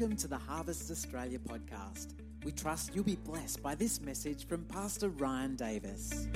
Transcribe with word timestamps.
Welcome 0.00 0.16
to 0.16 0.28
the 0.28 0.38
Harvest 0.38 0.90
Australia 0.90 1.38
podcast. 1.38 2.14
We 2.42 2.52
trust 2.52 2.94
you'll 2.94 3.04
be 3.04 3.16
blessed 3.16 3.62
by 3.62 3.74
this 3.74 4.00
message 4.00 4.46
from 4.46 4.64
Pastor 4.64 5.10
Ryan 5.10 5.56
Davis. 5.56 6.26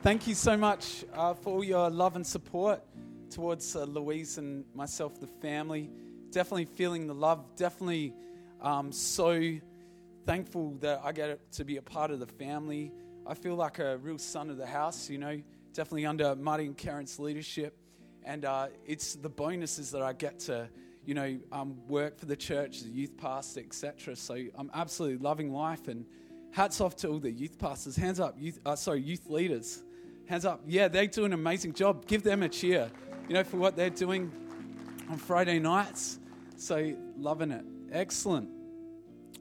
Thank 0.00 0.26
you 0.26 0.34
so 0.34 0.56
much 0.56 1.04
uh, 1.14 1.34
for 1.34 1.52
all 1.52 1.62
your 1.62 1.88
love 1.88 2.16
and 2.16 2.26
support 2.26 2.82
towards 3.30 3.76
uh, 3.76 3.84
Louise 3.84 4.38
and 4.38 4.64
myself, 4.74 5.20
the 5.20 5.28
family. 5.28 5.88
Definitely 6.32 6.64
feeling 6.64 7.06
the 7.06 7.14
love. 7.14 7.44
Definitely 7.54 8.12
um, 8.60 8.90
so 8.90 9.60
thankful 10.26 10.76
that 10.80 11.00
I 11.04 11.12
get 11.12 11.52
to 11.52 11.64
be 11.64 11.76
a 11.76 11.82
part 11.82 12.10
of 12.10 12.18
the 12.18 12.26
family. 12.26 12.92
I 13.26 13.34
feel 13.34 13.54
like 13.54 13.78
a 13.78 13.96
real 13.98 14.18
son 14.18 14.50
of 14.50 14.56
the 14.56 14.66
house, 14.66 15.08
you 15.08 15.18
know, 15.18 15.40
definitely 15.72 16.04
under 16.04 16.34
Marty 16.34 16.66
and 16.66 16.76
Karen's 16.76 17.20
leadership. 17.20 17.78
And 18.24 18.44
uh, 18.44 18.66
it's 18.84 19.14
the 19.14 19.28
bonuses 19.28 19.92
that 19.92 20.02
I 20.02 20.12
get 20.12 20.40
to, 20.40 20.68
you 21.04 21.14
know, 21.14 21.38
um, 21.52 21.76
work 21.86 22.18
for 22.18 22.26
the 22.26 22.34
church, 22.34 22.82
the 22.82 22.88
youth 22.88 23.16
pastor, 23.16 23.60
etc. 23.60 24.16
So 24.16 24.34
I'm 24.56 24.68
absolutely 24.74 25.18
loving 25.18 25.52
life. 25.52 25.86
And 25.86 26.04
hats 26.50 26.80
off 26.80 26.96
to 26.96 27.08
all 27.08 27.20
the 27.20 27.30
youth 27.30 27.56
pastors. 27.56 27.94
Hands 27.94 28.18
up, 28.18 28.34
youth, 28.36 28.58
uh, 28.66 28.74
sorry, 28.74 29.02
youth 29.02 29.28
leaders. 29.28 29.84
Hands 30.28 30.44
up. 30.44 30.60
Yeah, 30.66 30.88
they 30.88 31.06
do 31.06 31.24
an 31.24 31.34
amazing 31.34 31.72
job. 31.72 32.04
Give 32.06 32.24
them 32.24 32.42
a 32.42 32.48
cheer, 32.48 32.90
you 33.28 33.34
know, 33.34 33.44
for 33.44 33.58
what 33.58 33.76
they're 33.76 33.90
doing 33.90 34.32
on 35.08 35.18
Friday 35.18 35.60
nights. 35.60 36.18
So 36.56 36.96
loving 37.16 37.52
it. 37.52 37.64
Excellent. 37.92 38.50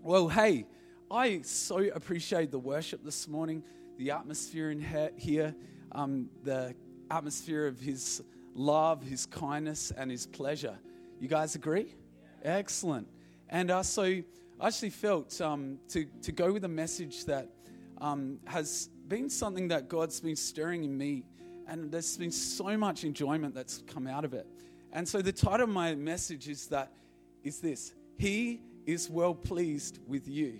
Well, 0.03 0.27
hey, 0.27 0.67
I 1.15 1.39
so 1.43 1.77
appreciate 1.77 2.51
the 2.51 2.59
worship 2.59 3.01
this 3.01 3.29
morning, 3.29 3.63
the 3.97 4.11
atmosphere 4.11 4.71
in 4.71 4.85
here, 5.15 5.55
um, 5.93 6.29
the 6.43 6.75
atmosphere 7.09 7.67
of 7.67 7.79
His 7.79 8.21
love, 8.53 9.01
His 9.01 9.25
kindness, 9.25 9.93
and 9.95 10.11
His 10.11 10.25
pleasure. 10.25 10.77
You 11.21 11.29
guys 11.29 11.55
agree? 11.55 11.95
Yeah. 12.43 12.57
Excellent. 12.57 13.07
And 13.47 13.71
uh, 13.71 13.81
so 13.83 14.03
I 14.03 14.23
actually 14.61 14.89
felt 14.89 15.39
um, 15.39 15.79
to, 15.87 16.03
to 16.23 16.33
go 16.33 16.51
with 16.51 16.65
a 16.65 16.69
message 16.69 17.23
that 17.25 17.47
um, 18.01 18.37
has 18.43 18.89
been 19.07 19.29
something 19.29 19.69
that 19.69 19.87
God's 19.87 20.19
been 20.19 20.35
stirring 20.35 20.83
in 20.83 20.97
me, 20.97 21.23
and 21.65 21.89
there's 21.89 22.17
been 22.17 22.29
so 22.29 22.75
much 22.75 23.05
enjoyment 23.05 23.55
that's 23.55 23.81
come 23.87 24.05
out 24.05 24.25
of 24.25 24.33
it. 24.33 24.47
And 24.91 25.07
so 25.07 25.21
the 25.21 25.31
title 25.31 25.63
of 25.63 25.69
my 25.69 25.95
message 25.95 26.49
is 26.49 26.67
that 26.67 26.91
is 27.41 27.61
this: 27.61 27.93
He 28.17 28.59
is 28.85 29.09
well 29.09 29.33
pleased 29.33 29.99
with 30.07 30.27
you. 30.27 30.59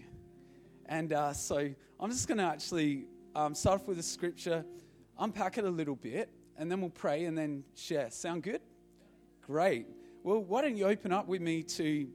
And 0.88 1.14
uh, 1.14 1.34
so 1.34 1.70
I'm 2.00 2.12
just 2.12 2.28
going 2.28 2.38
to 2.38 2.44
actually 2.44 3.06
um, 3.36 3.56
start 3.56 3.82
off 3.82 3.88
with 3.88 4.00
a 4.00 4.04
scripture, 4.04 4.64
unpack 5.20 5.58
it 5.58 5.66
a 5.66 5.70
little 5.70 5.96
bit, 5.96 6.30
and 6.58 6.72
then 6.72 6.80
we'll 6.80 6.90
pray 6.90 7.26
and 7.26 7.38
then 7.38 7.64
share. 7.76 8.10
Sound 8.12 8.44
good? 8.44 8.62
Great. 9.42 9.88
Well, 10.24 10.44
why 10.44 10.62
don't 10.62 10.78
you 10.78 10.86
open 10.86 11.12
up 11.12 11.28
with 11.28 11.42
me 11.42 11.64
to 11.64 12.08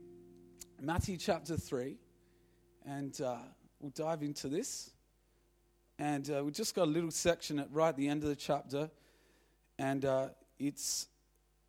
Matthew 0.81 1.17
chapter 1.17 1.57
3, 1.57 1.97
and 2.85 3.19
uh, 3.21 3.37
we'll 3.79 3.91
dive 3.91 4.23
into 4.23 4.47
this. 4.47 4.91
And 5.99 6.29
uh, 6.31 6.43
we've 6.43 6.53
just 6.53 6.73
got 6.73 6.87
a 6.87 6.91
little 6.91 7.11
section 7.11 7.59
at 7.59 7.71
right 7.71 7.89
at 7.89 7.97
the 7.97 8.07
end 8.07 8.23
of 8.23 8.29
the 8.29 8.35
chapter. 8.35 8.89
And 9.77 10.03
uh, 10.03 10.29
it's, 10.57 11.07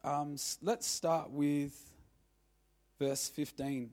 um, 0.04 0.36
let's 0.62 0.86
start 0.86 1.30
with 1.30 1.78
verse 2.98 3.28
15, 3.28 3.90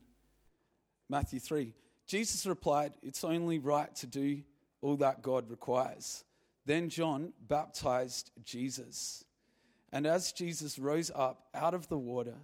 Matthew 1.09 1.39
3. 1.39 1.73
Jesus 2.09 2.45
replied, 2.47 2.93
It's 3.03 3.23
only 3.23 3.59
right 3.59 3.93
to 3.97 4.07
do 4.07 4.41
all 4.81 4.97
that 4.97 5.21
God 5.21 5.49
requires. 5.49 6.23
Then 6.65 6.89
John 6.89 7.33
baptized 7.47 8.31
Jesus. 8.43 9.23
And 9.91 10.05
as 10.05 10.31
Jesus 10.31 10.79
rose 10.79 11.11
up 11.13 11.47
out 11.53 11.73
of 11.73 11.87
the 11.87 11.97
water, 11.97 12.35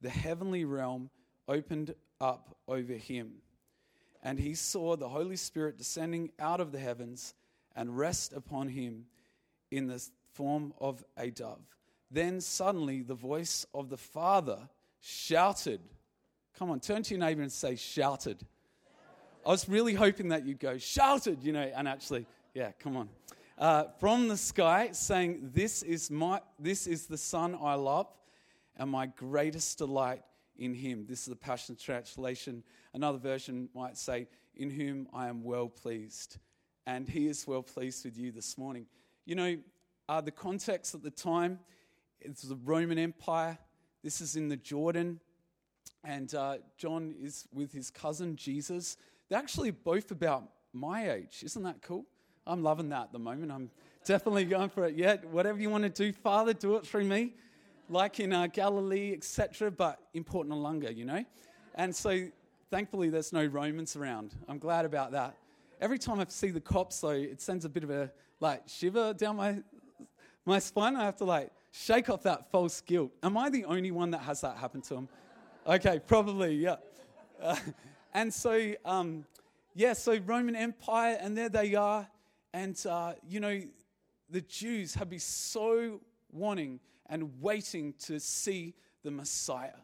the 0.00 0.08
heavenly 0.08 0.64
realm 0.64 1.10
opened 1.48 1.94
up 2.20 2.56
over 2.68 2.92
him 2.92 3.42
and 4.22 4.38
he 4.38 4.54
saw 4.54 4.96
the 4.96 5.08
Holy 5.08 5.36
Spirit 5.36 5.78
descending 5.78 6.30
out 6.38 6.60
of 6.60 6.72
the 6.72 6.78
heavens 6.78 7.34
and 7.76 7.96
rest 7.96 8.32
upon 8.32 8.68
him 8.68 9.06
in 9.70 9.86
the 9.86 10.02
form 10.32 10.72
of 10.80 11.04
a 11.16 11.30
dove. 11.30 11.64
Then 12.10 12.40
suddenly 12.40 13.02
the 13.02 13.14
voice 13.14 13.66
of 13.74 13.90
the 13.90 13.96
Father 13.96 14.58
shouted. 15.00 15.80
Come 16.58 16.70
on, 16.70 16.80
turn 16.80 17.02
to 17.04 17.14
your 17.14 17.20
neighbor 17.20 17.42
and 17.42 17.52
say, 17.52 17.76
shouted. 17.76 18.44
I 19.48 19.52
was 19.52 19.66
really 19.66 19.94
hoping 19.94 20.28
that 20.28 20.44
you'd 20.44 20.60
go, 20.60 20.76
shouted, 20.76 21.42
you 21.42 21.52
know, 21.52 21.72
and 21.74 21.88
actually, 21.88 22.26
yeah, 22.52 22.72
come 22.78 22.98
on. 22.98 23.08
Uh, 23.56 23.84
from 23.98 24.28
the 24.28 24.36
sky, 24.36 24.90
saying, 24.92 25.52
This 25.54 25.82
is, 25.82 26.10
my, 26.10 26.42
this 26.58 26.86
is 26.86 27.06
the 27.06 27.16
Son 27.16 27.56
I 27.58 27.72
love, 27.72 28.08
and 28.76 28.90
my 28.90 29.06
greatest 29.06 29.78
delight 29.78 30.20
in 30.58 30.74
him. 30.74 31.06
This 31.08 31.20
is 31.20 31.28
the 31.28 31.36
Passion 31.36 31.76
Translation. 31.76 32.62
Another 32.92 33.16
version 33.16 33.70
might 33.74 33.96
say, 33.96 34.28
In 34.54 34.68
whom 34.68 35.08
I 35.14 35.28
am 35.28 35.42
well 35.42 35.70
pleased. 35.70 36.36
And 36.86 37.08
he 37.08 37.26
is 37.26 37.46
well 37.46 37.62
pleased 37.62 38.04
with 38.04 38.18
you 38.18 38.30
this 38.30 38.58
morning. 38.58 38.84
You 39.24 39.34
know, 39.34 39.56
uh, 40.10 40.20
the 40.20 40.30
context 40.30 40.94
at 40.94 41.02
the 41.02 41.10
time, 41.10 41.58
it's 42.20 42.42
the 42.42 42.56
Roman 42.56 42.98
Empire. 42.98 43.56
This 44.04 44.20
is 44.20 44.36
in 44.36 44.48
the 44.48 44.58
Jordan. 44.58 45.20
And 46.04 46.34
uh, 46.34 46.58
John 46.76 47.14
is 47.18 47.48
with 47.50 47.72
his 47.72 47.90
cousin 47.90 48.36
Jesus. 48.36 48.98
They're 49.28 49.38
actually 49.38 49.70
both 49.70 50.10
about 50.10 50.44
my 50.72 51.10
age. 51.12 51.42
Isn't 51.44 51.62
that 51.64 51.82
cool? 51.82 52.06
I'm 52.46 52.62
loving 52.62 52.88
that 52.90 53.02
at 53.02 53.12
the 53.12 53.18
moment. 53.18 53.52
I'm 53.52 53.70
definitely 54.04 54.44
going 54.46 54.70
for 54.70 54.86
it. 54.86 54.94
Yeah, 54.94 55.16
whatever 55.30 55.60
you 55.60 55.70
want 55.70 55.84
to 55.84 55.90
do, 55.90 56.12
Father, 56.12 56.54
do 56.54 56.76
it 56.76 56.86
through 56.86 57.04
me 57.04 57.34
like 57.90 58.20
in 58.20 58.32
uh, 58.32 58.46
Galilee, 58.46 59.12
etc., 59.12 59.70
but 59.70 59.98
in 60.14 60.24
Port 60.24 60.48
Noarlunga, 60.48 60.94
you 60.94 61.04
know? 61.04 61.24
And 61.74 61.94
so 61.94 62.28
thankfully 62.70 63.08
there's 63.08 63.32
no 63.32 63.44
Romans 63.46 63.96
around. 63.96 64.34
I'm 64.48 64.58
glad 64.58 64.84
about 64.84 65.12
that. 65.12 65.36
Every 65.80 65.98
time 65.98 66.20
I 66.20 66.26
see 66.28 66.50
the 66.50 66.60
cops, 66.60 67.00
though, 67.00 67.10
it 67.10 67.40
sends 67.40 67.64
a 67.64 67.68
bit 67.68 67.84
of 67.84 67.90
a 67.90 68.10
like 68.40 68.62
shiver 68.66 69.12
down 69.14 69.36
my 69.36 69.58
my 70.44 70.58
spine. 70.58 70.96
I 70.96 71.04
have 71.04 71.16
to 71.16 71.24
like 71.24 71.50
shake 71.72 72.10
off 72.10 72.22
that 72.24 72.50
false 72.50 72.80
guilt. 72.80 73.12
Am 73.22 73.36
I 73.36 73.48
the 73.48 73.64
only 73.64 73.90
one 73.90 74.10
that 74.10 74.20
has 74.20 74.40
that 74.40 74.56
happen 74.56 74.80
to 74.82 74.94
him? 74.96 75.08
Okay, 75.66 76.00
probably, 76.04 76.54
yeah. 76.54 76.76
Uh, 77.40 77.56
and 78.14 78.32
so, 78.32 78.72
um, 78.84 79.24
yeah, 79.74 79.92
so 79.92 80.18
Roman 80.26 80.56
Empire, 80.56 81.18
and 81.20 81.36
there 81.36 81.48
they 81.48 81.74
are. 81.74 82.08
And, 82.52 82.80
uh, 82.88 83.12
you 83.28 83.40
know, 83.40 83.60
the 84.30 84.40
Jews 84.40 84.94
have 84.94 85.10
been 85.10 85.20
so 85.20 86.00
wanting 86.32 86.80
and 87.06 87.40
waiting 87.40 87.94
to 88.06 88.18
see 88.18 88.74
the 89.02 89.10
Messiah. 89.10 89.76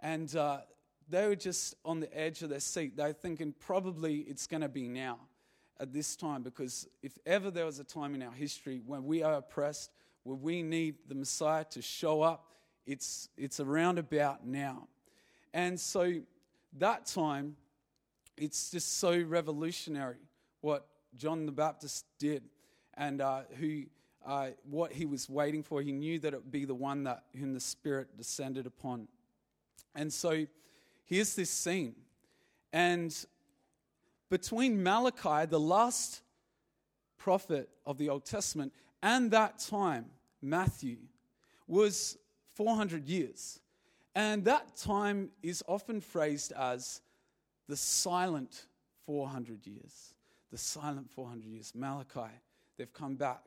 And 0.00 0.34
uh, 0.34 0.58
they 1.08 1.26
were 1.26 1.36
just 1.36 1.74
on 1.84 2.00
the 2.00 2.18
edge 2.18 2.42
of 2.42 2.50
their 2.50 2.60
seat. 2.60 2.96
They 2.96 3.04
were 3.04 3.12
thinking, 3.12 3.54
probably 3.58 4.18
it's 4.20 4.46
going 4.46 4.62
to 4.62 4.68
be 4.68 4.88
now 4.88 5.18
at 5.80 5.92
this 5.92 6.16
time, 6.16 6.42
because 6.42 6.88
if 7.02 7.16
ever 7.24 7.50
there 7.50 7.64
was 7.64 7.78
a 7.78 7.84
time 7.84 8.14
in 8.14 8.22
our 8.22 8.32
history 8.32 8.80
when 8.84 9.04
we 9.04 9.22
are 9.22 9.34
oppressed, 9.34 9.92
where 10.24 10.36
we 10.36 10.62
need 10.62 10.96
the 11.06 11.14
Messiah 11.14 11.64
to 11.70 11.80
show 11.80 12.22
up, 12.22 12.46
it's, 12.84 13.28
it's 13.36 13.60
around 13.60 13.98
about 13.98 14.44
now. 14.44 14.88
And 15.54 15.78
so 15.78 16.14
that 16.74 17.06
time, 17.06 17.56
it's 18.36 18.70
just 18.70 18.98
so 18.98 19.20
revolutionary 19.20 20.18
what 20.60 20.86
John 21.16 21.46
the 21.46 21.52
Baptist 21.52 22.04
did 22.18 22.44
and 22.94 23.20
uh, 23.20 23.42
who 23.58 23.84
uh, 24.26 24.50
what 24.68 24.92
he 24.92 25.06
was 25.06 25.28
waiting 25.28 25.62
for. 25.62 25.80
He 25.80 25.92
knew 25.92 26.18
that 26.18 26.34
it 26.34 26.36
would 26.36 26.52
be 26.52 26.64
the 26.64 26.74
one 26.74 27.04
that 27.04 27.24
whom 27.38 27.54
the 27.54 27.60
Spirit 27.60 28.16
descended 28.16 28.66
upon. 28.66 29.08
And 29.94 30.12
so 30.12 30.46
here's 31.04 31.34
this 31.34 31.50
scene. 31.50 31.94
And 32.72 33.14
between 34.28 34.82
Malachi, 34.82 35.46
the 35.46 35.60
last 35.60 36.20
prophet 37.16 37.68
of 37.86 37.96
the 37.98 38.10
Old 38.10 38.24
Testament, 38.24 38.72
and 39.02 39.30
that 39.30 39.58
time, 39.58 40.06
Matthew, 40.42 40.98
was 41.66 42.18
400 42.54 43.08
years. 43.08 43.60
And 44.18 44.46
that 44.46 44.74
time 44.74 45.30
is 45.44 45.62
often 45.68 46.00
phrased 46.00 46.50
as 46.50 47.02
the 47.68 47.76
silent 47.76 48.66
400 49.06 49.64
years. 49.64 50.12
The 50.50 50.58
silent 50.58 51.08
400 51.08 51.46
years. 51.46 51.72
Malachi, 51.72 52.32
they've 52.76 52.92
come 52.92 53.14
back 53.14 53.44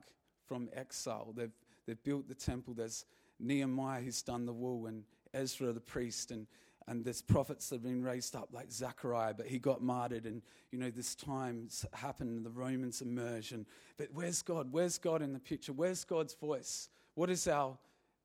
from 0.48 0.70
exile. 0.74 1.34
They've, 1.36 1.52
they've 1.86 2.02
built 2.02 2.30
the 2.30 2.36
temple. 2.36 2.74
There's 2.74 3.04
Nehemiah 3.38 4.00
who's 4.00 4.22
done 4.22 4.46
the 4.46 4.54
wall, 4.54 4.86
and 4.86 5.04
Ezra 5.34 5.74
the 5.74 5.82
priest, 5.82 6.32
and, 6.32 6.48
and 6.88 7.04
there's 7.04 7.22
prophets 7.22 7.68
that 7.68 7.76
have 7.76 7.84
been 7.84 8.02
raised 8.02 8.34
up 8.34 8.48
like 8.54 8.72
Zechariah, 8.72 9.34
but 9.34 9.48
he 9.48 9.60
got 9.60 9.82
martyred, 9.82 10.26
and 10.26 10.42
you 10.72 10.80
know, 10.80 10.90
this 10.90 11.16
time's 11.16 11.86
happened, 11.92 12.46
the 12.46 12.50
Romans 12.50 13.02
emerge. 13.02 13.52
And, 13.52 13.66
but 13.98 14.08
where's 14.14 14.42
God? 14.42 14.70
Where's 14.72 14.98
God 14.98 15.22
in 15.22 15.34
the 15.34 15.40
picture? 15.40 15.74
Where's 15.74 16.06
God's 16.06 16.34
voice? 16.34 16.88
What 17.16 17.30
is 17.30 17.46
our 17.50 17.78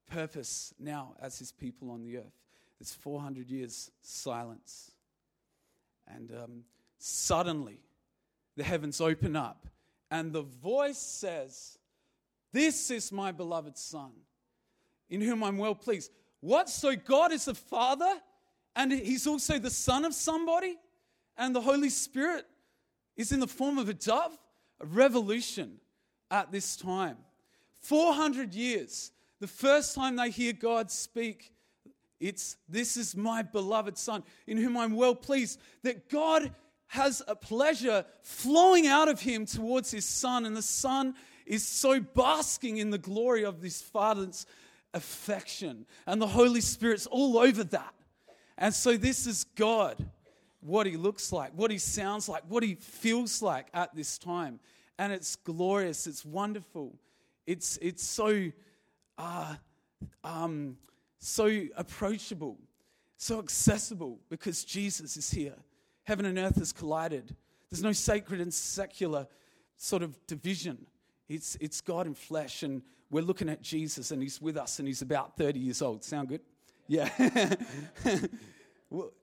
purpose 0.06 0.74
now 0.78 1.14
as 1.20 1.38
his 1.38 1.52
people 1.52 1.90
on 1.90 2.02
the 2.02 2.18
earth? 2.18 2.38
It's 2.80 2.94
400 2.94 3.50
years 3.50 3.90
silence. 4.02 4.90
And 6.06 6.30
um, 6.32 6.64
suddenly 6.98 7.80
the 8.56 8.64
heavens 8.64 9.00
open 9.00 9.36
up 9.36 9.66
and 10.10 10.32
the 10.32 10.42
voice 10.42 10.98
says, 10.98 11.78
This 12.52 12.90
is 12.90 13.10
my 13.10 13.32
beloved 13.32 13.76
Son, 13.76 14.12
in 15.10 15.20
whom 15.20 15.42
I'm 15.42 15.58
well 15.58 15.74
pleased. 15.74 16.12
What? 16.40 16.68
So 16.68 16.94
God 16.94 17.32
is 17.32 17.46
the 17.46 17.54
Father 17.54 18.12
and 18.74 18.92
He's 18.92 19.26
also 19.26 19.58
the 19.58 19.70
Son 19.70 20.04
of 20.04 20.14
somebody? 20.14 20.76
And 21.38 21.54
the 21.54 21.60
Holy 21.60 21.90
Spirit 21.90 22.46
is 23.16 23.32
in 23.32 23.40
the 23.40 23.46
form 23.46 23.78
of 23.78 23.88
a 23.88 23.94
dove? 23.94 24.36
A 24.80 24.86
revolution 24.86 25.78
at 26.30 26.52
this 26.52 26.76
time. 26.76 27.16
400 27.80 28.54
years, 28.54 29.12
the 29.46 29.52
first 29.52 29.94
time 29.94 30.16
they 30.16 30.30
hear 30.30 30.52
God 30.52 30.90
speak, 30.90 31.52
it's 32.18 32.56
this 32.68 32.96
is 32.96 33.14
my 33.14 33.42
beloved 33.42 33.96
Son, 33.96 34.24
in 34.44 34.56
whom 34.56 34.76
I'm 34.76 34.96
well 34.96 35.14
pleased. 35.14 35.60
That 35.84 36.08
God 36.08 36.52
has 36.88 37.22
a 37.28 37.36
pleasure 37.36 38.04
flowing 38.22 38.88
out 38.88 39.06
of 39.06 39.20
him 39.20 39.46
towards 39.46 39.92
his 39.92 40.04
Son, 40.04 40.46
and 40.46 40.56
the 40.56 40.62
Son 40.62 41.14
is 41.46 41.64
so 41.64 42.00
basking 42.00 42.78
in 42.78 42.90
the 42.90 42.98
glory 42.98 43.44
of 43.44 43.60
this 43.60 43.80
Father's 43.80 44.46
affection, 44.92 45.86
and 46.06 46.20
the 46.20 46.26
Holy 46.26 46.60
Spirit's 46.60 47.06
all 47.06 47.38
over 47.38 47.62
that. 47.62 47.94
And 48.58 48.74
so, 48.74 48.96
this 48.96 49.28
is 49.28 49.44
God, 49.54 50.04
what 50.60 50.86
he 50.86 50.96
looks 50.96 51.30
like, 51.30 51.52
what 51.54 51.70
he 51.70 51.78
sounds 51.78 52.28
like, 52.28 52.42
what 52.48 52.64
he 52.64 52.74
feels 52.74 53.42
like 53.42 53.68
at 53.72 53.94
this 53.94 54.18
time. 54.18 54.58
And 54.98 55.12
it's 55.12 55.36
glorious, 55.36 56.08
it's 56.08 56.24
wonderful, 56.24 56.98
it's, 57.46 57.78
it's 57.80 58.04
so, 58.04 58.50
uh, 59.18 59.54
um, 60.24 60.76
so 61.18 61.62
approachable, 61.76 62.58
so 63.16 63.38
accessible 63.38 64.20
because 64.28 64.64
Jesus 64.64 65.16
is 65.16 65.30
here. 65.30 65.54
Heaven 66.04 66.26
and 66.26 66.38
earth 66.38 66.56
has 66.56 66.72
collided. 66.72 67.34
There's 67.70 67.82
no 67.82 67.92
sacred 67.92 68.40
and 68.40 68.52
secular 68.52 69.26
sort 69.76 70.02
of 70.02 70.24
division. 70.26 70.86
It's, 71.28 71.56
it's 71.60 71.80
God 71.80 72.06
in 72.06 72.14
flesh, 72.14 72.62
and 72.62 72.82
we're 73.10 73.24
looking 73.24 73.48
at 73.48 73.62
Jesus, 73.62 74.10
and 74.10 74.22
He's 74.22 74.40
with 74.40 74.56
us, 74.56 74.78
and 74.78 74.86
He's 74.86 75.02
about 75.02 75.36
30 75.36 75.58
years 75.58 75.82
old. 75.82 76.04
Sound 76.04 76.28
good? 76.28 76.42
Yeah. 76.86 77.08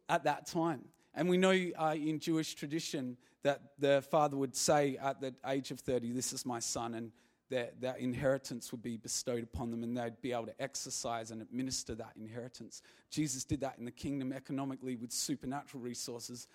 at 0.09 0.23
that 0.25 0.45
time. 0.47 0.81
And 1.15 1.29
we 1.29 1.37
know 1.37 1.51
uh, 1.51 1.95
in 1.95 2.19
Jewish 2.19 2.55
tradition 2.55 3.17
that 3.43 3.61
the 3.77 4.01
father 4.09 4.35
would 4.35 4.55
say 4.55 4.97
at 5.01 5.21
the 5.21 5.33
age 5.47 5.71
of 5.71 5.79
30, 5.79 6.11
This 6.11 6.33
is 6.33 6.45
my 6.45 6.59
son, 6.59 6.95
and 6.95 7.11
that, 7.53 7.79
that 7.81 7.99
inheritance 7.99 8.71
would 8.71 8.81
be 8.81 8.97
bestowed 8.97 9.43
upon 9.43 9.69
them 9.69 9.83
and 9.83 9.95
they'd 9.95 10.19
be 10.21 10.33
able 10.33 10.47
to 10.47 10.61
exercise 10.61 11.29
and 11.29 11.41
administer 11.41 11.93
that 11.93 12.11
inheritance. 12.19 12.81
Jesus 13.11 13.43
did 13.43 13.61
that 13.61 13.75
in 13.77 13.85
the 13.85 13.91
kingdom 13.91 14.33
economically 14.33 14.95
with 14.95 15.11
supernatural 15.11 15.83
resources 15.83 16.47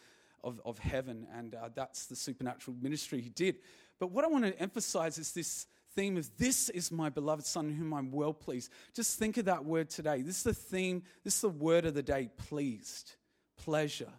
of, 0.43 0.61
of 0.65 0.79
heaven, 0.79 1.27
and 1.37 1.55
uh, 1.55 1.69
that's 1.75 2.07
the 2.07 2.17
supernatural 2.17 2.77
ministry 2.81 3.21
he 3.21 3.31
did. 3.31 3.57
But 3.99 4.11
what 4.11 4.25
I 4.25 4.29
want 4.29 4.45
to 4.45 4.59
emphasize 4.61 5.19
is 5.19 5.33
this 5.33 5.67
theme 5.95 6.17
of 6.17 6.37
this 6.37 6.69
is 6.69 6.91
my 6.91 7.09
beloved 7.09 7.45
son 7.45 7.71
whom 7.71 7.93
I'm 7.95 8.11
well 8.11 8.33
pleased. 8.33 8.71
Just 8.95 9.19
think 9.19 9.37
of 9.37 9.45
that 9.47 9.65
word 9.65 9.91
today. 9.91 10.23
This 10.23 10.39
is 10.39 10.43
the 10.43 10.55
theme, 10.55 11.03
this 11.25 11.37
is 11.37 11.41
the 11.41 11.49
word 11.49 11.87
of 11.87 11.95
the 11.95 12.03
day 12.03 12.29
pleased, 12.49 13.13
pleasure. 13.57 14.13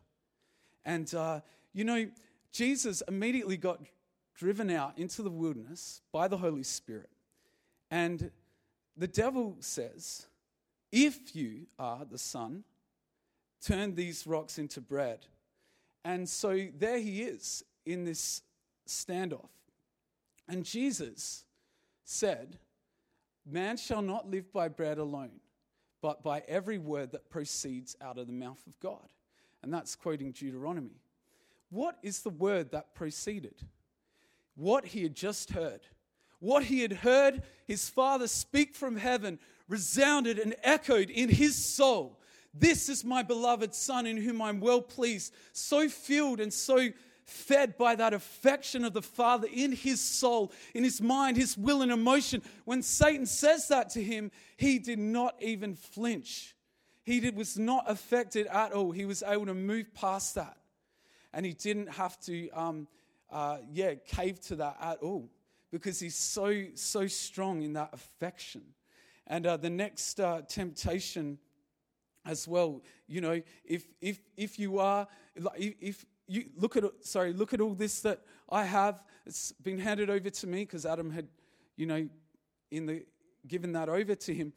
And, 0.86 1.14
uh, 1.14 1.42
you 1.74 1.84
know, 1.84 2.10
Jesus 2.52 3.02
immediately 3.08 3.58
got 3.58 3.82
driven 4.40 4.70
out 4.70 4.98
into 4.98 5.22
the 5.22 5.30
wilderness 5.30 6.02
by 6.14 6.30
the 6.30 6.38
Holy 6.38 6.64
Spirit. 6.64 7.10
And 7.92 8.32
the 8.96 9.08
devil 9.08 9.58
says, 9.60 10.28
If 10.94 11.36
you 11.36 11.68
are 11.78 12.06
the 12.10 12.18
Son, 12.18 12.64
turn 13.62 13.96
these 13.96 14.26
rocks 14.26 14.58
into 14.58 14.80
bread. 14.80 15.26
And 16.06 16.28
so 16.28 16.68
there 16.78 17.00
he 17.00 17.24
is 17.24 17.66
in 17.86 18.06
this 18.06 18.42
standoff. 18.88 19.50
And 20.48 20.64
Jesus 20.64 21.44
said, 22.06 22.58
Man 23.46 23.76
shall 23.76 24.02
not 24.02 24.32
live 24.32 24.54
by 24.54 24.70
bread 24.70 25.00
alone, 25.00 25.42
but 26.02 26.24
by 26.24 26.44
every 26.48 26.78
word 26.78 27.12
that 27.12 27.30
proceeds 27.30 27.98
out 28.02 28.18
of 28.18 28.28
the 28.28 28.34
mouth 28.34 28.66
of 28.68 28.80
God. 28.80 29.10
And 29.62 29.74
that's 29.74 29.98
quoting 29.98 30.32
Deuteronomy. 30.32 31.02
What 31.70 31.98
is 32.02 32.22
the 32.22 32.30
word 32.30 32.72
that 32.72 32.96
proceeded? 32.96 33.66
What 34.60 34.86
he 34.86 35.04
had 35.04 35.16
just 35.16 35.52
heard. 35.52 35.82
What 36.40 36.64
he 36.64 36.82
had 36.82 36.94
heard 36.94 37.44
his 37.66 37.90
father 37.90 38.28
speak 38.28 38.76
from 38.76 38.98
heaven 38.98 39.40
resounded 39.68 40.38
and 40.38 40.56
echoed 40.64 41.10
in 41.10 41.30
his 41.30 41.56
soul 41.56 42.20
this 42.54 42.90
is 42.90 43.04
my 43.04 43.24
beloved 43.24 43.76
Son 43.76 44.06
in 44.06 44.18
whom 44.18 44.42
I'm 44.42 44.60
well 44.60 44.82
pleased. 44.82 45.34
So 45.54 45.88
filled 45.88 46.40
and 46.40 46.52
so 46.52 46.90
fed 47.26 47.78
by 47.78 47.96
that 47.96 48.14
affection 48.14 48.84
of 48.84 48.94
the 48.94 49.04
Father 49.04 49.48
in 49.54 49.72
his 49.72 50.02
soul, 50.02 50.52
in 50.74 50.84
his 50.84 51.00
mind, 51.00 51.38
his 51.38 51.58
will, 51.58 51.84
and 51.84 51.92
emotion. 51.92 52.42
When 52.66 52.82
Satan 52.82 53.28
says 53.28 53.68
that 53.68 53.90
to 53.92 54.04
him, 54.04 54.32
he 54.58 54.80
did 54.80 55.00
not 55.00 55.36
even 55.40 55.76
flinch. 55.76 56.56
He 57.04 57.20
did, 57.20 57.36
was 57.36 57.58
not 57.58 57.86
affected 57.88 58.48
at 58.48 58.74
all. 58.74 58.92
He 58.92 59.06
was 59.06 59.24
able 59.24 59.46
to 59.46 59.54
move 59.54 59.94
past 59.94 60.36
that. 60.36 60.58
And 61.32 61.46
he 61.46 61.54
didn't 61.54 61.90
have 61.94 62.20
to, 62.22 62.50
um, 62.50 62.88
uh, 63.32 63.58
yeah, 63.72 63.96
cave 63.96 64.40
to 64.42 64.56
that 64.58 64.78
at 64.82 65.00
all 65.00 65.30
because 65.72 66.00
he's 66.00 66.16
so, 66.16 66.66
so 66.76 67.08
strong 67.08 67.62
in 67.62 67.74
that 67.74 67.90
affection. 67.94 68.62
And 69.28 69.46
uh, 69.46 69.58
the 69.58 69.70
next 69.70 70.20
uh, 70.20 70.42
temptation 70.48 71.38
as 72.26 72.48
well. 72.48 72.82
You 73.08 73.22
know, 73.22 73.42
if 73.64 73.88
if 74.02 74.20
if 74.38 74.60
you 74.60 74.80
are 74.80 75.08
if 75.56 76.06
you 76.28 76.46
look 76.56 76.78
at 76.78 76.84
sorry, 77.02 77.34
look 77.34 77.54
at 77.54 77.62
all 77.62 77.74
this 77.74 78.02
that 78.02 78.22
I 78.50 78.64
have. 78.64 79.04
It's 79.26 79.52
been 79.52 79.80
handed 79.80 80.10
over 80.10 80.30
to 80.30 80.48
me 80.48 80.62
because 80.62 80.86
Adam 80.86 81.12
had, 81.12 81.28
you 81.76 81.86
know, 81.86 82.08
in 82.72 82.86
the 82.86 83.06
given 83.48 83.72
that 83.74 83.90
over 83.90 84.16
to 84.16 84.34
him. 84.34 84.54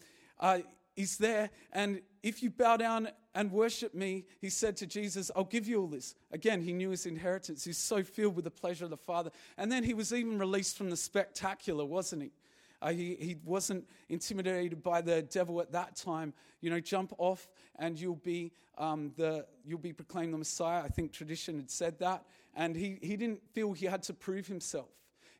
He's 0.94 1.16
there, 1.16 1.50
and 1.72 2.02
if 2.22 2.42
you 2.42 2.50
bow 2.50 2.76
down 2.76 3.08
and 3.34 3.50
worship 3.50 3.94
me, 3.94 4.26
he 4.40 4.50
said 4.50 4.76
to 4.76 4.86
Jesus, 4.86 5.30
I'll 5.34 5.44
give 5.44 5.66
you 5.66 5.80
all 5.80 5.86
this. 5.86 6.14
Again, 6.30 6.60
he 6.60 6.72
knew 6.72 6.90
his 6.90 7.06
inheritance. 7.06 7.64
He's 7.64 7.78
so 7.78 8.02
filled 8.02 8.36
with 8.36 8.44
the 8.44 8.50
pleasure 8.50 8.84
of 8.84 8.90
the 8.90 8.96
Father. 8.96 9.30
And 9.56 9.72
then 9.72 9.84
he 9.84 9.94
was 9.94 10.12
even 10.12 10.38
released 10.38 10.76
from 10.76 10.90
the 10.90 10.96
spectacular, 10.96 11.84
wasn't 11.84 12.22
he? 12.22 12.32
Uh, 12.82 12.90
he, 12.90 13.16
he 13.20 13.36
wasn't 13.44 13.88
intimidated 14.08 14.82
by 14.82 15.00
the 15.00 15.22
devil 15.22 15.60
at 15.60 15.72
that 15.72 15.96
time. 15.96 16.34
You 16.60 16.70
know, 16.70 16.80
jump 16.80 17.14
off 17.16 17.48
and 17.78 17.98
you'll 17.98 18.16
be, 18.16 18.52
um, 18.76 19.12
the, 19.16 19.46
you'll 19.64 19.78
be 19.78 19.92
proclaimed 19.92 20.34
the 20.34 20.38
Messiah. 20.38 20.82
I 20.82 20.88
think 20.88 21.12
tradition 21.12 21.56
had 21.56 21.70
said 21.70 21.98
that. 22.00 22.24
And 22.54 22.76
he, 22.76 22.98
he 23.00 23.16
didn't 23.16 23.40
feel 23.54 23.72
he 23.72 23.86
had 23.86 24.02
to 24.04 24.14
prove 24.14 24.46
himself. 24.46 24.90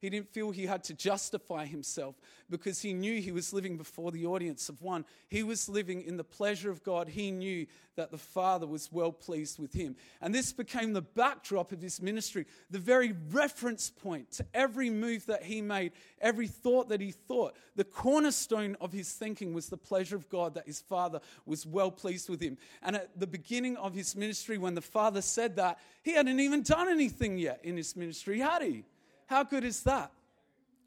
He 0.03 0.11
didn't 0.11 0.33
feel 0.33 0.51
he 0.51 0.67
had 0.67 0.83
to 0.85 0.95
justify 0.95 1.65
himself 1.65 2.17
because 2.51 2.83
he 2.83 2.93
knew 2.93 3.21
he 3.21 3.31
was 3.31 3.53
living 3.53 3.77
before 3.77 4.11
the 4.11 4.27
audience 4.27 4.69
of 4.69 4.83
one. 4.83 5.05
He 5.29 5.45
was 5.45 5.69
living 5.69 6.03
in 6.03 6.17
the 6.17 6.25
pleasure 6.25 6.73
of 6.73 6.83
God. 6.83 7.09
He 7.09 7.31
knew 7.31 7.69
that 7.95 8.11
the 8.11 8.19
Father 8.19 8.67
was 8.67 8.91
well 8.91 9.13
pleased 9.13 9.61
with 9.61 9.73
him. 9.73 9.95
And 10.21 10.35
this 10.35 10.53
became 10.53 10.93
the 10.93 11.03
backdrop 11.03 11.71
of 11.71 11.81
his 11.81 12.03
ministry, 12.03 12.47
the 12.69 12.81
very 12.81 13.15
reference 13.31 13.91
point 13.91 14.33
to 14.33 14.47
every 14.53 14.91
move 14.91 15.27
that 15.27 15.45
he 15.45 15.63
made, 15.63 15.93
every 16.21 16.49
thought 16.49 16.89
that 16.89 17.01
he 17.01 17.13
thought. 17.13 17.55
The 17.77 17.85
cornerstone 17.85 18.77
of 18.81 18.93
his 18.93 19.13
thinking 19.13 19.55
was 19.55 19.69
the 19.69 19.77
pleasure 19.77 20.17
of 20.17 20.29
God 20.29 20.55
that 20.55 20.67
his 20.67 20.81
Father 20.81 21.21
was 21.47 21.65
well 21.65 21.93
pleased 21.93 22.29
with 22.29 22.41
him. 22.41 22.59
And 22.83 22.97
at 22.97 23.21
the 23.21 23.29
beginning 23.29 23.77
of 23.77 23.95
his 23.95 24.17
ministry, 24.17 24.59
when 24.59 24.75
the 24.75 24.81
Father 24.81 25.23
said 25.23 25.55
that, 25.57 25.79
he 26.03 26.15
hadn't 26.15 26.41
even 26.41 26.65
done 26.65 26.89
anything 26.89 27.39
yet 27.39 27.61
in 27.63 27.77
his 27.77 27.95
ministry, 27.95 28.41
had 28.41 28.63
he? 28.63 28.85
How 29.33 29.45
good 29.45 29.65
is 29.65 29.85
that? 29.85 30.13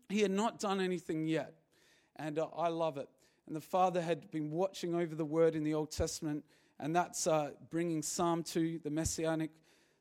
He 0.07 0.21
had 0.21 0.29
not 0.29 0.59
done 0.59 0.79
anything 0.79 1.25
yet. 1.25 1.55
And 2.15 2.37
uh, 2.37 2.45
I 2.55 2.67
love 2.67 2.99
it. 2.99 3.09
And 3.47 3.55
the 3.55 3.61
Father 3.61 3.99
had 3.99 4.29
been 4.29 4.51
watching 4.51 4.93
over 4.93 5.15
the 5.15 5.25
word 5.25 5.55
in 5.55 5.63
the 5.63 5.73
Old 5.73 5.89
Testament, 5.89 6.45
and 6.79 6.95
that's 6.95 7.25
uh, 7.25 7.53
bringing 7.71 8.03
Psalm 8.03 8.43
2, 8.43 8.81
the 8.83 8.91
Messianic 8.91 9.49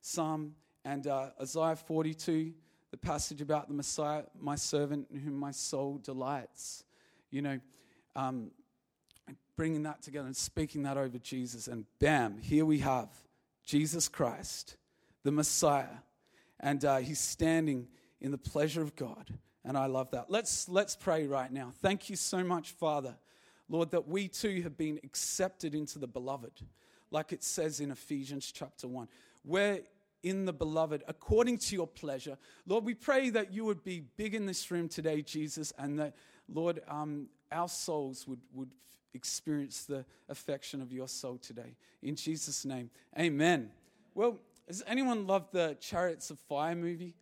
Psalm, 0.03 0.57
and 0.85 1.07
uh, 1.07 1.31
Isaiah 1.41 1.75
42, 1.75 2.53
the 2.91 2.99
passage 2.99 3.41
about 3.41 3.69
the 3.69 3.73
Messiah, 3.73 4.25
my 4.39 4.57
servant 4.57 5.07
in 5.11 5.21
whom 5.21 5.41
my 5.41 5.51
soul 5.51 5.97
delights. 5.97 6.85
You 7.31 7.41
know, 7.41 7.61
um, 8.15 8.51
bringing 9.57 9.85
that 9.85 10.03
together 10.03 10.27
and 10.27 10.37
speaking 10.37 10.83
that 10.83 10.99
over 10.99 11.17
Jesus, 11.17 11.67
and 11.67 11.87
bam, 11.99 12.37
here 12.37 12.67
we 12.67 12.81
have 12.81 13.09
Jesus 13.65 14.07
Christ, 14.07 14.77
the 15.23 15.33
Messiah, 15.33 15.97
and 16.61 16.85
uh, 16.85 16.99
he's 16.99 17.21
standing 17.21 17.89
in 18.21 18.31
the 18.31 18.39
pleasure 18.39 18.83
of 18.83 18.97
God. 18.97 19.33
And 19.65 19.79
I 19.79 19.87
love 19.87 20.11
that. 20.11 20.31
Let's, 20.31 20.69
let's 20.69 20.95
pray 20.95 21.27
right 21.27 21.51
now. 21.51 21.73
Thank 21.81 22.11
you 22.11 22.17
so 22.17 22.45
much, 22.45 22.73
Father, 22.73 23.17
Lord, 23.69 23.91
that 23.93 24.07
we 24.07 24.29
too 24.29 24.63
have 24.63 24.77
been 24.77 25.01
accepted 25.03 25.75
into 25.75 25.99
the 25.99 26.07
beloved, 26.07 26.53
like 27.11 27.33
it 27.33 27.43
says 27.43 27.81
in 27.81 27.91
Ephesians 27.91 28.53
chapter 28.53 28.87
1. 28.87 29.09
We're 29.45 29.81
in 30.23 30.45
the 30.45 30.53
beloved 30.53 31.03
according 31.09 31.59
to 31.59 31.75
your 31.77 31.87
pleasure. 31.87 32.37
Lord, 32.67 32.85
we 32.85 32.95
pray 32.95 33.31
that 33.31 33.53
you 33.53 33.65
would 33.65 33.85
be 33.85 34.05
big 34.17 34.35
in 34.35 34.47
this 34.47 34.71
room 34.71 34.89
today, 34.89 35.23
Jesus, 35.23 35.73
and 35.79 35.99
that, 35.99 36.15
Lord, 36.49 36.81
um, 36.89 37.29
our 37.53 37.69
souls 37.69 38.27
would, 38.29 38.41
would 38.53 38.71
experience 39.15 39.85
the 39.85 40.05
affection 40.29 40.83
of 40.83 40.93
your 40.93 41.09
soul 41.09 41.39
today. 41.39 41.77
In 42.03 42.17
Jesus' 42.17 42.65
name, 42.65 42.91
amen. 43.19 43.71
Well, 44.15 44.39
has 44.67 44.83
anyone 44.87 45.27
loved 45.27 45.53
the 45.53 45.77
Chariots 45.81 46.31
of 46.31 46.39
Fire 46.39 46.75
movie? 46.75 47.15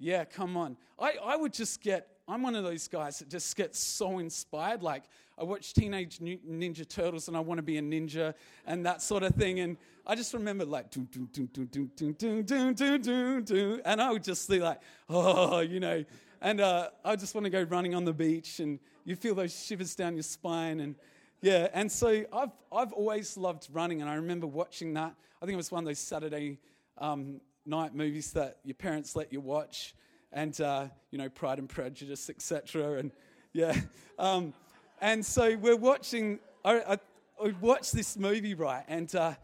Yeah, 0.00 0.24
come 0.24 0.56
on. 0.56 0.78
I, 0.98 1.12
I 1.22 1.36
would 1.36 1.52
just 1.52 1.82
get, 1.82 2.08
I'm 2.26 2.42
one 2.42 2.54
of 2.54 2.64
those 2.64 2.88
guys 2.88 3.18
that 3.18 3.28
just 3.28 3.54
gets 3.54 3.78
so 3.78 4.18
inspired. 4.18 4.82
Like, 4.82 5.04
I 5.38 5.44
watch 5.44 5.74
Teenage 5.74 6.18
Ninja 6.18 6.88
Turtles 6.88 7.28
and 7.28 7.36
I 7.36 7.40
want 7.40 7.58
to 7.58 7.62
be 7.62 7.76
a 7.76 7.82
ninja 7.82 8.32
and 8.66 8.84
that 8.86 9.02
sort 9.02 9.22
of 9.22 9.34
thing. 9.34 9.60
And 9.60 9.76
I 10.06 10.14
just 10.14 10.32
remember 10.32 10.64
like, 10.64 10.90
doo, 10.90 11.06
doo, 11.12 11.28
doo, 11.32 11.46
doo, 11.48 11.66
doo, 11.74 11.90
doo, 11.96 12.12
doo, 12.14 12.42
doo, 12.42 12.72
doo, 12.72 12.98
doo, 12.98 13.40
doo. 13.42 13.80
and 13.84 14.00
I 14.00 14.10
would 14.10 14.24
just 14.24 14.48
be 14.48 14.58
like, 14.58 14.80
oh, 15.10 15.60
you 15.60 15.80
know. 15.80 16.02
And 16.40 16.62
uh, 16.62 16.88
I 17.04 17.16
just 17.16 17.34
want 17.34 17.44
to 17.44 17.50
go 17.50 17.62
running 17.62 17.94
on 17.94 18.06
the 18.06 18.14
beach 18.14 18.60
and 18.60 18.78
you 19.04 19.16
feel 19.16 19.34
those 19.34 19.66
shivers 19.66 19.94
down 19.94 20.14
your 20.14 20.22
spine. 20.22 20.80
And 20.80 20.94
yeah, 21.42 21.68
and 21.74 21.92
so 21.92 22.24
I've, 22.32 22.52
I've 22.72 22.92
always 22.94 23.36
loved 23.36 23.68
running. 23.70 24.00
And 24.00 24.08
I 24.10 24.14
remember 24.14 24.46
watching 24.46 24.94
that. 24.94 25.14
I 25.42 25.44
think 25.44 25.54
it 25.54 25.58
was 25.58 25.70
one 25.70 25.84
of 25.84 25.88
those 25.88 25.98
Saturday 25.98 26.58
um, 26.96 27.40
night 27.66 27.94
movies 27.94 28.32
that 28.32 28.58
your 28.64 28.74
parents 28.74 29.16
let 29.16 29.32
you 29.32 29.40
watch, 29.40 29.94
and 30.32 30.58
uh, 30.60 30.86
you 31.10 31.18
know 31.18 31.28
Pride 31.28 31.58
and 31.58 31.68
Prejudice, 31.68 32.30
etc. 32.30 32.98
And 32.98 33.12
yeah, 33.52 33.78
um, 34.18 34.54
and 35.00 35.24
so 35.24 35.56
we're 35.56 35.76
watching. 35.76 36.40
I, 36.64 36.80
I, 36.80 36.98
I 37.42 37.54
watched 37.60 37.92
this 37.92 38.18
movie 38.18 38.54
right, 38.54 38.84
and 38.88 39.14
uh, 39.14 39.34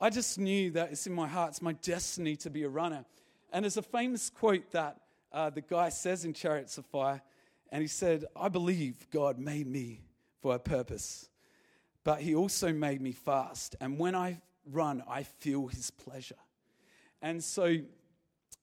I 0.00 0.10
just 0.10 0.38
knew 0.38 0.70
that 0.72 0.92
it's 0.92 1.06
in 1.06 1.12
my 1.12 1.26
heart. 1.26 1.50
It's 1.50 1.62
my 1.62 1.72
destiny 1.72 2.36
to 2.36 2.50
be 2.50 2.62
a 2.64 2.68
runner. 2.68 3.04
And 3.52 3.64
there's 3.64 3.78
a 3.78 3.82
famous 3.82 4.30
quote 4.30 4.70
that 4.72 5.00
uh, 5.32 5.50
the 5.50 5.62
guy 5.62 5.88
says 5.88 6.24
in 6.24 6.34
Chariots 6.34 6.76
of 6.78 6.86
Fire, 6.86 7.22
and 7.70 7.80
he 7.82 7.88
said, 7.88 8.24
"I 8.36 8.48
believe 8.48 9.08
God 9.10 9.38
made 9.38 9.66
me 9.66 10.02
for 10.40 10.54
a 10.54 10.58
purpose." 10.58 11.28
But 12.04 12.20
he 12.20 12.34
also 12.34 12.72
made 12.72 13.02
me 13.02 13.12
fast. 13.12 13.76
And 13.80 13.98
when 13.98 14.14
I 14.14 14.40
run, 14.64 15.02
I 15.08 15.24
feel 15.24 15.66
his 15.66 15.90
pleasure. 15.90 16.36
And 17.22 17.42
so 17.42 17.78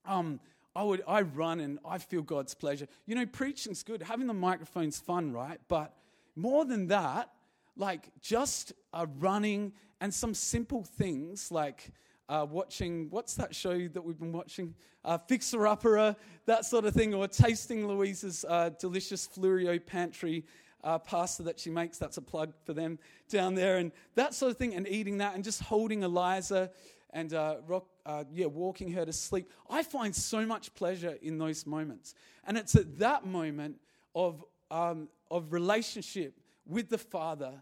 um, 0.05 0.39
I 0.75 0.83
would 0.83 1.03
I 1.07 1.21
run 1.21 1.59
and 1.59 1.79
I 1.85 1.97
feel 1.97 2.21
God's 2.21 2.53
pleasure. 2.53 2.87
You 3.05 3.15
know, 3.15 3.25
preaching's 3.25 3.83
good, 3.83 4.01
having 4.01 4.27
the 4.27 4.33
microphone's 4.33 4.99
fun, 4.99 5.31
right? 5.31 5.59
But 5.67 5.93
more 6.35 6.65
than 6.65 6.87
that, 6.87 7.29
like 7.77 8.09
just 8.21 8.73
uh, 8.93 9.05
running 9.19 9.73
and 10.01 10.13
some 10.13 10.33
simple 10.33 10.83
things 10.83 11.51
like 11.51 11.91
uh, 12.27 12.45
watching 12.49 13.07
what's 13.09 13.35
that 13.35 13.53
show 13.53 13.87
that 13.87 14.03
we've 14.03 14.19
been 14.19 14.31
watching 14.31 14.73
uh, 15.03 15.17
fixer 15.17 15.67
upper 15.67 16.15
that 16.45 16.65
sort 16.65 16.85
of 16.85 16.93
thing 16.93 17.13
or 17.13 17.27
tasting 17.27 17.87
louise's 17.87 18.43
uh, 18.47 18.69
delicious 18.79 19.27
Fleurieu 19.27 19.85
pantry 19.85 20.43
uh, 20.83 20.97
pasta 20.97 21.43
that 21.43 21.59
she 21.59 21.69
makes 21.69 21.97
that's 21.97 22.17
a 22.17 22.21
plug 22.21 22.53
for 22.63 22.73
them 22.73 22.97
down 23.29 23.55
there 23.55 23.77
and 23.77 23.91
that 24.15 24.33
sort 24.33 24.51
of 24.51 24.57
thing 24.57 24.73
and 24.75 24.87
eating 24.87 25.19
that 25.19 25.35
and 25.35 25.43
just 25.43 25.61
holding 25.61 26.03
eliza 26.03 26.71
and 27.15 27.33
uh, 27.33 27.55
rock, 27.65 27.85
uh, 28.05 28.25
yeah, 28.31 28.45
walking 28.45 28.91
her 28.91 29.05
to 29.05 29.13
sleep. 29.13 29.49
I 29.69 29.83
find 29.83 30.13
so 30.13 30.45
much 30.45 30.75
pleasure 30.75 31.17
in 31.21 31.37
those 31.37 31.65
moments. 31.65 32.13
And 32.45 32.57
it's 32.57 32.75
at 32.75 32.99
that 32.99 33.25
moment 33.25 33.77
of, 34.13 34.43
um, 34.69 35.07
of 35.31 35.53
relationship 35.53 36.37
with 36.67 36.89
the 36.89 36.97
Father 36.97 37.53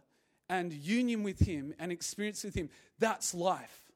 and 0.50 0.74
union 0.74 1.22
with 1.22 1.40
Him 1.40 1.76
and 1.78 1.92
experience 1.92 2.44
with 2.44 2.56
Him. 2.56 2.70
That's 2.98 3.36
life. 3.36 3.92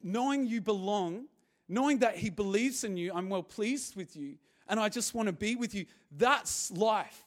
Knowing 0.00 0.46
you 0.46 0.60
belong, 0.60 1.24
knowing 1.68 1.98
that 1.98 2.16
He 2.16 2.30
believes 2.30 2.84
in 2.84 2.96
you, 2.96 3.12
I'm 3.12 3.28
well 3.28 3.42
pleased 3.42 3.96
with 3.96 4.16
you, 4.16 4.36
and 4.68 4.78
I 4.78 4.88
just 4.88 5.12
want 5.12 5.26
to 5.26 5.32
be 5.32 5.56
with 5.56 5.74
you. 5.74 5.86
That's 6.16 6.70
life. 6.70 7.25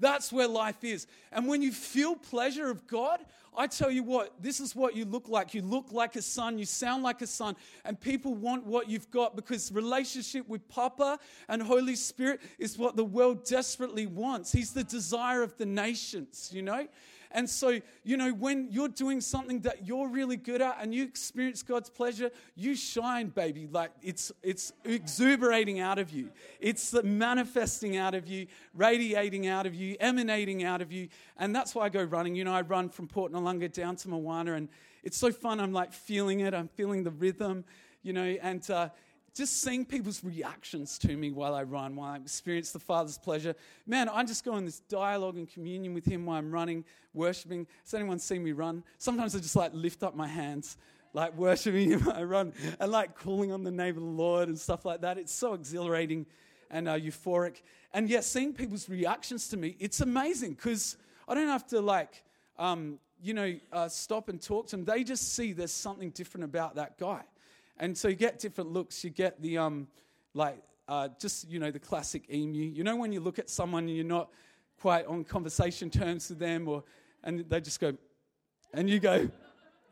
That's 0.00 0.32
where 0.32 0.48
life 0.48 0.82
is. 0.82 1.06
And 1.30 1.46
when 1.46 1.62
you 1.62 1.70
feel 1.70 2.16
pleasure 2.16 2.70
of 2.70 2.86
God, 2.86 3.20
I 3.56 3.66
tell 3.66 3.90
you 3.90 4.02
what, 4.02 4.32
this 4.40 4.60
is 4.60 4.74
what 4.74 4.96
you 4.96 5.04
look 5.04 5.28
like. 5.28 5.54
You 5.54 5.62
look 5.62 5.92
like 5.92 6.16
a 6.16 6.22
son, 6.22 6.58
you 6.58 6.64
sound 6.64 7.02
like 7.02 7.20
a 7.20 7.26
son, 7.26 7.56
and 7.84 8.00
people 8.00 8.34
want 8.34 8.64
what 8.64 8.88
you've 8.88 9.10
got 9.10 9.36
because 9.36 9.70
relationship 9.72 10.48
with 10.48 10.66
Papa 10.68 11.18
and 11.48 11.60
Holy 11.60 11.96
Spirit 11.96 12.40
is 12.58 12.78
what 12.78 12.96
the 12.96 13.04
world 13.04 13.44
desperately 13.44 14.06
wants. 14.06 14.52
He's 14.52 14.72
the 14.72 14.84
desire 14.84 15.42
of 15.42 15.56
the 15.58 15.66
nations, 15.66 16.50
you 16.52 16.62
know? 16.62 16.86
And 17.32 17.48
so, 17.48 17.80
you 18.02 18.16
know, 18.16 18.32
when 18.32 18.68
you're 18.70 18.88
doing 18.88 19.20
something 19.20 19.60
that 19.60 19.86
you're 19.86 20.08
really 20.08 20.36
good 20.36 20.60
at 20.60 20.78
and 20.80 20.94
you 20.94 21.04
experience 21.04 21.62
God's 21.62 21.88
pleasure, 21.88 22.30
you 22.56 22.74
shine, 22.74 23.28
baby. 23.28 23.68
Like 23.70 23.92
it's 24.02 24.32
it's 24.42 24.72
exuberating 24.84 25.80
out 25.80 25.98
of 25.98 26.10
you. 26.10 26.30
It's 26.60 26.92
manifesting 27.04 27.96
out 27.96 28.14
of 28.14 28.26
you, 28.26 28.46
radiating 28.74 29.46
out 29.46 29.66
of 29.66 29.74
you, 29.74 29.96
emanating 30.00 30.64
out 30.64 30.82
of 30.82 30.90
you. 30.90 31.08
And 31.36 31.54
that's 31.54 31.74
why 31.74 31.84
I 31.84 31.88
go 31.88 32.02
running. 32.02 32.34
You 32.34 32.44
know, 32.44 32.54
I 32.54 32.62
run 32.62 32.88
from 32.88 33.06
Port 33.06 33.32
Noarlunga 33.32 33.72
down 33.72 33.96
to 33.96 34.08
Moana 34.08 34.54
and 34.54 34.68
it's 35.02 35.16
so 35.16 35.32
fun. 35.32 35.60
I'm 35.60 35.72
like 35.72 35.92
feeling 35.92 36.40
it. 36.40 36.54
I'm 36.54 36.68
feeling 36.68 37.04
the 37.04 37.10
rhythm, 37.10 37.64
you 38.02 38.12
know, 38.12 38.36
and 38.42 38.68
uh, 38.70 38.90
just 39.34 39.62
seeing 39.62 39.84
people's 39.84 40.24
reactions 40.24 40.98
to 40.98 41.16
me 41.16 41.30
while 41.30 41.54
I 41.54 41.62
run, 41.62 41.96
while 41.96 42.12
I 42.12 42.16
experience 42.16 42.72
the 42.72 42.78
Father's 42.78 43.18
pleasure. 43.18 43.54
Man, 43.86 44.08
I 44.08 44.24
just 44.24 44.44
go 44.44 44.56
in 44.56 44.64
this 44.64 44.80
dialogue 44.80 45.36
and 45.36 45.48
communion 45.48 45.94
with 45.94 46.04
Him 46.04 46.26
while 46.26 46.38
I'm 46.38 46.50
running, 46.50 46.84
worshiping. 47.14 47.66
Has 47.84 47.94
anyone 47.94 48.18
seen 48.18 48.42
me 48.42 48.52
run? 48.52 48.82
Sometimes 48.98 49.34
I 49.34 49.38
just 49.38 49.56
like 49.56 49.72
lift 49.74 50.02
up 50.02 50.16
my 50.16 50.28
hands, 50.28 50.76
like 51.12 51.36
worshiping 51.36 51.90
Him 51.90 52.08
I 52.10 52.22
run, 52.22 52.52
and 52.78 52.90
like 52.90 53.16
calling 53.16 53.52
on 53.52 53.62
the 53.62 53.70
name 53.70 53.96
of 53.96 54.02
the 54.02 54.08
Lord 54.08 54.48
and 54.48 54.58
stuff 54.58 54.84
like 54.84 55.02
that. 55.02 55.18
It's 55.18 55.32
so 55.32 55.54
exhilarating 55.54 56.26
and 56.70 56.88
uh, 56.88 56.94
euphoric. 56.94 57.62
And 57.92 58.08
yet, 58.08 58.24
seeing 58.24 58.52
people's 58.52 58.88
reactions 58.88 59.48
to 59.48 59.56
me, 59.56 59.76
it's 59.78 60.00
amazing 60.00 60.54
because 60.54 60.96
I 61.28 61.34
don't 61.34 61.48
have 61.48 61.66
to 61.68 61.80
like, 61.80 62.22
um, 62.58 62.98
you 63.22 63.34
know, 63.34 63.54
uh, 63.72 63.88
stop 63.88 64.28
and 64.28 64.40
talk 64.40 64.68
to 64.68 64.76
them. 64.76 64.84
They 64.84 65.04
just 65.04 65.34
see 65.34 65.52
there's 65.52 65.72
something 65.72 66.10
different 66.10 66.44
about 66.44 66.76
that 66.76 66.98
guy. 66.98 67.22
And 67.80 67.96
so 67.96 68.08
you 68.08 68.14
get 68.14 68.38
different 68.38 68.72
looks. 68.72 69.02
You 69.02 69.08
get 69.08 69.40
the, 69.40 69.56
um, 69.56 69.88
like, 70.34 70.62
uh, 70.86 71.08
just, 71.18 71.48
you 71.48 71.58
know, 71.58 71.70
the 71.70 71.78
classic 71.78 72.24
emu. 72.30 72.62
You 72.62 72.84
know, 72.84 72.94
when 72.94 73.10
you 73.10 73.20
look 73.20 73.38
at 73.38 73.48
someone 73.48 73.84
and 73.84 73.96
you're 73.96 74.04
not 74.04 74.28
quite 74.78 75.06
on 75.06 75.24
conversation 75.24 75.88
terms 75.88 76.28
with 76.28 76.38
them, 76.38 76.68
or, 76.68 76.84
and 77.24 77.40
they 77.48 77.60
just 77.60 77.80
go, 77.80 77.94
and 78.74 78.88
you 78.88 79.00
go, 79.00 79.28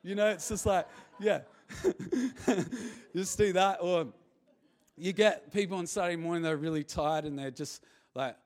you 0.03 0.15
know, 0.15 0.29
it's 0.29 0.51
just 0.51 0.67
like, 0.67 0.87
yeah, 1.19 1.41
just 3.17 3.39
do 3.39 3.55
that. 3.55 3.79
Or 3.81 4.07
you 4.99 5.15
get 5.15 5.51
people 5.51 5.79
on 5.79 5.87
Saturday 5.87 6.17
morning, 6.17 6.43
they're 6.43 6.59
really 6.59 6.85
tired 6.85 7.25
and 7.25 7.39
they're 7.39 7.51
just 7.51 7.83
like, 8.15 8.37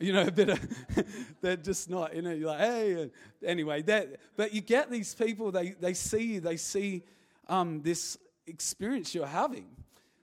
you 0.00 0.14
know, 0.14 0.22
a 0.22 0.30
bit 0.30 0.48
of, 0.48 0.60
they're 1.42 1.56
just 1.56 1.90
not, 1.90 2.16
you 2.16 2.22
know, 2.22 2.32
you're 2.32 2.48
like, 2.48 2.60
hey, 2.60 3.10
anyway, 3.44 3.82
that, 3.82 4.08
but 4.36 4.54
you 4.54 4.62
get 4.62 4.90
these 4.90 5.14
people, 5.14 5.52
they, 5.52 5.70
they 5.70 5.92
see 5.92 6.34
you, 6.34 6.40
they 6.40 6.56
see 6.56 7.02
um, 7.48 7.82
this 7.82 8.16
experience 8.48 9.14
you're 9.14 9.26
having, 9.26 9.66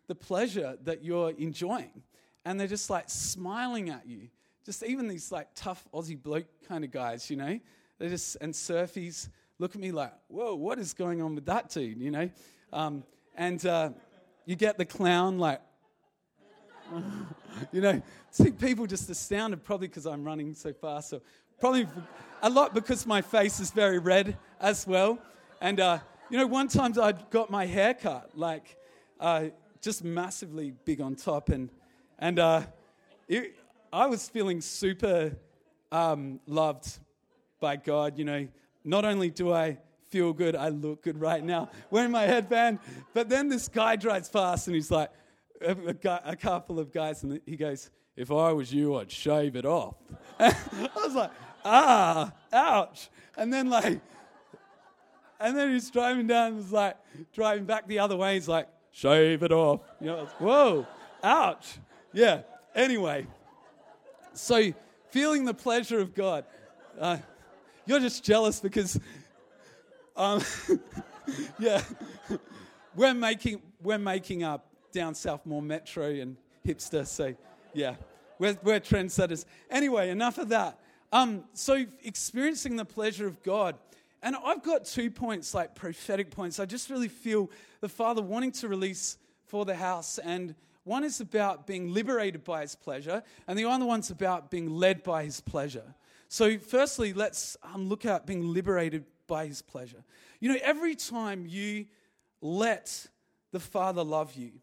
the 0.08 0.16
pleasure 0.16 0.78
that 0.84 1.04
you're 1.04 1.32
enjoying. 1.32 2.04
And 2.46 2.60
they're 2.60 2.68
just 2.68 2.90
like 2.90 3.10
smiling 3.10 3.90
at 3.90 4.08
you. 4.08 4.30
Just 4.66 4.84
even 4.84 5.08
these 5.08 5.32
like 5.32 5.50
tough 5.56 5.86
Aussie 5.94 6.22
bloke 6.22 6.48
kind 6.68 6.84
of 6.84 6.92
guys, 6.92 7.30
you 7.30 7.38
know? 7.38 7.60
They 8.00 8.10
just, 8.10 8.38
and 8.42 8.54
surfies 8.54 9.30
look 9.60 9.76
at 9.76 9.82
me 9.82 9.92
like, 9.92 10.14
whoa, 10.28 10.56
what 10.56 10.80
is 10.80 10.94
going 10.94 11.22
on 11.22 11.36
with 11.36 11.46
that 11.46 11.70
dude, 11.70 12.00
you 12.00 12.12
know? 12.12 12.30
Um, 12.74 13.04
and 13.36 13.66
uh, 13.66 13.92
you 14.46 14.56
get 14.56 14.78
the 14.78 14.86
clown 14.86 15.38
like, 15.40 15.62
you 17.72 17.82
know, 17.82 18.02
see 18.32 18.52
people 18.52 18.86
just 18.86 19.10
astounded, 19.10 19.64
probably 19.64 19.88
because 19.88 20.06
I'm 20.06 20.24
running 20.24 20.54
so 20.54 20.74
fast, 20.74 21.14
or 21.14 21.22
probably 21.60 21.88
a 22.44 22.50
lot 22.50 22.74
because 22.74 23.08
my 23.08 23.22
face 23.22 23.60
is 23.60 23.72
very 23.72 23.98
red 23.98 24.38
as 24.60 24.86
well. 24.86 25.18
And 25.62 25.80
uh, 25.80 26.00
you 26.30 26.38
know, 26.38 26.48
one 26.48 26.68
time 26.68 26.94
I 27.00 27.12
got 27.12 27.50
my 27.50 27.66
hair 27.66 27.94
cut, 27.94 28.32
like 28.36 28.78
uh, 29.20 29.46
just 29.82 30.04
massively 30.04 30.74
big 30.86 31.02
on 31.02 31.16
top, 31.16 31.50
and 31.50 31.70
and 32.18 32.40
uh, 32.40 32.62
it, 33.28 33.56
I 33.94 34.08
was 34.08 34.28
feeling 34.28 34.62
super 34.62 35.36
um, 35.92 36.40
loved 36.48 37.00
by 37.60 37.76
God. 37.76 38.18
You 38.18 38.26
know, 38.26 38.48
not 38.84 39.06
only 39.06 39.30
do 39.30 39.54
I 39.54 39.78
feel 40.10 40.34
good, 40.34 40.56
I 40.56 40.70
look 40.70 41.04
good 41.04 41.20
right 41.20 41.44
now 41.44 41.70
wearing 41.92 42.12
my 42.12 42.24
headband, 42.24 42.80
but 43.14 43.30
then 43.30 43.48
this 43.48 43.68
guy 43.68 43.96
drives 43.96 44.30
past 44.30 44.68
and 44.68 44.76
he's 44.76 44.92
like, 44.92 45.12
a, 45.62 45.94
guy, 45.94 46.20
a 46.26 46.36
couple 46.36 46.80
of 46.80 46.92
guys, 46.92 47.24
and 47.24 47.40
he 47.46 47.56
goes, 47.56 47.90
"If 48.16 48.32
I 48.32 48.52
was 48.52 48.74
you, 48.74 48.96
I'd 48.96 49.12
shave 49.12 49.56
it 49.56 49.66
off." 49.66 49.96
I 50.40 50.54
was 50.96 51.16
like, 51.16 51.32
"Ah, 51.64 52.32
ouch!" 52.52 53.10
And 53.38 53.54
then 53.54 53.70
like 53.70 54.02
and 55.40 55.56
then 55.56 55.72
he's 55.74 55.90
driving 55.90 56.28
down, 56.28 56.56
he's 56.56 56.72
like 56.72 56.98
driving 57.34 57.66
back 57.66 57.88
the 57.88 58.00
other 58.00 58.16
way. 58.16 58.36
He's 58.36 58.48
like, 58.48 58.68
shave 58.92 59.44
it 59.44 59.52
off. 59.52 59.82
You 60.00 60.08
know, 60.08 60.26
whoa, 60.40 60.88
ouch. 61.24 61.80
Yeah. 62.14 62.42
Anyway, 62.74 63.28
so 64.34 64.74
feeling 65.10 65.46
the 65.46 65.54
pleasure 65.54 66.00
of 66.00 66.14
God. 66.14 66.46
Uh, 67.00 67.18
you're 67.86 68.00
just 68.00 68.24
jealous 68.24 68.60
because, 68.60 69.00
um, 70.16 70.42
yeah, 71.60 71.82
we're 72.96 73.14
making 73.14 73.62
we're 73.82 73.98
making 73.98 74.44
up 74.44 74.68
down 74.92 75.14
south 75.14 75.46
more 75.46 75.62
metro 75.62 76.10
and 76.10 76.38
hipster. 76.66 77.06
So, 77.06 77.36
yeah, 77.74 77.96
we're, 78.40 78.58
we're 78.64 78.80
trendsetters. 78.80 79.46
Anyway, 79.70 80.10
enough 80.10 80.38
of 80.38 80.50
that. 80.50 80.80
Um, 81.12 81.44
so 81.54 81.86
experiencing 82.04 82.76
the 82.76 82.86
pleasure 82.86 83.28
of 83.28 83.42
God 83.44 83.76
And 84.26 84.36
I've 84.44 84.64
got 84.64 84.86
two 84.86 85.12
points, 85.12 85.54
like 85.54 85.76
prophetic 85.76 86.32
points. 86.32 86.60
I 86.60 86.66
just 86.66 86.90
really 86.90 87.08
feel 87.08 87.52
the 87.80 87.88
Father 87.88 88.24
wanting 88.24 88.52
to 88.54 88.68
release 88.68 89.20
for 89.46 89.66
the 89.66 89.76
house. 89.76 90.18
And 90.18 90.56
one 90.84 91.04
is 91.04 91.22
about 91.22 91.68
being 91.68 91.94
liberated 91.94 92.44
by 92.44 92.62
his 92.62 92.74
pleasure, 92.74 93.22
and 93.48 93.58
the 93.58 93.66
other 93.66 93.86
one's 93.86 94.10
about 94.10 94.50
being 94.50 94.68
led 94.68 95.04
by 95.04 95.26
his 95.26 95.42
pleasure. 95.42 95.94
So, 96.28 96.58
firstly, 96.58 97.14
let's 97.14 97.56
um, 97.62 97.88
look 97.88 98.04
at 98.04 98.26
being 98.26 98.52
liberated 98.52 99.06
by 99.28 99.46
his 99.46 99.62
pleasure. 99.62 100.04
You 100.40 100.54
know, 100.54 100.60
every 100.64 100.96
time 100.96 101.46
you 101.48 101.86
let 102.42 103.08
the 103.52 103.60
Father 103.60 104.04
love 104.04 104.34
you, 104.34 104.54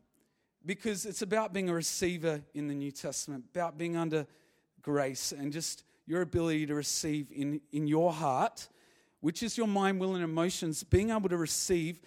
because 0.67 1.07
it's 1.07 1.23
about 1.23 1.53
being 1.53 1.69
a 1.69 1.75
receiver 1.75 2.43
in 2.53 2.67
the 2.67 2.75
New 2.75 2.91
Testament, 2.91 3.45
about 3.55 3.79
being 3.79 3.97
under 3.97 4.27
grace 4.83 5.31
and 5.31 5.53
just 5.53 5.85
your 6.05 6.23
ability 6.23 6.67
to 6.67 6.75
receive 6.75 7.31
in, 7.31 7.61
in 7.71 7.87
your 7.87 8.13
heart, 8.13 8.69
which 9.23 9.43
is 9.43 9.57
your 9.57 9.69
mind, 9.69 10.01
will, 10.01 10.15
and 10.15 10.25
emotions, 10.25 10.83
being 10.83 11.11
able 11.11 11.29
to 11.29 11.37
receive 11.39 12.01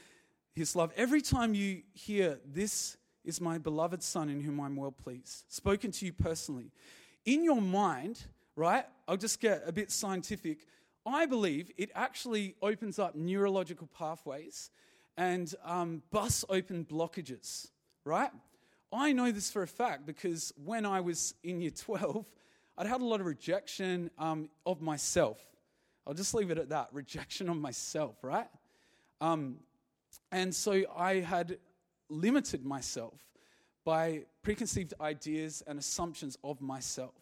his 0.54 0.76
love. 0.76 0.92
Every 0.96 1.22
time 1.22 1.56
you 1.56 1.82
hear, 1.94 2.40
This 2.46 2.98
is 3.24 3.42
my 3.42 3.58
beloved 3.58 4.04
Son 4.04 4.30
in 4.30 4.42
whom 4.42 4.60
I'm 4.60 4.76
well 4.76 4.92
pleased, 4.92 5.46
spoken 5.48 5.92
to 5.92 6.06
you 6.06 6.14
personally, 6.14 6.72
in 7.26 7.44
your 7.44 7.62
mind, 7.62 8.26
right? 8.56 8.86
I'll 9.08 9.18
just 9.18 9.40
get 9.40 9.64
a 9.66 9.72
bit 9.72 9.92
scientific. 9.92 10.68
I 11.06 11.26
believe 11.26 11.72
it 11.78 11.90
actually 11.96 12.56
opens 12.62 13.00
up 13.00 13.16
neurological 13.16 13.88
pathways 13.98 14.70
and 15.18 15.56
um, 15.64 16.04
bus 16.12 16.44
open 16.50 16.84
blockages, 16.84 17.70
right? 18.04 18.30
I 18.92 19.14
know 19.14 19.32
this 19.32 19.50
for 19.50 19.64
a 19.64 19.68
fact 19.68 20.06
because 20.06 20.54
when 20.64 20.86
I 20.86 21.00
was 21.00 21.34
in 21.44 21.62
year 21.62 21.72
12, 21.76 22.30
I'd 22.78 22.88
had 22.88 23.00
a 23.00 23.06
lot 23.06 23.22
of 23.22 23.26
rejection 23.26 24.12
um, 24.18 24.50
of 24.66 24.82
myself. 24.82 25.40
I'll 26.08 26.14
just 26.14 26.34
leave 26.34 26.52
it 26.52 26.58
at 26.58 26.70
that 26.70 26.90
rejection 26.92 27.50
of 27.50 27.58
myself, 27.58 28.16
right? 28.24 28.48
Um, 29.22 29.58
and 30.32 30.54
so 30.54 30.84
I 30.96 31.16
had 31.22 31.58
limited 32.10 32.66
myself 32.66 33.14
by 33.84 34.24
preconceived 34.42 34.94
ideas 35.02 35.64
and 35.66 35.80
assumptions 35.80 36.38
of 36.44 36.62
myself. 36.62 37.14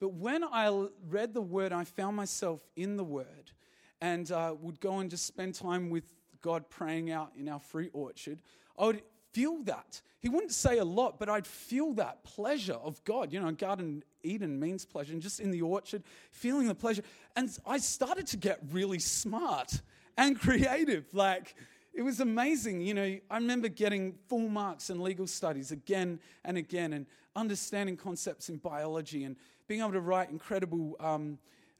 But 0.00 0.14
when 0.14 0.44
I 0.44 0.88
read 1.08 1.34
the 1.34 1.42
word, 1.42 1.72
I 1.72 1.84
found 1.84 2.16
myself 2.16 2.60
in 2.76 2.96
the 2.96 3.04
word 3.04 3.52
and 4.00 4.30
uh, 4.32 4.54
would 4.60 4.80
go 4.80 4.98
and 4.98 5.10
just 5.10 5.26
spend 5.26 5.54
time 5.54 5.90
with 5.90 6.04
God 6.40 6.70
praying 6.70 7.10
out 7.10 7.32
in 7.36 7.48
our 7.48 7.60
fruit 7.60 7.90
orchard. 7.92 8.40
I 8.78 8.86
would 8.86 9.02
feel 9.32 9.62
that. 9.64 10.00
He 10.20 10.28
wouldn't 10.28 10.52
say 10.52 10.78
a 10.78 10.84
lot, 10.84 11.18
but 11.18 11.28
I'd 11.30 11.46
feel 11.46 11.94
that 11.94 12.22
pleasure 12.24 12.74
of 12.74 13.02
God. 13.04 13.32
You 13.32 13.40
know, 13.40 13.50
Garden 13.52 14.02
Eden 14.22 14.60
means 14.60 14.84
pleasure, 14.84 15.12
and 15.12 15.22
just 15.22 15.40
in 15.40 15.50
the 15.50 15.62
orchard, 15.62 16.02
feeling 16.30 16.66
the 16.68 16.74
pleasure. 16.74 17.02
And 17.36 17.56
I 17.66 17.78
started 17.78 18.26
to 18.28 18.36
get 18.36 18.60
really 18.70 18.98
smart 18.98 19.80
and 20.18 20.38
creative. 20.40 21.12
Like, 21.14 21.54
it 21.94 22.02
was 22.02 22.20
amazing. 22.20 22.82
You 22.82 22.94
know, 22.94 23.18
I 23.30 23.36
remember 23.36 23.68
getting 23.68 24.14
full 24.28 24.48
marks 24.48 24.90
in 24.90 25.00
legal 25.02 25.26
studies 25.26 25.72
again 25.72 26.20
and 26.44 26.58
again 26.58 26.92
and 26.92 27.06
understanding 27.34 27.96
concepts 27.96 28.48
in 28.48 28.58
biology 28.58 29.24
and 29.24 29.36
being 29.68 29.80
able 29.80 29.92
to 29.92 30.00
write 30.00 30.30
incredible, 30.30 30.96
um, 31.00 31.38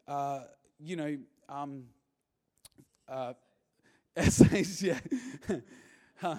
uh, 0.09 0.41
you 0.79 0.97
know, 0.97 1.19
um, 1.49 1.85
uh, 3.09 3.35
essays. 4.17 4.83
Yeah. 4.83 4.99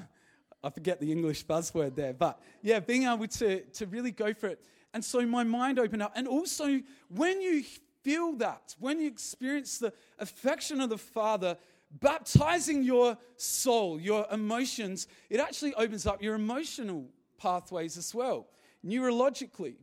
I 0.63 0.69
forget 0.69 0.99
the 0.99 1.11
English 1.11 1.45
buzzword 1.45 1.95
there, 1.95 2.13
but 2.13 2.39
yeah, 2.61 2.79
being 2.79 3.03
able 3.03 3.27
to, 3.27 3.61
to 3.61 3.85
really 3.87 4.11
go 4.11 4.33
for 4.33 4.47
it. 4.47 4.63
And 4.93 5.03
so 5.03 5.25
my 5.25 5.43
mind 5.43 5.79
opened 5.79 6.03
up. 6.03 6.11
And 6.15 6.27
also, 6.27 6.81
when 7.09 7.41
you 7.41 7.63
feel 8.03 8.33
that, 8.33 8.75
when 8.79 8.99
you 8.99 9.07
experience 9.07 9.77
the 9.77 9.93
affection 10.19 10.81
of 10.81 10.89
the 10.89 10.97
Father, 10.97 11.57
baptizing 11.99 12.83
your 12.83 13.17
soul, 13.37 13.99
your 13.99 14.25
emotions, 14.31 15.07
it 15.29 15.39
actually 15.39 15.73
opens 15.75 16.05
up 16.05 16.21
your 16.21 16.35
emotional 16.35 17.05
pathways 17.37 17.97
as 17.97 18.13
well, 18.13 18.47
neurologically. 18.85 19.75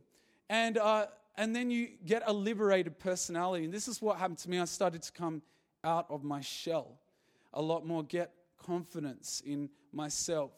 And, 0.49 0.77
uh, 0.77 1.07
and 1.35 1.55
then 1.55 1.69
you 1.69 1.89
get 2.05 2.23
a 2.25 2.33
liberated 2.33 2.99
personality. 2.99 3.65
And 3.65 3.73
this 3.73 3.87
is 3.87 4.01
what 4.01 4.17
happened 4.17 4.39
to 4.39 4.49
me. 4.49 4.59
I 4.59 4.65
started 4.65 5.01
to 5.03 5.11
come 5.11 5.41
out 5.83 6.07
of 6.09 6.23
my 6.23 6.41
shell 6.41 6.99
a 7.53 7.61
lot 7.61 7.85
more, 7.85 8.03
get 8.03 8.33
confidence 8.57 9.41
in 9.45 9.69
myself, 9.91 10.51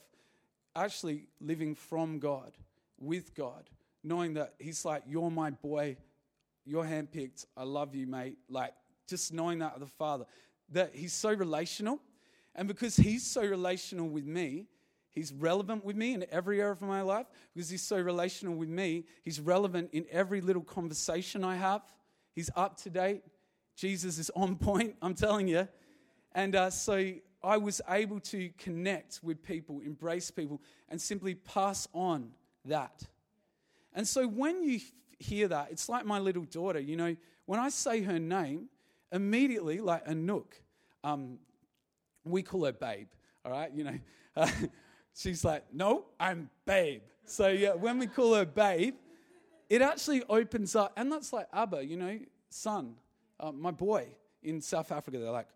actually 0.75 1.27
living 1.39 1.75
from 1.75 2.19
God, 2.19 2.51
with 2.99 3.33
God, 3.35 3.69
knowing 4.03 4.35
that 4.35 4.53
He's 4.59 4.85
like, 4.85 5.03
You're 5.07 5.31
my 5.31 5.51
boy, 5.51 5.97
you're 6.65 6.85
handpicked, 6.85 7.45
I 7.57 7.63
love 7.63 7.95
you, 7.95 8.07
mate. 8.07 8.37
Like, 8.49 8.73
just 9.07 9.33
knowing 9.33 9.59
that 9.59 9.73
of 9.73 9.79
the 9.79 9.87
Father 9.87 10.25
that 10.71 10.95
he's 10.95 11.13
so 11.13 11.31
relational. 11.31 11.99
And 12.55 12.67
because 12.67 12.95
he's 12.95 13.25
so 13.25 13.41
relational 13.41 14.09
with 14.09 14.25
me, 14.25 14.65
he's 15.09 15.31
relevant 15.31 15.85
with 15.85 15.95
me 15.95 16.13
in 16.13 16.25
every 16.31 16.59
area 16.59 16.71
of 16.71 16.81
my 16.81 17.01
life. 17.01 17.27
Because 17.53 17.69
he's 17.69 17.81
so 17.81 17.97
relational 17.97 18.55
with 18.55 18.69
me, 18.69 19.05
he's 19.23 19.39
relevant 19.39 19.89
in 19.93 20.05
every 20.11 20.41
little 20.41 20.63
conversation 20.63 21.43
I 21.43 21.55
have. 21.55 21.81
He's 22.33 22.49
up 22.55 22.77
to 22.83 22.89
date. 22.89 23.23
Jesus 23.75 24.17
is 24.17 24.29
on 24.35 24.55
point, 24.57 24.95
I'm 25.01 25.13
telling 25.13 25.47
you. 25.47 25.67
And 26.33 26.55
uh, 26.55 26.69
so 26.69 27.13
I 27.43 27.57
was 27.57 27.81
able 27.89 28.19
to 28.19 28.49
connect 28.57 29.19
with 29.23 29.43
people, 29.43 29.79
embrace 29.79 30.29
people, 30.29 30.61
and 30.89 31.01
simply 31.01 31.35
pass 31.35 31.87
on 31.93 32.31
that. 32.65 33.07
And 33.93 34.07
so 34.07 34.27
when 34.27 34.63
you 34.63 34.79
hear 35.19 35.47
that, 35.47 35.69
it's 35.71 35.89
like 35.89 36.05
my 36.05 36.19
little 36.19 36.43
daughter. 36.43 36.79
You 36.79 36.95
know, 36.95 37.15
when 37.45 37.59
I 37.59 37.69
say 37.69 38.01
her 38.01 38.19
name, 38.19 38.69
immediately, 39.11 39.79
like 39.79 40.05
Anouk, 40.05 40.53
um, 41.03 41.39
we 42.23 42.43
call 42.43 42.65
her 42.65 42.71
Babe, 42.71 43.07
all 43.43 43.51
right? 43.51 43.71
You 43.73 43.83
know, 43.85 43.99
uh, 44.35 44.49
she's 45.15 45.43
like, 45.43 45.63
no, 45.73 46.05
I'm 46.19 46.49
Babe. 46.65 47.01
So, 47.25 47.47
yeah, 47.47 47.73
when 47.73 47.99
we 47.99 48.07
call 48.07 48.35
her 48.35 48.45
Babe, 48.45 48.95
it 49.69 49.81
actually 49.81 50.23
opens 50.29 50.75
up, 50.75 50.93
and 50.97 51.11
that's 51.11 51.31
like 51.31 51.47
Abba, 51.53 51.85
you 51.85 51.97
know, 51.97 52.19
son, 52.49 52.95
uh, 53.39 53.51
my 53.51 53.71
boy. 53.71 54.07
In 54.43 54.59
South 54.59 54.91
Africa, 54.91 55.19
they're 55.19 55.29
like, 55.29 55.47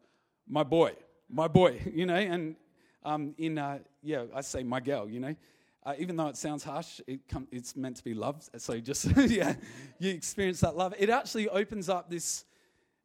my 0.48 0.62
boy, 0.62 0.94
my 1.30 1.48
boy, 1.48 1.82
you 1.94 2.06
know, 2.06 2.16
and 2.16 2.56
um, 3.04 3.36
in, 3.38 3.58
uh, 3.58 3.80
yeah, 4.02 4.24
I 4.34 4.42
say 4.42 4.64
my 4.64 4.80
girl, 4.80 5.10
you 5.10 5.20
know. 5.20 5.36
Uh, 5.86 5.94
even 6.00 6.16
though 6.16 6.28
it 6.28 6.36
sounds 6.36 6.64
harsh, 6.64 7.00
it 7.06 7.20
com- 7.30 7.48
it's 7.52 7.76
meant 7.76 7.96
to 7.98 8.04
be 8.04 8.16
love. 8.16 8.50
So 8.58 8.80
just, 8.80 9.06
yeah, 9.18 9.54
you 10.00 10.10
experience 10.10 10.62
that 10.62 10.76
love. 10.76 10.96
It 10.98 11.12
actually 11.12 11.48
opens 11.48 11.90
up 11.90 12.10
this 12.10 12.46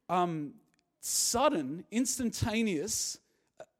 um, 0.08 0.54
sudden, 1.00 1.84
instantaneous 1.90 3.18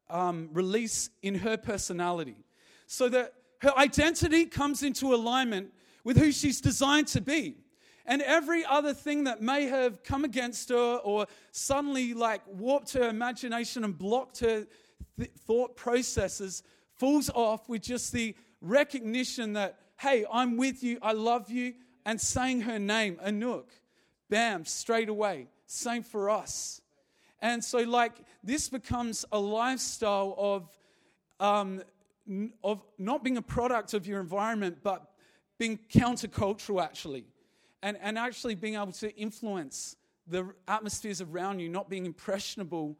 um, 0.09 0.49
release 0.53 1.09
in 1.23 1.35
her 1.35 1.57
personality 1.57 2.35
so 2.85 3.09
that 3.09 3.33
her 3.59 3.75
identity 3.77 4.45
comes 4.45 4.83
into 4.83 5.15
alignment 5.15 5.71
with 6.03 6.17
who 6.17 6.31
she's 6.31 6.61
designed 6.61 7.07
to 7.07 7.21
be. 7.21 7.55
And 8.11 8.21
every 8.23 8.65
other 8.65 8.93
thing 8.93 9.23
that 9.23 9.41
may 9.41 9.67
have 9.67 10.03
come 10.03 10.25
against 10.25 10.67
her 10.67 10.99
or 11.01 11.27
suddenly 11.53 12.13
like 12.13 12.41
warped 12.45 12.91
her 12.91 13.07
imagination 13.07 13.85
and 13.85 13.97
blocked 13.97 14.39
her 14.39 14.67
th- 15.17 15.31
thought 15.47 15.77
processes 15.77 16.61
falls 16.97 17.29
off 17.29 17.69
with 17.69 17.83
just 17.83 18.11
the 18.11 18.35
recognition 18.59 19.53
that, 19.53 19.79
hey, 19.97 20.25
I'm 20.29 20.57
with 20.57 20.83
you, 20.83 20.99
I 21.01 21.13
love 21.13 21.49
you, 21.49 21.73
and 22.05 22.19
saying 22.19 22.59
her 22.61 22.79
name, 22.79 23.17
Anouk. 23.25 23.67
Bam, 24.29 24.65
straight 24.65 25.07
away. 25.07 25.47
Same 25.65 26.03
for 26.03 26.29
us. 26.29 26.81
And 27.41 27.63
so, 27.63 27.77
like, 27.77 28.15
this 28.43 28.67
becomes 28.67 29.23
a 29.31 29.39
lifestyle 29.39 30.35
of, 30.37 30.69
um, 31.39 31.81
of 32.61 32.83
not 32.97 33.23
being 33.23 33.37
a 33.37 33.41
product 33.41 33.93
of 33.93 34.05
your 34.05 34.19
environment, 34.19 34.79
but 34.83 35.13
being 35.57 35.79
countercultural, 35.89 36.83
actually. 36.83 37.23
And, 37.83 37.97
and 38.01 38.17
actually 38.17 38.55
being 38.55 38.75
able 38.75 38.91
to 38.93 39.15
influence 39.15 39.95
the 40.27 40.53
atmospheres 40.67 41.21
around 41.21 41.59
you, 41.59 41.69
not 41.69 41.89
being 41.89 42.05
impressionable 42.05 42.95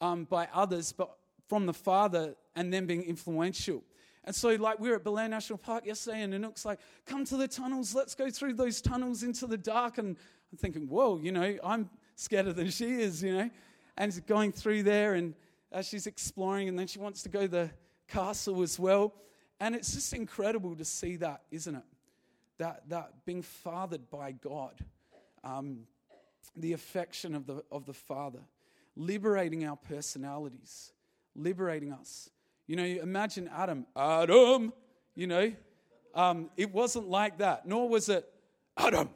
um, 0.00 0.24
by 0.24 0.48
others, 0.52 0.92
but 0.92 1.16
from 1.48 1.66
the 1.66 1.74
Father, 1.74 2.34
and 2.56 2.72
then 2.72 2.86
being 2.86 3.02
influential. 3.02 3.82
And 4.24 4.34
so, 4.34 4.48
like, 4.54 4.80
we 4.80 4.88
were 4.88 4.96
at 4.96 5.04
Belair 5.04 5.28
National 5.28 5.58
Park 5.58 5.84
yesterday, 5.84 6.22
and 6.22 6.32
Anouk's 6.32 6.64
like, 6.64 6.80
come 7.04 7.26
to 7.26 7.36
the 7.36 7.46
tunnels, 7.46 7.94
let's 7.94 8.14
go 8.14 8.30
through 8.30 8.54
those 8.54 8.80
tunnels 8.80 9.22
into 9.22 9.46
the 9.46 9.58
dark. 9.58 9.98
And 9.98 10.16
I'm 10.50 10.58
thinking, 10.58 10.88
whoa, 10.88 11.18
you 11.18 11.30
know, 11.30 11.58
I'm 11.62 11.90
scared 12.16 12.46
than 12.46 12.70
she 12.70 12.86
is, 12.86 13.22
you 13.22 13.34
know. 13.34 13.50
And 13.98 14.26
going 14.26 14.52
through 14.52 14.84
there, 14.84 15.14
and 15.14 15.34
as 15.70 15.86
she's 15.86 16.06
exploring, 16.06 16.68
and 16.68 16.78
then 16.78 16.86
she 16.86 16.98
wants 16.98 17.22
to 17.24 17.28
go 17.28 17.42
to 17.42 17.48
the 17.48 17.70
castle 18.08 18.62
as 18.62 18.78
well. 18.78 19.14
And 19.60 19.74
it's 19.74 19.92
just 19.94 20.12
incredible 20.14 20.74
to 20.76 20.84
see 20.84 21.16
that, 21.16 21.42
isn't 21.50 21.74
it? 21.74 21.84
That, 22.58 22.88
that 22.88 23.24
being 23.24 23.42
fathered 23.42 24.10
by 24.10 24.32
God, 24.32 24.74
um, 25.42 25.80
the 26.56 26.72
affection 26.72 27.34
of 27.34 27.46
the, 27.46 27.64
of 27.70 27.84
the 27.84 27.92
Father, 27.92 28.40
liberating 28.96 29.66
our 29.66 29.76
personalities, 29.76 30.92
liberating 31.34 31.92
us. 31.92 32.30
You 32.66 32.76
know, 32.76 32.84
imagine 32.84 33.50
Adam, 33.54 33.86
Adam, 33.96 34.72
you 35.14 35.26
know, 35.26 35.52
um, 36.14 36.50
it 36.56 36.72
wasn't 36.72 37.08
like 37.08 37.38
that, 37.38 37.66
nor 37.66 37.88
was 37.88 38.08
it 38.08 38.30
Adam, 38.76 39.10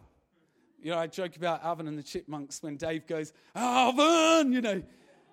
you 0.80 0.92
know, 0.92 0.98
I 0.98 1.06
joke 1.08 1.36
about 1.36 1.64
Alvin 1.64 1.88
and 1.88 1.98
the 1.98 2.02
Chipmunks 2.02 2.62
when 2.62 2.76
Dave 2.76 3.06
goes, 3.06 3.32
Alvin, 3.54 4.52
you 4.52 4.60
know, 4.60 4.82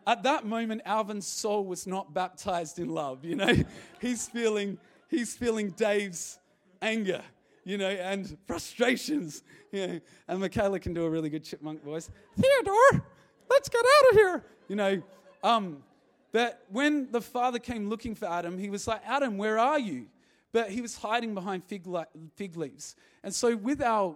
at 0.07 0.23
that 0.23 0.45
moment, 0.45 0.81
Alvin's 0.85 1.27
soul 1.27 1.65
was 1.65 1.85
not 1.85 2.13
baptized 2.13 2.79
in 2.79 2.89
love. 2.89 3.23
You 3.23 3.35
know, 3.35 3.53
he's 4.01 4.27
feeling, 4.27 4.77
he's 5.09 5.35
feeling 5.35 5.71
Dave's 5.71 6.39
anger, 6.81 7.21
you 7.65 7.77
know, 7.77 7.89
and 7.89 8.37
frustrations. 8.47 9.43
You 9.71 9.87
know, 9.87 9.99
and 10.29 10.39
Michaela 10.39 10.79
can 10.79 10.93
do 10.93 11.03
a 11.03 11.09
really 11.09 11.29
good 11.29 11.43
chipmunk 11.43 11.83
voice. 11.83 12.09
Theodore, 12.39 13.03
let's 13.49 13.67
get 13.67 13.83
out 13.83 14.09
of 14.11 14.15
here. 14.15 14.45
You 14.69 14.77
know, 14.77 15.03
um, 15.43 15.83
that 16.31 16.61
when 16.69 17.11
the 17.11 17.19
father 17.19 17.59
came 17.59 17.89
looking 17.89 18.15
for 18.15 18.25
Adam, 18.25 18.57
he 18.57 18.69
was 18.69 18.87
like, 18.87 19.01
Adam, 19.05 19.37
where 19.37 19.59
are 19.59 19.77
you? 19.77 20.05
But 20.53 20.69
he 20.69 20.79
was 20.79 20.95
hiding 20.95 21.33
behind 21.33 21.65
fig, 21.65 21.85
fig 22.35 22.55
leaves. 22.55 22.95
And 23.21 23.35
so 23.35 23.57
with 23.57 23.81
our, 23.81 24.15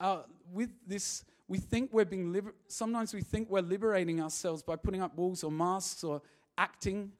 our 0.00 0.24
with 0.50 0.70
this 0.86 1.24
we 1.48 1.58
think 1.58 1.92
we're 1.92 2.04
being 2.04 2.32
liber- 2.32 2.54
sometimes 2.66 3.14
we 3.14 3.20
think 3.20 3.48
we're 3.50 3.60
liberating 3.60 4.20
ourselves 4.20 4.62
by 4.62 4.76
putting 4.76 5.02
up 5.02 5.16
walls 5.16 5.44
or 5.44 5.50
masks 5.50 6.02
or 6.02 6.22
acting 6.58 7.12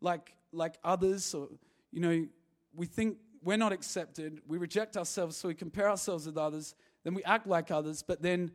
like 0.00 0.34
like 0.52 0.76
others 0.84 1.34
or 1.34 1.48
you 1.90 2.00
know 2.00 2.26
we 2.74 2.86
think 2.86 3.16
we're 3.42 3.56
not 3.56 3.72
accepted 3.72 4.40
we 4.46 4.58
reject 4.58 4.96
ourselves 4.96 5.36
so 5.36 5.48
we 5.48 5.54
compare 5.54 5.88
ourselves 5.88 6.26
with 6.26 6.36
others 6.36 6.74
then 7.04 7.14
we 7.14 7.22
act 7.24 7.46
like 7.46 7.70
others 7.70 8.02
but 8.02 8.22
then 8.22 8.50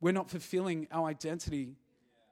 we're 0.00 0.12
not 0.12 0.30
fulfilling 0.30 0.86
our 0.92 1.08
identity 1.08 1.74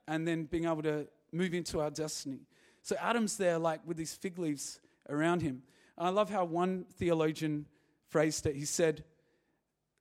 and 0.07 0.27
then 0.27 0.45
being 0.45 0.65
able 0.65 0.81
to 0.81 1.07
move 1.31 1.53
into 1.53 1.79
our 1.79 1.91
destiny 1.91 2.39
so 2.81 2.95
adam's 2.99 3.37
there 3.37 3.59
like 3.59 3.79
with 3.85 3.97
these 3.97 4.13
fig 4.13 4.39
leaves 4.39 4.79
around 5.09 5.41
him 5.41 5.61
and 5.97 6.07
i 6.07 6.09
love 6.09 6.29
how 6.29 6.43
one 6.43 6.85
theologian 6.93 7.65
phrased 8.07 8.45
it 8.45 8.55
he 8.55 8.65
said 8.65 9.03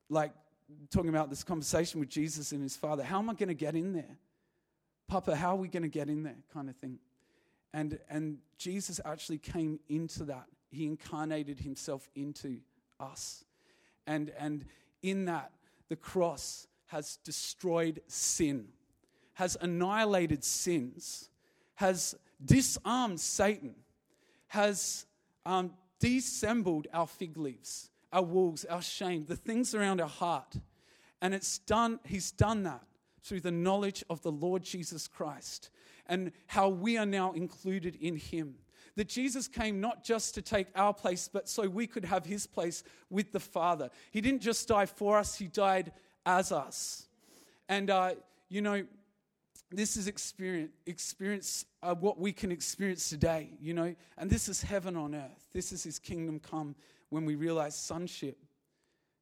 like 0.09 0.33
talking 0.91 1.09
about 1.09 1.31
this 1.31 1.43
conversation 1.43 2.01
with 2.01 2.09
Jesus 2.09 2.53
and 2.53 2.63
his 2.63 2.77
father. 2.77 3.03
How 3.03 3.19
am 3.19 3.31
I 3.31 3.35
going 3.35 3.49
to 3.49 3.55
get 3.55 3.75
in 3.75 3.93
there? 3.93 4.19
Papa, 5.07 5.35
how 5.35 5.53
are 5.53 5.57
we 5.57 5.69
going 5.69 5.83
to 5.83 5.89
get 5.89 6.09
in 6.09 6.23
there? 6.23 6.37
Kind 6.53 6.69
of 6.69 6.77
thing. 6.77 6.99
And, 7.73 7.99
and 8.09 8.39
Jesus 8.59 9.01
actually 9.05 9.39
came 9.39 9.81
into 9.89 10.25
that. 10.25 10.47
He 10.71 10.87
incarnated 10.87 11.61
himself 11.61 12.09
into 12.15 12.59
us. 13.01 13.45
And, 14.07 14.33
and 14.39 14.65
in 15.03 15.27
that, 15.27 15.53
the 15.89 15.97
cross 15.97 16.67
has 16.87 17.19
destroyed 17.25 18.01
sin, 18.07 18.69
has 19.35 19.57
annihilated 19.61 20.45
sins, 20.45 21.31
has 21.75 22.15
disarmed 22.45 23.21
Satan, 23.21 23.75
has 24.49 25.07
um, 25.45 25.73
dissembled 26.01 26.87
our 26.93 27.07
fig 27.07 27.37
leaves 27.37 27.91
our 28.13 28.23
wolves, 28.23 28.65
our 28.65 28.83
shame, 28.83 29.25
the 29.27 29.37
things 29.37 29.75
around 29.75 30.01
our 30.01 30.09
heart. 30.09 30.57
And 31.21 31.35
it's 31.35 31.59
done, 31.59 32.01
he's 32.05 32.31
done 32.31 32.63
that 32.63 32.83
through 33.23 33.41
the 33.41 33.51
knowledge 33.51 34.05
of 34.09 34.23
the 34.23 34.33
Lord 34.33 34.63
Jesus 34.63 35.09
Christ 35.09 35.71
and 36.07 36.33
how 36.47 36.69
we 36.69 36.97
are 36.97 37.07
now 37.07 37.33
included 37.33 37.97
in 37.97 38.17
him. 38.17 38.55
That 38.99 39.07
Jesus 39.07 39.47
came 39.47 39.81
not 39.81 40.03
just 40.03 40.35
to 40.35 40.43
take 40.43 40.67
our 40.75 40.93
place, 40.93 41.31
but 41.33 41.49
so 41.49 41.69
we 41.69 41.87
could 41.87 42.05
have 42.05 42.27
his 42.27 42.49
place 42.49 42.83
with 43.11 43.31
the 43.31 43.39
Father. 43.39 43.91
He 44.11 44.21
didn't 44.21 44.43
just 44.43 44.67
die 44.67 44.87
for 44.87 45.17
us, 45.17 45.37
he 45.37 45.47
died 45.47 45.93
as 46.27 46.51
us. 46.51 47.07
And, 47.69 47.91
uh, 47.91 48.15
you 48.49 48.61
know, 48.61 48.85
this 49.71 49.97
is 49.97 50.09
experience, 50.09 50.73
experience 50.85 51.65
uh, 51.81 51.95
what 51.95 52.19
we 52.19 52.33
can 52.33 52.51
experience 52.51 53.09
today, 53.09 53.51
you 53.61 53.73
know, 53.73 53.95
and 54.17 54.29
this 54.29 54.49
is 54.49 54.63
heaven 54.63 54.97
on 54.97 55.15
earth. 55.15 55.47
This 55.53 55.71
is 55.71 55.85
his 55.85 56.01
kingdom 56.01 56.41
come 56.41 56.75
when 57.09 57.25
we 57.25 57.37
realize 57.37 57.77
sonship. 57.77 58.37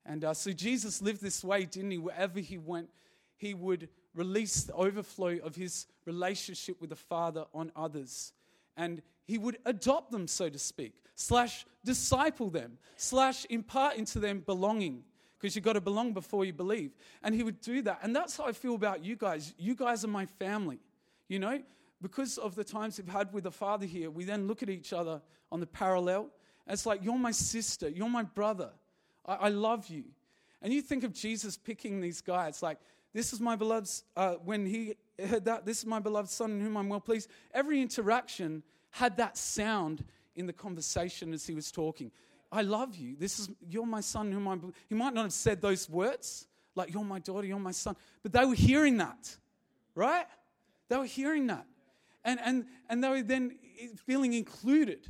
And 0.06 0.24
uh, 0.24 0.32
so 0.32 0.52
Jesus 0.52 1.02
lived 1.02 1.20
this 1.20 1.44
way, 1.44 1.66
didn't 1.66 1.90
he? 1.90 1.98
Wherever 1.98 2.40
he 2.40 2.56
went, 2.56 2.88
he 3.36 3.52
would 3.52 3.90
release 4.14 4.62
the 4.62 4.72
overflow 4.72 5.36
of 5.44 5.54
his 5.54 5.86
relationship 6.06 6.80
with 6.80 6.88
the 6.88 6.96
Father 6.96 7.44
on 7.52 7.70
others. 7.76 8.32
And 8.76 9.02
he 9.24 9.38
would 9.38 9.58
adopt 9.64 10.12
them, 10.12 10.28
so 10.28 10.48
to 10.48 10.58
speak, 10.58 10.94
slash 11.14 11.64
disciple 11.84 12.50
them, 12.50 12.78
slash 12.96 13.46
impart 13.50 13.96
into 13.96 14.18
them 14.18 14.42
belonging. 14.44 15.02
Because 15.38 15.54
you've 15.54 15.64
got 15.64 15.74
to 15.74 15.80
belong 15.80 16.12
before 16.12 16.44
you 16.44 16.52
believe. 16.52 16.92
And 17.22 17.34
he 17.34 17.42
would 17.42 17.60
do 17.60 17.82
that. 17.82 18.00
And 18.02 18.16
that's 18.16 18.36
how 18.36 18.44
I 18.44 18.52
feel 18.52 18.74
about 18.74 19.04
you 19.04 19.16
guys. 19.16 19.52
You 19.58 19.74
guys 19.74 20.02
are 20.04 20.08
my 20.08 20.26
family. 20.26 20.78
You 21.28 21.38
know, 21.40 21.60
because 22.00 22.38
of 22.38 22.54
the 22.54 22.64
times 22.64 22.98
we've 22.98 23.08
had 23.08 23.32
with 23.32 23.44
the 23.44 23.50
Father 23.50 23.84
here, 23.84 24.10
we 24.10 24.24
then 24.24 24.46
look 24.46 24.62
at 24.62 24.70
each 24.70 24.92
other 24.92 25.20
on 25.52 25.60
the 25.60 25.66
parallel 25.66 26.30
it's 26.68 26.86
like, 26.86 27.04
you're 27.04 27.18
my 27.18 27.30
sister, 27.30 27.88
you're 27.88 28.08
my 28.08 28.24
brother. 28.24 28.70
I, 29.24 29.34
I 29.34 29.48
love 29.48 29.88
you. 29.88 30.04
And 30.62 30.72
you 30.72 30.82
think 30.82 31.04
of 31.04 31.12
Jesus 31.12 31.56
picking 31.56 32.00
these 32.00 32.20
guys, 32.20 32.62
like, 32.62 32.78
this 33.12 33.32
is 33.32 33.40
my 33.40 33.56
beloved, 33.56 33.88
uh, 34.16 34.34
when 34.44 34.66
he 34.66 34.94
that, 35.44 35.64
this 35.64 35.78
is 35.78 35.86
my 35.86 35.98
beloved 35.98 36.28
son 36.28 36.52
in 36.52 36.60
whom 36.60 36.76
I'm 36.76 36.88
well 36.88 37.00
pleased. 37.00 37.30
Every 37.52 37.80
interaction 37.80 38.62
had 38.90 39.16
that 39.16 39.36
sound 39.36 40.04
in 40.34 40.46
the 40.46 40.52
conversation 40.52 41.32
as 41.32 41.46
he 41.46 41.54
was 41.54 41.70
talking. 41.70 42.10
I 42.52 42.62
love 42.62 42.94
you. 42.94 43.16
This 43.18 43.38
is, 43.38 43.50
you're 43.68 43.86
my 43.86 44.00
son 44.00 44.30
whom 44.30 44.46
I'm, 44.46 44.72
he 44.88 44.94
might 44.94 45.14
not 45.14 45.22
have 45.22 45.32
said 45.32 45.60
those 45.60 45.88
words, 45.88 46.46
like, 46.74 46.92
you're 46.92 47.04
my 47.04 47.18
daughter, 47.18 47.46
you're 47.46 47.58
my 47.58 47.72
son, 47.72 47.96
but 48.22 48.32
they 48.32 48.44
were 48.44 48.54
hearing 48.54 48.98
that, 48.98 49.36
right? 49.94 50.26
They 50.88 50.96
were 50.96 51.06
hearing 51.06 51.46
that. 51.48 51.66
And, 52.24 52.38
and, 52.44 52.64
and 52.88 53.02
they 53.02 53.08
were 53.08 53.22
then 53.22 53.56
feeling 54.06 54.34
included 54.34 55.06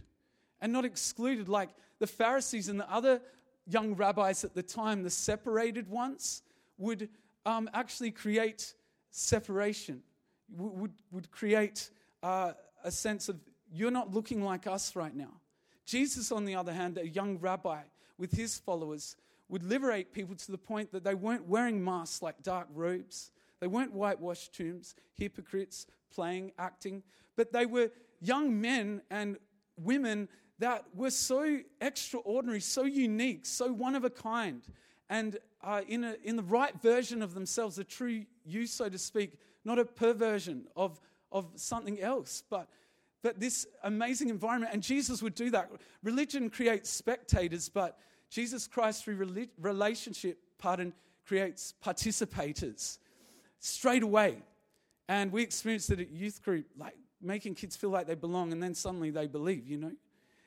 and 0.61 0.73
not 0.73 0.85
excluded 0.85 1.49
like 1.49 1.71
the 1.99 2.07
Pharisees 2.07 2.69
and 2.69 2.79
the 2.79 2.91
other 2.91 3.21
young 3.67 3.95
rabbis 3.95 4.45
at 4.45 4.55
the 4.55 4.63
time, 4.63 5.03
the 5.03 5.11
separated 5.11 5.89
ones, 5.89 6.43
would 6.79 7.09
um, 7.45 7.69
actually 7.73 8.11
create 8.11 8.75
separation, 9.17 10.03
would, 10.57 10.93
would 11.11 11.31
create 11.31 11.91
uh, 12.23 12.53
a 12.85 12.91
sense 12.91 13.29
of, 13.29 13.41
you're 13.73 13.91
not 13.91 14.13
looking 14.13 14.43
like 14.43 14.67
us 14.67 14.95
right 14.95 15.15
now. 15.15 15.41
Jesus, 15.87 16.31
on 16.31 16.45
the 16.45 16.55
other 16.55 16.73
hand, 16.73 16.99
a 16.99 17.09
young 17.09 17.39
rabbi 17.39 17.81
with 18.19 18.33
his 18.33 18.59
followers, 18.59 19.17
would 19.49 19.63
liberate 19.63 20.13
people 20.13 20.35
to 20.35 20.53
the 20.53 20.59
point 20.59 20.93
that 20.93 21.05
they 21.05 21.15
weren't 21.15 21.47
wearing 21.47 21.83
masks 21.83 22.21
like 22.21 22.43
dark 22.43 22.69
robes. 22.75 23.31
They 23.61 23.69
weren't 23.69 23.93
whitewashed 23.93 24.55
tombs, 24.55 24.95
hypocrites, 25.15 25.87
playing, 26.15 26.53
acting, 26.59 27.03
but 27.37 27.53
they 27.53 27.65
were 27.65 27.91
young 28.21 28.61
men 28.61 29.01
and 29.11 29.39
women 29.77 30.29
that 30.59 30.85
were 30.95 31.11
so 31.11 31.59
extraordinary, 31.81 32.61
so 32.61 32.85
unique, 32.85 33.47
so 33.47 33.73
one 33.73 33.95
of 33.95 34.05
a 34.05 34.11
kind, 34.11 34.63
and 35.09 35.39
uh, 35.63 35.83
in, 35.87 36.05
a, 36.05 36.17
in 36.25 36.37
the 36.37 36.43
right 36.43 36.75
version 36.81 37.23
of 37.23 37.35
themselves, 37.35 37.79
a 37.79 37.85
true 37.85 38.25
you, 38.45 38.67
so 38.67 38.89
to 38.89 38.99
speak, 38.99 39.39
not 39.65 39.79
a 39.79 39.85
perversion 39.85 40.67
of, 40.77 41.01
of 41.33 41.47
something 41.57 42.01
else, 42.01 42.43
but, 42.49 42.69
but 43.23 43.41
this 43.41 43.67
amazing 43.83 44.29
environment. 44.29 44.73
And 44.73 44.83
Jesus 44.83 45.23
would 45.23 45.35
do 45.35 45.51
that. 45.51 45.71
Religion 46.03 46.51
creates 46.51 46.91
spectators, 46.91 47.69
but 47.69 47.99
Jesus 48.31 48.67
Christ, 48.67 49.05
through 49.05 49.47
relationship, 49.61 50.39
pardon, 50.59 50.93
creates 51.27 51.75
participators 51.85 52.99
straight 53.59 54.03
away. 54.03 54.43
And 55.09 55.33
we 55.33 55.43
experienced 55.43 55.91
it 55.91 56.01
at 56.01 56.11
youth 56.11 56.43
group, 56.43 56.67
like 56.77 56.97
making 57.21 57.55
kids 57.55 57.77
feel 57.77 57.91
like 57.91 58.07
they 58.07 58.15
belong, 58.15 58.53
and 58.53 58.63
then 58.63 58.75
suddenly 58.75 59.11
they 59.11 59.27
believe, 59.27 59.69
you 59.69 59.79
know? 59.79 59.93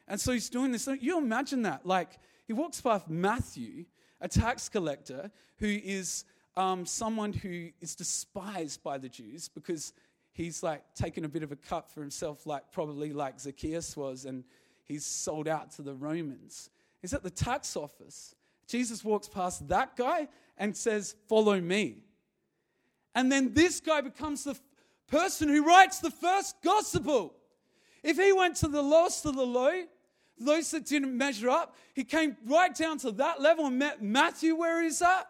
And 0.08 0.20
so 0.20 0.32
he's 0.32 0.50
doing 0.50 0.72
this. 0.72 0.88
You 1.00 1.18
imagine 1.18 1.62
that. 1.64 1.86
Like, 1.86 2.20
he 2.48 2.54
walks 2.54 2.82
past 2.82 3.10
Matthew, 3.10 3.86
a 4.22 4.28
tax 4.28 4.70
collector, 4.70 5.32
who 5.58 5.68
is 5.68 6.26
um, 6.58 6.86
someone 6.86 7.34
who 7.34 7.70
is 7.80 7.96
despised 7.96 8.84
by 8.84 8.98
the 8.98 9.10
Jews 9.10 9.50
because 9.50 9.94
he's 10.34 10.62
like 10.64 10.84
taken 10.96 11.26
a 11.26 11.30
bit 11.30 11.44
of 11.44 11.52
a 11.52 11.56
cut 11.56 11.90
for 11.90 12.02
himself, 12.02 12.46
like 12.46 12.72
probably 12.72 13.14
like 13.14 13.40
Zacchaeus 13.40 13.96
was, 13.96 14.26
and 14.26 14.44
he's 14.84 15.06
sold 15.06 15.48
out 15.48 15.72
to 15.72 15.82
the 15.82 15.94
Romans. 15.94 16.70
He's 17.02 17.14
at 17.14 17.24
the 17.24 17.30
tax 17.30 17.76
office. 17.76 18.36
Jesus 18.68 19.04
walks 19.04 19.28
past 19.28 19.68
that 19.70 19.96
guy 19.96 20.28
and 20.58 20.76
says, 20.76 21.16
Follow 21.28 21.60
me. 21.60 22.04
And 23.16 23.32
then 23.32 23.54
this 23.54 23.80
guy 23.80 24.02
becomes 24.02 24.44
the 24.44 24.58
person 25.08 25.50
who 25.50 25.66
writes 25.66 26.00
the 26.00 26.12
first 26.12 26.56
gospel. 26.64 27.34
If 28.04 28.18
he 28.18 28.32
went 28.32 28.56
to 28.58 28.68
the 28.68 28.82
lowest 28.82 29.26
of 29.26 29.36
the 29.36 29.46
low, 29.46 29.84
those 30.40 30.72
that 30.72 30.86
didn't 30.86 31.16
measure 31.18 31.50
up. 31.50 31.76
He 31.94 32.04
came 32.04 32.38
right 32.46 32.74
down 32.74 32.98
to 33.00 33.12
that 33.14 33.42
level 33.42 33.66
and 33.68 33.78
met 33.78 34.02
Matthew 34.02 34.56
where 34.56 34.82
he's 34.82 35.02
at. 35.02 35.28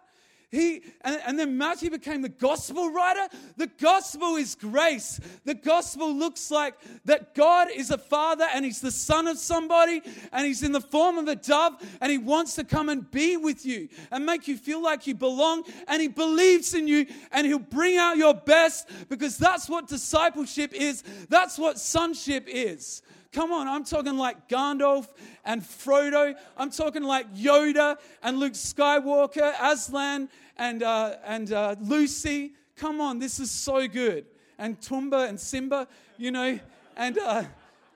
He, 0.52 0.82
and, 1.02 1.22
and, 1.28 1.38
then 1.38 1.60
Matthew 1.60 1.92
became 1.92 2.24
the 2.24 2.30
gospel 2.30 2.90
writer. 2.92 3.28
The 3.58 3.68
gospel 3.68 4.36
is 4.36 4.56
grace. 4.56 5.20
The 5.46 5.54
gospel 5.54 6.12
looks 6.12 6.50
like 6.50 6.74
that 7.06 7.36
God 7.36 7.68
is 7.70 7.92
a 7.92 8.00
father 8.00 8.48
and 8.52 8.66
he's 8.66 8.82
the 8.82 8.90
son 8.90 9.28
of 9.28 9.38
somebody 9.38 10.02
and 10.34 10.48
he's 10.48 10.64
in 10.64 10.72
the 10.72 10.82
form 10.82 11.20
of 11.20 11.28
a 11.28 11.36
dove 11.36 11.76
and 12.02 12.12
he 12.12 12.18
wants 12.18 12.56
to 12.56 12.64
come 12.64 12.90
and 12.90 13.10
be 13.12 13.38
with 13.38 13.64
you 13.64 13.90
and 14.10 14.26
make 14.26 14.48
you 14.48 14.58
feel 14.58 14.82
like 14.82 15.06
you 15.06 15.14
belong 15.14 15.66
and 15.88 16.02
he 16.02 16.08
believes 16.08 16.74
in 16.74 16.88
you 16.88 17.06
and 17.32 17.46
he'll 17.46 17.60
bring 17.60 17.98
out 17.98 18.18
your 18.18 18.34
best 18.34 18.90
because 19.08 19.38
that's 19.38 19.70
what 19.70 19.88
discipleship 19.88 20.74
is. 20.74 21.04
That's 21.30 21.60
what 21.60 21.78
sonship 21.78 22.46
is. 22.48 23.04
Come 23.32 23.52
on, 23.52 23.68
I'm 23.68 23.84
talking 23.84 24.18
like 24.18 24.50
Gandalf 24.50 25.08
and 25.46 25.62
Frodo. 25.62 26.36
I'm 26.58 26.72
talking 26.72 27.04
like 27.04 27.34
Yoda 27.36 27.98
and 28.24 28.40
Luke 28.40 28.54
Skywalker, 28.54 29.54
Aslan 29.62 30.30
and, 30.58 30.82
uh, 30.82 31.18
and 31.24 31.54
uh, 31.54 31.76
Lucy. 31.80 32.54
Come 32.76 33.00
on, 33.00 33.20
this 33.20 33.40
is 33.40 33.52
so 33.52 33.88
good. 33.88 34.26
and 34.60 34.80
Tumba 34.80 35.22
and 35.28 35.40
Simba, 35.40 35.88
you 36.18 36.30
know, 36.32 36.60
and 36.96 37.18
uh, 37.18 37.44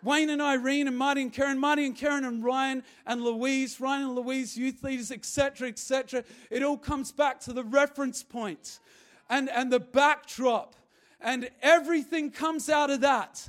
Wayne 0.02 0.30
and 0.30 0.42
Irene 0.42 0.88
and 0.88 0.98
Marty 0.98 1.22
and 1.22 1.32
Karen, 1.32 1.60
Marty 1.60 1.86
and 1.86 1.96
Karen 1.96 2.24
and 2.26 2.44
Ryan 2.44 2.84
and 3.06 3.22
Louise, 3.22 3.80
Ryan 3.80 4.08
and 4.08 4.16
Louise, 4.16 4.58
youth 4.58 4.82
leaders, 4.82 5.12
etc., 5.12 5.68
etc. 5.68 6.24
It 6.50 6.64
all 6.64 6.78
comes 6.78 7.12
back 7.12 7.40
to 7.42 7.54
the 7.54 7.64
reference 7.64 8.24
point 8.24 8.80
and, 9.30 9.50
and 9.50 9.72
the 9.72 9.80
backdrop. 9.80 10.76
And 11.20 11.50
everything 11.62 12.32
comes 12.32 12.70
out 12.70 12.90
of 12.90 13.02
that 13.02 13.48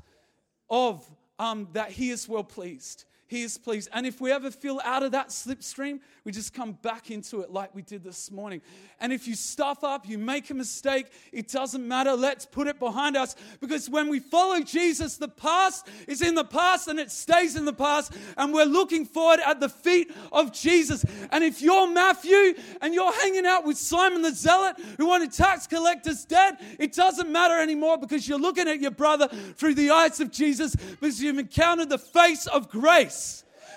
of 0.69 1.09
um, 1.39 1.69
that 1.73 1.91
he 1.91 2.11
is 2.11 2.29
well 2.29 2.45
pleased. 2.45 3.05
He 3.27 3.43
is 3.43 3.57
pleased. 3.57 3.89
And 3.93 4.07
if 4.07 4.21
we 4.21 4.31
ever 4.31 4.51
feel 4.51 4.81
out 4.85 5.03
of 5.03 5.13
that 5.13 5.29
slipstream, 5.29 6.01
we 6.25 6.33
just 6.33 6.53
come 6.53 6.73
back 6.73 7.11
into 7.11 7.41
it 7.41 7.51
like 7.51 7.75
we 7.75 7.81
did 7.81 8.05
this 8.05 8.31
morning. 8.31 8.61
And 9.01 9.13
if 9.15 9.27
you 9.27 9.35
stuff 9.35 9.83
up, 9.83 10.07
you 10.07 10.19
make 10.19 10.51
a 10.51 10.55
mistake, 10.55 11.07
it 11.33 11.49
doesn't 11.49 11.87
matter. 11.87 12.13
Let's 12.13 12.45
put 12.45 12.67
it 12.67 12.79
behind 12.79 13.17
us 13.17 13.35
because 13.61 13.89
when 13.89 14.11
we 14.11 14.21
follow 14.21 14.61
Jesus, 14.61 15.17
the 15.17 15.29
past 15.29 15.89
is 16.07 16.21
in 16.21 16.35
the 16.35 16.45
past 16.45 16.89
and 16.89 17.01
it 17.01 17.11
stays 17.11 17.57
in 17.57 17.65
the 17.65 17.73
past. 17.73 18.13
And 18.37 18.53
we're 18.53 18.65
looking 18.65 19.07
forward 19.07 19.41
at 19.45 19.59
the 19.59 19.71
feet 19.71 20.15
of 20.31 20.53
Jesus. 20.53 21.05
And 21.33 21.43
if 21.43 21.63
you're 21.63 21.89
Matthew 21.89 22.55
and 22.83 22.93
you're 22.93 23.13
hanging 23.13 23.47
out 23.47 23.65
with 23.65 23.79
Simon 23.79 24.21
the 24.21 24.33
Zealot 24.33 24.77
who 24.99 25.07
wanted 25.07 25.33
tax 25.33 25.67
collectors 25.67 26.27
dead, 26.27 26.59
it 26.79 26.93
doesn't 26.93 27.31
matter 27.31 27.59
anymore 27.59 27.97
because 27.97 28.29
you're 28.29 28.39
looking 28.39 28.69
at 28.69 28.81
your 28.81 28.91
brother 28.91 29.29
through 29.29 29.75
the 29.75 29.91
eyes 29.91 30.21
of 30.21 30.31
Jesus 30.31 30.75
because 30.75 31.23
you've 31.23 31.39
encountered 31.39 31.89
the 31.89 31.99
face 31.99 32.47
of 32.47 32.69
grace 32.69 33.15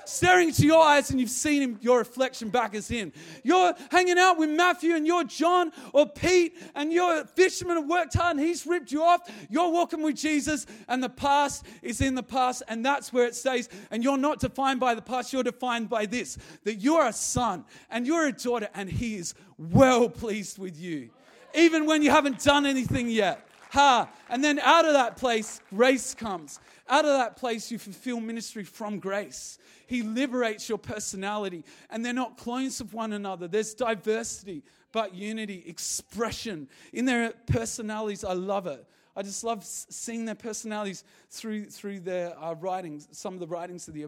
staring 0.08 0.50
into 0.50 0.65
your 0.65 0.82
eyes 0.82 1.10
and 1.10 1.20
you've 1.20 1.30
seen 1.30 1.62
him, 1.62 1.78
your 1.82 2.00
reflection 2.00 2.50
back 2.50 2.74
as 2.74 2.88
him. 2.88 3.12
You're 3.43 3.74
hanging 3.91 4.17
out 4.17 4.38
with 4.38 4.50
Matthew 4.50 4.96
and 4.96 5.06
you're 5.06 5.24
John 5.26 5.72
or 5.93 6.08
Pete 6.08 6.56
and 6.76 6.93
you're 6.93 7.22
a 7.22 7.26
fisherman 7.26 7.78
and 7.78 7.89
worked 7.89 8.13
hard 8.13 8.38
and 8.38 8.46
he's 8.46 8.65
ripped 8.65 8.91
you 8.91 9.04
off. 9.04 9.30
You're 9.50 9.72
walking 9.72 10.02
with 10.02 10.15
Jesus 10.15 10.65
and 10.88 11.04
the 11.04 11.10
past 11.10 11.65
is 11.82 12.02
in 12.02 12.15
the 12.15 12.24
past 12.24 12.63
and 12.67 12.86
that's 12.86 13.12
where 13.12 13.26
it 13.26 13.36
stays. 13.36 13.70
And 13.91 14.04
you're 14.04 14.17
not 14.17 14.39
defined 14.39 14.80
by 14.80 14.96
the 14.96 15.02
past, 15.02 15.34
you're 15.34 15.43
defined 15.43 15.89
by 15.89 16.06
this 16.06 16.38
that 16.63 16.76
you're 16.76 17.06
a 17.06 17.13
son 17.13 17.65
and 17.89 18.08
you're 18.08 18.28
a 18.28 18.32
daughter 18.32 18.70
and 18.74 18.89
he 18.89 19.15
is 19.15 19.34
well 19.58 20.10
pleased 20.10 20.58
with 20.58 20.80
you, 20.80 21.10
even 21.54 21.86
when 21.86 22.02
you 22.02 22.12
haven't 22.12 22.43
done 22.43 22.65
anything 22.65 23.10
yet. 23.10 23.48
Ha! 23.72 24.10
And 24.30 24.43
then 24.43 24.60
out 24.60 24.86
of 24.86 24.93
that 24.93 25.17
place, 25.17 25.62
grace 25.70 26.13
comes. 26.13 26.60
Out 26.89 27.06
of 27.06 27.12
that 27.12 27.36
place, 27.36 27.69
you 27.69 27.78
fulfill 27.78 28.19
ministry 28.19 28.63
from 28.63 29.00
grace. 29.00 29.58
He 29.88 30.04
liberates 30.04 30.69
your 30.69 30.78
personality, 30.78 31.63
and 31.89 32.06
they're 32.06 32.13
not 32.13 32.38
clones 32.38 32.80
of 32.80 32.93
one 32.93 33.13
another. 33.13 33.47
There's 33.47 33.73
diversity, 33.73 34.63
but 34.91 35.13
unity, 35.13 35.63
expression 35.67 36.69
in 36.93 37.06
their 37.06 37.34
personalities. 37.45 38.23
I 38.23 38.34
love 38.34 38.67
it. 38.67 38.86
I 39.15 39.23
just 39.23 39.43
love 39.43 39.63
seeing 39.65 40.26
their 40.26 40.36
personalities 40.36 41.04
through, 41.30 41.65
through 41.65 42.02
their 42.02 42.38
uh, 42.39 42.54
writings, 42.54 43.08
some 43.12 43.34
of 43.34 43.39
the 43.39 43.47
writings 43.47 43.88
of 43.88 43.93
the, 43.93 44.08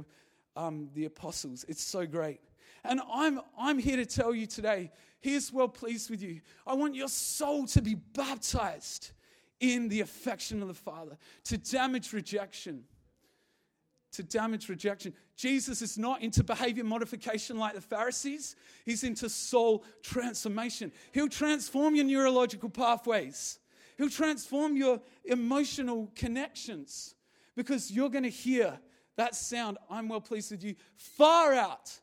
um, 0.56 0.90
the 0.94 1.06
apostles. 1.06 1.66
It's 1.68 1.84
so 1.84 2.06
great. 2.06 2.40
And 2.84 3.02
I'm, 3.12 3.42
I'm 3.58 3.80
here 3.80 3.98
to 3.98 4.06
tell 4.06 4.34
you 4.34 4.46
today, 4.46 4.92
He 5.20 5.34
is 5.34 5.52
well 5.52 5.68
pleased 5.68 6.10
with 6.10 6.22
you. 6.22 6.42
I 6.66 6.76
want 6.76 6.96
your 6.96 7.10
soul 7.10 7.66
to 7.68 7.82
be 7.82 7.96
baptized 7.96 9.12
in 9.60 9.90
the 9.90 10.02
affection 10.02 10.62
of 10.62 10.68
the 10.68 10.74
Father, 10.74 11.18
to 11.46 11.58
damage 11.58 12.14
rejection 12.14 12.84
to 14.12 14.24
damage 14.24 14.70
rejection. 14.70 15.14
Jesus 15.36 15.82
is 15.82 15.98
not 15.98 16.22
into 16.22 16.44
behavior 16.44 16.84
modification 16.84 17.58
like 17.58 17.76
the 17.76 17.82
Pharisees, 17.82 18.56
he's 18.86 19.04
into 19.04 19.30
soul 19.30 19.84
transformation. 20.02 20.92
He'll 21.12 21.30
transform 21.30 21.96
your 21.96 22.06
neurological 22.06 22.70
pathways, 22.70 23.60
he'll 23.98 24.10
transform 24.10 24.76
your 24.76 25.00
emotional 25.26 26.12
connections 26.16 27.16
because 27.56 27.92
you're 27.92 28.10
going 28.10 28.24
to 28.24 28.30
hear 28.30 28.80
that 29.18 29.36
sound, 29.36 29.78
I'm 29.90 30.08
well 30.08 30.22
pleased 30.22 30.52
with 30.52 30.64
you, 30.64 30.76
far 30.96 31.54
out 31.54 32.00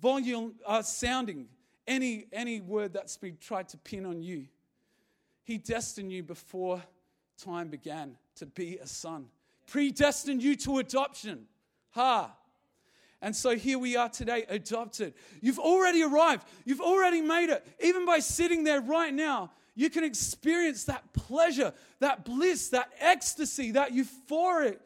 volume 0.00 0.54
uh, 0.66 0.82
sounding 0.82 1.46
any, 1.86 2.26
any 2.32 2.60
word 2.60 2.92
that's 2.92 3.16
been 3.16 3.36
tried 3.38 3.68
to 3.68 3.76
pin 3.78 4.06
on 4.06 4.22
you. 4.22 4.46
He 5.48 5.56
destined 5.56 6.12
you 6.12 6.22
before 6.22 6.82
time 7.42 7.68
began 7.68 8.18
to 8.36 8.44
be 8.44 8.76
a 8.76 8.86
son 8.86 9.28
predestined 9.66 10.42
you 10.42 10.56
to 10.56 10.78
adoption. 10.78 11.46
Ha. 11.92 12.34
And 13.22 13.34
so 13.34 13.56
here 13.56 13.78
we 13.78 13.96
are 13.96 14.10
today, 14.10 14.44
adopted. 14.46 15.14
You've 15.40 15.58
already 15.58 16.02
arrived. 16.02 16.46
You've 16.66 16.82
already 16.82 17.22
made 17.22 17.48
it. 17.48 17.66
Even 17.80 18.04
by 18.04 18.18
sitting 18.18 18.64
there 18.64 18.82
right 18.82 19.12
now, 19.12 19.50
you 19.74 19.88
can 19.88 20.04
experience 20.04 20.84
that 20.84 21.14
pleasure, 21.14 21.72
that 22.00 22.26
bliss, 22.26 22.68
that 22.68 22.90
ecstasy, 23.00 23.70
that 23.70 23.92
euphoric 23.92 24.78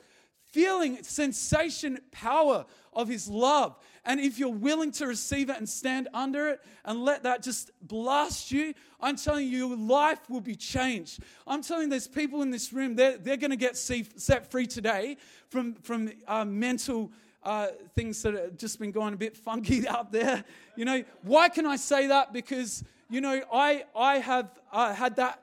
feeling, 0.52 1.02
sensation, 1.02 1.98
power 2.12 2.66
of 2.92 3.08
His 3.08 3.28
love. 3.28 3.76
And 4.04 4.18
if 4.18 4.38
you're 4.38 4.48
willing 4.48 4.90
to 4.92 5.06
receive 5.06 5.48
it 5.48 5.56
and 5.56 5.68
stand 5.68 6.08
under 6.12 6.48
it 6.48 6.60
and 6.84 7.04
let 7.04 7.22
that 7.22 7.42
just 7.42 7.70
blast 7.82 8.50
you, 8.50 8.74
I'm 9.00 9.16
telling 9.16 9.46
you, 9.46 9.68
your 9.68 9.76
life 9.76 10.18
will 10.28 10.40
be 10.40 10.56
changed. 10.56 11.20
I'm 11.46 11.62
telling 11.62 11.88
there's 11.88 12.08
people 12.08 12.42
in 12.42 12.50
this 12.50 12.72
room, 12.72 12.96
they're, 12.96 13.16
they're 13.16 13.36
going 13.36 13.50
to 13.50 13.56
get 13.56 13.76
set 13.76 14.50
free 14.50 14.66
today 14.66 15.18
from, 15.50 15.74
from 15.74 16.10
uh, 16.26 16.44
mental 16.44 17.12
uh, 17.44 17.68
things 17.94 18.22
that 18.22 18.34
have 18.34 18.56
just 18.56 18.80
been 18.80 18.90
going 18.90 19.14
a 19.14 19.16
bit 19.16 19.36
funky 19.36 19.86
out 19.88 20.10
there. 20.10 20.44
You 20.76 20.84
know, 20.84 21.04
why 21.22 21.48
can 21.48 21.66
I 21.66 21.76
say 21.76 22.08
that? 22.08 22.32
Because, 22.32 22.82
you 23.08 23.20
know, 23.20 23.40
I, 23.52 23.84
I 23.94 24.18
have 24.18 24.50
uh, 24.72 24.94
had 24.94 25.16
that 25.16 25.42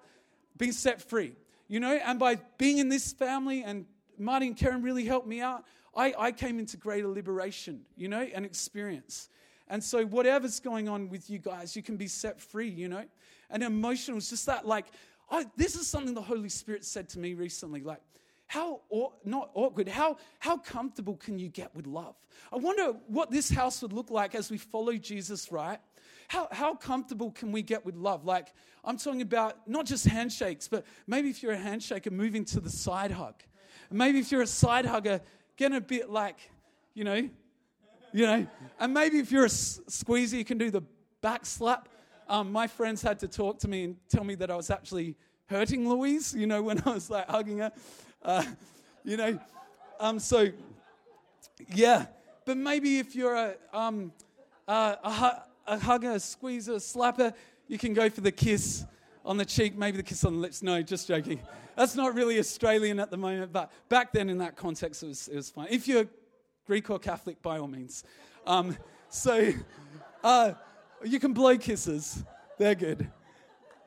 being 0.57 0.73
set 0.73 1.01
free, 1.01 1.33
you 1.69 1.79
know, 1.79 1.93
and 1.93 2.19
by 2.19 2.35
being 2.57 2.79
in 2.79 2.89
this 2.89 3.13
family 3.13 3.63
and 3.63 3.85
Marty 4.17 4.47
and 4.47 4.57
Karen 4.57 4.81
really 4.81 5.05
helped 5.05 5.27
me 5.27 5.39
out. 5.39 5.63
I, 5.95 6.13
I 6.17 6.31
came 6.31 6.59
into 6.59 6.77
greater 6.77 7.07
liberation, 7.07 7.81
you 7.95 8.07
know, 8.07 8.27
and 8.33 8.45
experience. 8.45 9.29
And 9.67 9.83
so, 9.83 10.05
whatever's 10.05 10.59
going 10.59 10.89
on 10.89 11.09
with 11.09 11.29
you 11.29 11.39
guys, 11.39 11.75
you 11.75 11.83
can 11.83 11.97
be 11.97 12.07
set 12.07 12.41
free, 12.41 12.69
you 12.69 12.89
know. 12.89 13.05
And 13.49 13.63
emotional 13.63 14.17
is 14.17 14.29
just 14.29 14.45
that, 14.47 14.65
like, 14.65 14.87
I, 15.29 15.45
this 15.55 15.75
is 15.75 15.87
something 15.87 16.13
the 16.13 16.21
Holy 16.21 16.49
Spirit 16.49 16.83
said 16.83 17.09
to 17.09 17.19
me 17.19 17.35
recently. 17.35 17.81
Like, 17.81 18.01
how 18.49 18.81
not 19.23 19.51
awkward 19.53 19.87
how 19.87 20.17
how 20.39 20.57
comfortable 20.57 21.15
can 21.15 21.37
you 21.37 21.47
get 21.47 21.73
with 21.75 21.85
love 21.85 22.15
i 22.51 22.57
wonder 22.57 22.93
what 23.07 23.29
this 23.29 23.47
house 23.47 23.79
would 23.83 23.93
look 23.93 24.09
like 24.09 24.33
as 24.33 24.49
we 24.49 24.57
follow 24.57 24.93
jesus 24.93 25.51
right 25.51 25.79
how, 26.29 26.47
how 26.51 26.73
comfortable 26.75 27.31
can 27.31 27.51
we 27.51 27.61
get 27.61 27.85
with 27.85 27.95
love 27.95 28.25
like 28.25 28.51
i'm 28.83 28.97
talking 28.97 29.21
about 29.21 29.67
not 29.67 29.85
just 29.85 30.05
handshakes 30.05 30.67
but 30.67 30.83
maybe 31.05 31.29
if 31.29 31.43
you're 31.43 31.53
a 31.53 31.57
handshaker 31.57 32.11
moving 32.11 32.43
to 32.43 32.59
the 32.59 32.71
side 32.71 33.11
hug 33.11 33.35
maybe 33.91 34.17
if 34.17 34.31
you're 34.31 34.41
a 34.41 34.47
side 34.47 34.85
hugger 34.85 35.21
getting 35.59 35.77
a 35.77 35.81
bit 35.81 36.09
like, 36.09 36.37
you 36.93 37.03
know, 37.03 37.29
you 38.13 38.25
know. 38.25 38.47
And 38.79 38.93
maybe 38.93 39.19
if 39.19 39.29
you're 39.29 39.45
a 39.45 39.49
squeezer, 39.49 40.37
you 40.37 40.45
can 40.45 40.57
do 40.57 40.71
the 40.71 40.81
back 41.19 41.45
slap. 41.45 41.89
Um, 42.29 42.49
my 42.51 42.65
friends 42.65 43.01
had 43.01 43.19
to 43.19 43.27
talk 43.27 43.59
to 43.59 43.67
me 43.67 43.83
and 43.83 43.97
tell 44.07 44.23
me 44.23 44.35
that 44.35 44.49
I 44.49 44.55
was 44.55 44.69
actually 44.69 45.17
hurting 45.47 45.87
Louise, 45.87 46.33
you 46.33 46.47
know, 46.47 46.63
when 46.67 46.81
I 46.85 46.91
was 46.91 47.09
like 47.09 47.27
hugging 47.27 47.57
her, 47.57 47.73
uh, 48.23 48.45
you 49.03 49.17
know. 49.17 49.37
Um, 49.99 50.17
so, 50.17 50.47
yeah. 51.75 52.05
But 52.45 52.55
maybe 52.55 52.99
if 52.99 53.13
you're 53.13 53.35
a, 53.35 53.55
um, 53.73 54.13
uh, 54.65 54.95
a, 55.03 55.43
a 55.73 55.77
hugger, 55.77 56.11
a 56.11 56.19
squeezer, 56.21 56.73
a 56.73 56.77
slapper, 56.77 57.33
you 57.67 57.77
can 57.77 57.93
go 57.93 58.09
for 58.09 58.21
the 58.21 58.31
kiss 58.31 58.85
on 59.25 59.37
the 59.37 59.45
cheek, 59.45 59.77
maybe 59.77 59.97
the 59.97 60.03
kiss 60.03 60.23
on 60.23 60.33
the 60.33 60.39
lips. 60.39 60.63
No, 60.63 60.81
just 60.81 61.07
joking. 61.07 61.39
That's 61.75 61.95
not 61.95 62.15
really 62.15 62.39
Australian 62.39 62.99
at 62.99 63.11
the 63.11 63.17
moment, 63.17 63.51
but 63.53 63.71
back 63.89 64.11
then 64.11 64.29
in 64.29 64.39
that 64.39 64.55
context, 64.55 65.03
it 65.03 65.07
was, 65.07 65.27
it 65.27 65.35
was 65.35 65.49
fine. 65.49 65.67
If 65.69 65.87
you're 65.87 66.05
Greek 66.65 66.89
or 66.89 66.99
Catholic, 66.99 67.41
by 67.41 67.57
all 67.57 67.67
means. 67.67 68.03
Um, 68.45 68.77
so 69.09 69.51
uh, 70.23 70.53
you 71.03 71.19
can 71.19 71.33
blow 71.33 71.57
kisses, 71.57 72.23
they're 72.57 72.75
good. 72.75 73.09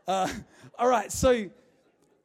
Uh, 0.07 0.29
all 0.79 0.89
right, 0.89 1.13
so 1.13 1.49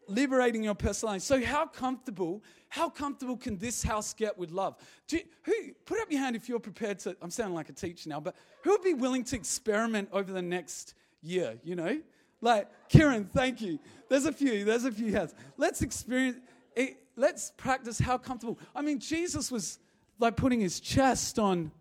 liberating 0.07 0.63
your 0.63 0.75
personality. 0.75 1.19
So, 1.19 1.43
how 1.43 1.65
comfortable, 1.65 2.43
how 2.69 2.89
comfortable 2.89 3.37
can 3.37 3.57
this 3.57 3.83
house 3.83 4.13
get 4.13 4.37
with 4.37 4.51
love? 4.51 4.75
You, 5.09 5.19
who, 5.43 5.53
put 5.85 5.99
up 5.99 6.11
your 6.11 6.21
hand 6.21 6.35
if 6.35 6.49
you're 6.49 6.59
prepared 6.59 6.99
to. 6.99 7.15
I'm 7.21 7.29
sounding 7.29 7.55
like 7.55 7.69
a 7.69 7.73
teacher 7.73 8.09
now, 8.09 8.19
but 8.19 8.35
who 8.63 8.71
would 8.71 8.83
be 8.83 8.93
willing 8.93 9.23
to 9.25 9.35
experiment 9.35 10.09
over 10.11 10.31
the 10.31 10.41
next 10.41 10.93
year? 11.21 11.57
You 11.63 11.75
know, 11.75 11.99
like, 12.41 12.67
Kieran, 12.89 13.29
thank 13.33 13.61
you. 13.61 13.79
There's 14.09 14.25
a 14.25 14.31
few, 14.31 14.63
there's 14.63 14.85
a 14.85 14.91
few 14.91 15.11
hands. 15.11 15.33
Let's 15.57 15.81
experience, 15.81 16.37
it, 16.75 16.97
let's 17.15 17.51
practice 17.57 17.99
how 17.99 18.17
comfortable. 18.17 18.59
I 18.75 18.81
mean, 18.81 18.99
Jesus 18.99 19.51
was 19.51 19.79
like 20.19 20.35
putting 20.35 20.59
his 20.59 20.79
chest 20.79 21.39
on 21.39 21.71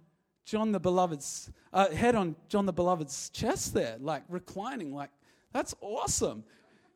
John 0.45 0.73
the 0.73 0.81
Beloved's, 0.81 1.51
uh, 1.73 1.91
head 1.91 2.15
on 2.15 2.37
John 2.49 2.67
the 2.67 2.73
Beloved's 2.73 3.31
chest 3.31 3.75
there, 3.75 3.97
like 4.01 4.23
reclining, 4.29 4.95
like, 4.95 5.11
that's 5.53 5.75
awesome. 5.81 6.45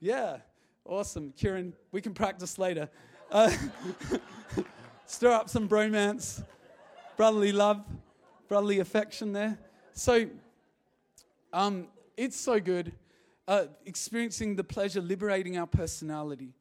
Yeah, 0.01 0.39
awesome. 0.85 1.33
Kieran, 1.37 1.75
we 1.93 2.01
can 2.01 2.15
practice 2.15 2.59
later. 2.59 2.89
Uh, 3.31 3.51
stir 5.07 5.31
up 5.31 5.49
some 5.49 5.69
bromance, 5.69 6.43
brotherly 7.17 7.53
love, 7.53 7.85
brotherly 8.49 8.81
affection 8.81 9.33
there. 9.33 9.59
So, 9.93 10.29
um, 11.53 11.89
it's 12.17 12.37
so 12.37 12.61
good 12.61 12.93
uh, 13.51 13.67
experiencing 13.85 14.55
the 14.55 14.63
pleasure, 14.63 15.01
liberating 15.01 15.59
our 15.59 15.67
personality. 15.67 16.55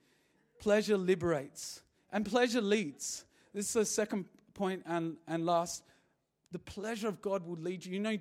pleasure 0.59 0.97
liberates, 0.97 1.83
and 2.11 2.25
pleasure 2.25 2.61
leads. 2.61 3.25
This 3.53 3.67
is 3.67 3.73
the 3.73 3.85
second 3.85 4.25
point 4.55 4.81
and, 4.87 5.15
and 5.27 5.45
last. 5.45 5.83
The 6.51 6.59
pleasure 6.59 7.07
of 7.07 7.21
God 7.21 7.45
will 7.45 7.57
lead 7.57 7.85
you. 7.85 7.93
You 7.93 7.99
know, 7.99 8.17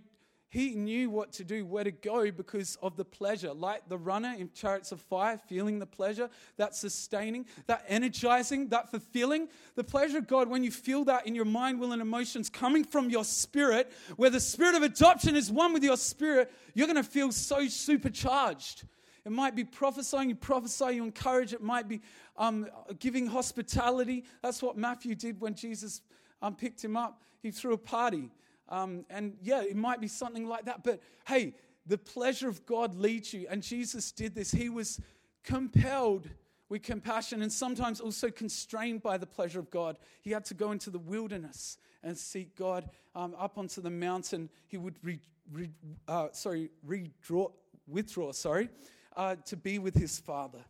he 0.51 0.75
knew 0.75 1.11
what 1.11 1.33
to 1.35 1.45
do, 1.45 1.67
where 1.67 1.85
to 1.85 1.91
go 1.91 2.31
because 2.31 2.77
of 2.83 2.97
the 2.97 3.05
pleasure. 3.05 3.53
Like 3.53 3.87
the 3.89 3.99
runner 3.99 4.35
in 4.39 4.51
Chariots 4.55 4.93
of 4.93 5.01
Fire, 5.01 5.37
feeling 5.37 5.79
the 5.79 5.87
pleasure, 5.87 6.31
that 6.57 6.75
sustaining, 6.75 7.45
that 7.67 7.85
energizing, 7.87 8.69
that 8.69 8.91
fulfilling. 8.91 9.49
The 9.75 9.85
pleasure 9.85 10.17
of 10.17 10.27
God, 10.27 10.49
when 10.49 10.65
you 10.65 10.71
feel 10.71 11.05
that 11.05 11.27
in 11.27 11.35
your 11.35 11.45
mind, 11.45 11.79
will, 11.79 11.93
and 11.93 12.01
emotions 12.01 12.49
coming 12.49 12.83
from 12.83 13.11
your 13.11 13.25
spirit, 13.25 13.93
where 14.17 14.31
the 14.31 14.41
spirit 14.41 14.75
of 14.75 14.83
adoption 14.83 15.37
is 15.37 15.53
one 15.53 15.75
with 15.75 15.85
your 15.85 15.99
spirit, 15.99 16.51
you're 16.73 16.87
going 16.87 16.97
to 16.97 17.03
feel 17.03 17.31
so 17.31 17.69
supercharged. 17.69 18.85
It 19.27 19.33
might 19.33 19.55
be 19.55 19.65
prophesying, 19.65 20.31
you 20.31 20.35
prophesy, 20.35 20.95
you 20.95 21.05
encourage. 21.05 21.53
It 21.53 21.63
might 21.63 21.89
be 21.89 22.01
um, 22.39 22.67
giving 22.99 23.27
hospitality. 23.27 24.25
That's 24.43 24.63
what 24.63 24.79
Matthew 24.79 25.15
did 25.15 25.43
when 25.43 25.55
Jesus 25.55 26.01
um, 26.41 26.57
picked 26.57 26.83
him 26.83 26.97
up. 26.97 27.23
He 27.43 27.51
threw 27.51 27.75
a 27.75 27.79
party. 27.79 28.31
Um, 28.69 29.05
and 29.11 29.37
yeah, 29.43 29.63
it 29.63 29.77
might 29.77 30.01
be 30.01 30.09
something 30.09 30.47
like 30.47 30.67
that. 30.67 30.85
But 30.85 31.01
hey, 31.27 31.55
the 31.87 31.99
pleasure 31.99 32.49
of 32.49 32.67
God 32.67 32.95
leads 32.95 33.33
you. 33.33 33.47
And 33.51 33.63
Jesus 33.63 34.13
did 34.13 34.35
this. 34.35 34.51
He 34.51 34.69
was 34.69 35.01
compelled 35.43 36.29
with 36.69 36.83
compassion 36.83 37.41
and 37.41 37.51
sometimes 37.51 38.01
also 38.01 38.31
constrained 38.31 39.03
by 39.03 39.17
the 39.17 39.27
pleasure 39.27 39.59
of 39.59 39.71
God. 39.71 39.99
He 40.21 40.31
had 40.31 40.45
to 40.47 40.55
go 40.55 40.71
into 40.73 40.91
the 40.91 40.99
wilderness 40.99 41.79
and 42.03 42.17
seek 42.17 42.55
God. 42.57 42.91
Um, 43.15 43.35
up 43.39 43.57
onto 43.57 43.81
the 43.81 43.91
mountain, 43.91 44.51
he 44.67 44.77
would 44.77 44.97
re, 45.03 45.19
re, 45.51 45.71
uh, 46.07 46.29
sorry, 46.33 46.71
redraw, 46.87 47.51
withdraw, 47.87 48.33
sorry, 48.33 48.69
uh, 49.17 49.37
to 49.47 49.57
be 49.57 49.79
with 49.79 49.95
his 49.95 50.19
Father. 50.19 50.61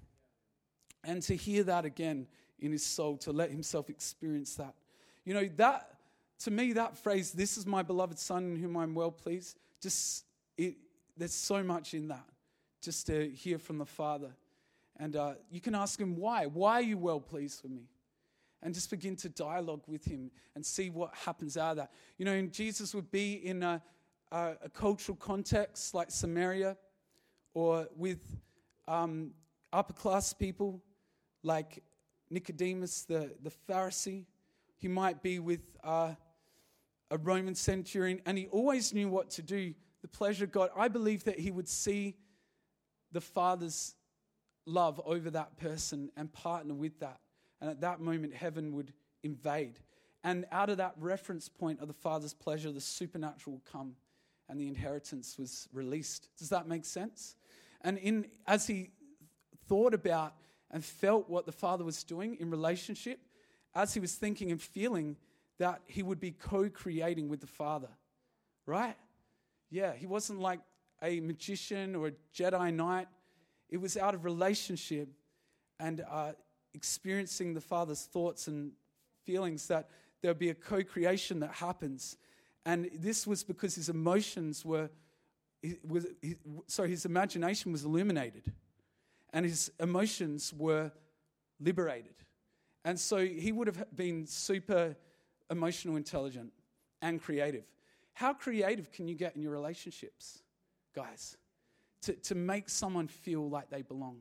And 1.05 1.23
to 1.23 1.37
hear 1.37 1.65
that 1.65 1.85
again 1.85 2.27
in 2.61 2.73
his 2.73 2.85
soul, 2.85 3.17
to 3.19 3.33
let 3.33 3.51
himself 3.51 3.91
experience 3.91 4.55
that. 4.55 4.75
You 5.25 5.35
know, 5.35 5.49
that 5.57 5.98
to 6.40 6.51
me, 6.51 6.72
that 6.74 6.96
phrase, 6.96 7.33
this 7.33 7.57
is 7.59 7.66
my 7.66 7.83
beloved 7.83 8.18
son 8.18 8.44
in 8.44 8.57
whom 8.57 8.77
I'm 8.77 8.94
well 8.94 9.11
pleased, 9.11 9.59
just 9.81 10.24
it, 10.57 10.77
there's 11.16 11.35
so 11.35 11.62
much 11.62 11.94
in 11.94 12.09
that 12.09 12.24
just 12.81 13.07
to 13.07 13.29
hear 13.31 13.59
from 13.59 13.79
the 13.79 13.87
Father. 13.87 14.31
And 14.96 15.16
uh, 15.16 15.35
you 15.51 15.61
can 15.61 15.74
ask 15.74 16.01
him 16.01 16.16
why. 16.16 16.46
Why 16.46 16.74
are 16.74 16.83
you 16.83 16.98
well 16.98 17.20
pleased 17.20 17.62
with 17.62 17.72
me? 17.72 17.88
And 18.62 18.74
just 18.74 18.90
begin 18.90 19.14
to 19.16 19.29
dialogue 19.29 19.83
with 19.87 20.05
him 20.05 20.31
and 20.55 20.66
see 20.66 20.90
what 20.90 21.14
happens 21.14 21.57
out 21.57 21.72
of 21.72 21.77
that. 21.79 21.92
You 22.18 22.24
know, 22.24 22.42
Jesus 22.46 22.94
would 22.94 23.11
be 23.11 23.35
in 23.35 23.62
a, 23.62 23.81
a, 24.33 24.53
a 24.64 24.68
cultural 24.68 25.16
context 25.16 25.94
like 25.94 26.11
Samaria 26.11 26.77
or 27.55 27.88
with 27.96 28.37
um, 28.88 29.31
upper 29.72 29.92
class 29.92 30.33
people 30.33 30.83
like 31.42 31.83
Nicodemus, 32.31 33.03
the, 33.03 33.33
the 33.42 33.53
Pharisee. 33.68 34.24
He 34.77 34.88
might 34.88 35.22
be 35.22 35.38
with 35.38 35.62
uh, 35.85 36.14
a 37.11 37.18
Roman 37.18 37.55
centurion, 37.55 38.21
and 38.27 38.37
he 38.37 38.47
always 38.49 38.92
knew 38.92 39.09
what 39.09 39.31
to 39.31 39.42
do. 39.42 39.75
The 40.03 40.09
pleasure 40.09 40.44
of 40.44 40.53
God. 40.53 40.71
I 40.77 40.88
believe 40.88 41.25
that 41.25 41.38
he 41.38 41.51
would 41.51 41.68
see 41.68 42.16
the 43.11 43.21
Father's 43.21 43.94
love 44.64 45.01
over 45.05 45.31
that 45.31 45.57
person 45.57 46.11
and 46.16 46.33
partner 46.33 46.75
with 46.75 47.01
that. 47.01 47.18
And 47.61 47.68
at 47.68 47.81
that 47.81 48.01
moment, 48.01 48.35
heaven 48.35 48.75
would 48.75 48.92
invade. 49.25 49.81
And 50.23 50.47
out 50.53 50.71
of 50.71 50.77
that 50.77 50.94
reference 50.99 51.49
point 51.49 51.81
of 51.81 51.88
the 51.88 51.94
Father's 51.94 52.35
pleasure, 52.35 52.71
the 52.71 52.81
supernatural 52.81 53.55
would 53.55 53.64
come 53.64 53.97
and 54.49 54.61
the 54.61 54.68
inheritance 54.68 55.37
was 55.38 55.68
released. 55.73 56.29
Does 56.38 56.51
that 56.51 56.68
make 56.68 56.85
sense? 56.85 57.35
And 57.83 57.99
in, 57.99 58.27
as 58.47 58.66
he 58.66 58.90
thought 59.68 59.94
about 59.94 60.35
and 60.71 60.85
felt 60.85 61.29
what 61.29 61.47
the 61.47 61.53
Father 61.53 61.85
was 61.85 62.03
doing 62.05 62.37
in 62.40 62.51
relationship, 62.51 63.21
as 63.75 63.94
he 63.94 64.01
was 64.01 64.14
thinking 64.14 64.51
and 64.51 64.61
feeling, 64.61 65.16
that 65.59 65.83
he 65.87 66.03
would 66.03 66.21
be 66.21 66.31
co 66.33 66.68
creating 66.68 67.29
with 67.29 67.40
the 67.40 67.47
Father, 67.47 67.90
right? 68.66 68.97
Yeah, 69.71 69.92
he 69.92 70.07
wasn't 70.07 70.40
like 70.40 70.61
a 71.03 71.21
magician 71.21 71.94
or 71.94 72.09
a 72.09 72.12
Jedi 72.35 72.73
Knight. 72.73 73.09
It 73.68 73.79
was 73.79 73.97
out 73.97 74.14
of 74.14 74.25
relationship 74.25 75.09
and 75.79 76.03
uh, 76.11 76.33
experiencing 76.75 77.55
the 77.55 77.61
Father's 77.61 78.03
thoughts 78.03 78.49
and 78.49 78.73
feelings 79.25 79.68
that 79.68 79.88
there 80.23 80.31
would 80.31 80.38
be 80.38 80.51
a 80.51 80.55
co 80.55 80.83
creation 80.83 81.40
that 81.40 81.53
happens. 81.53 82.16
And 82.64 82.90
this 82.94 83.27
was 83.27 83.44
because 83.44 83.75
his 83.75 83.88
emotions 83.88 84.64
were, 84.64 84.90
was, 85.87 86.07
sorry, 86.66 86.90
his 86.90 87.05
imagination 87.05 87.73
was 87.73 87.85
illuminated 87.85 88.53
and 89.33 89.44
his 89.44 89.71
emotions 89.81 90.53
were 90.53 90.90
liberated. 91.61 92.14
And 92.85 92.99
so 92.99 93.18
he 93.18 93.53
would 93.53 93.66
have 93.66 93.85
been 93.94 94.27
super 94.27 94.97
emotional 95.51 95.97
intelligent, 95.97 96.53
and 97.03 97.21
creative. 97.21 97.65
How 98.15 98.33
creative 98.33 98.91
can 98.91 99.07
you 99.07 99.15
get 99.15 99.37
in 99.37 99.43
your 99.43 99.53
relationships, 99.53 100.43
guys, 100.95 101.37
to, 102.03 102.15
to 102.15 102.35
make 102.35 102.69
someone 102.69 103.07
feel 103.07 103.49
like 103.49 103.71
they 103.71 103.83
belong? 103.83 104.19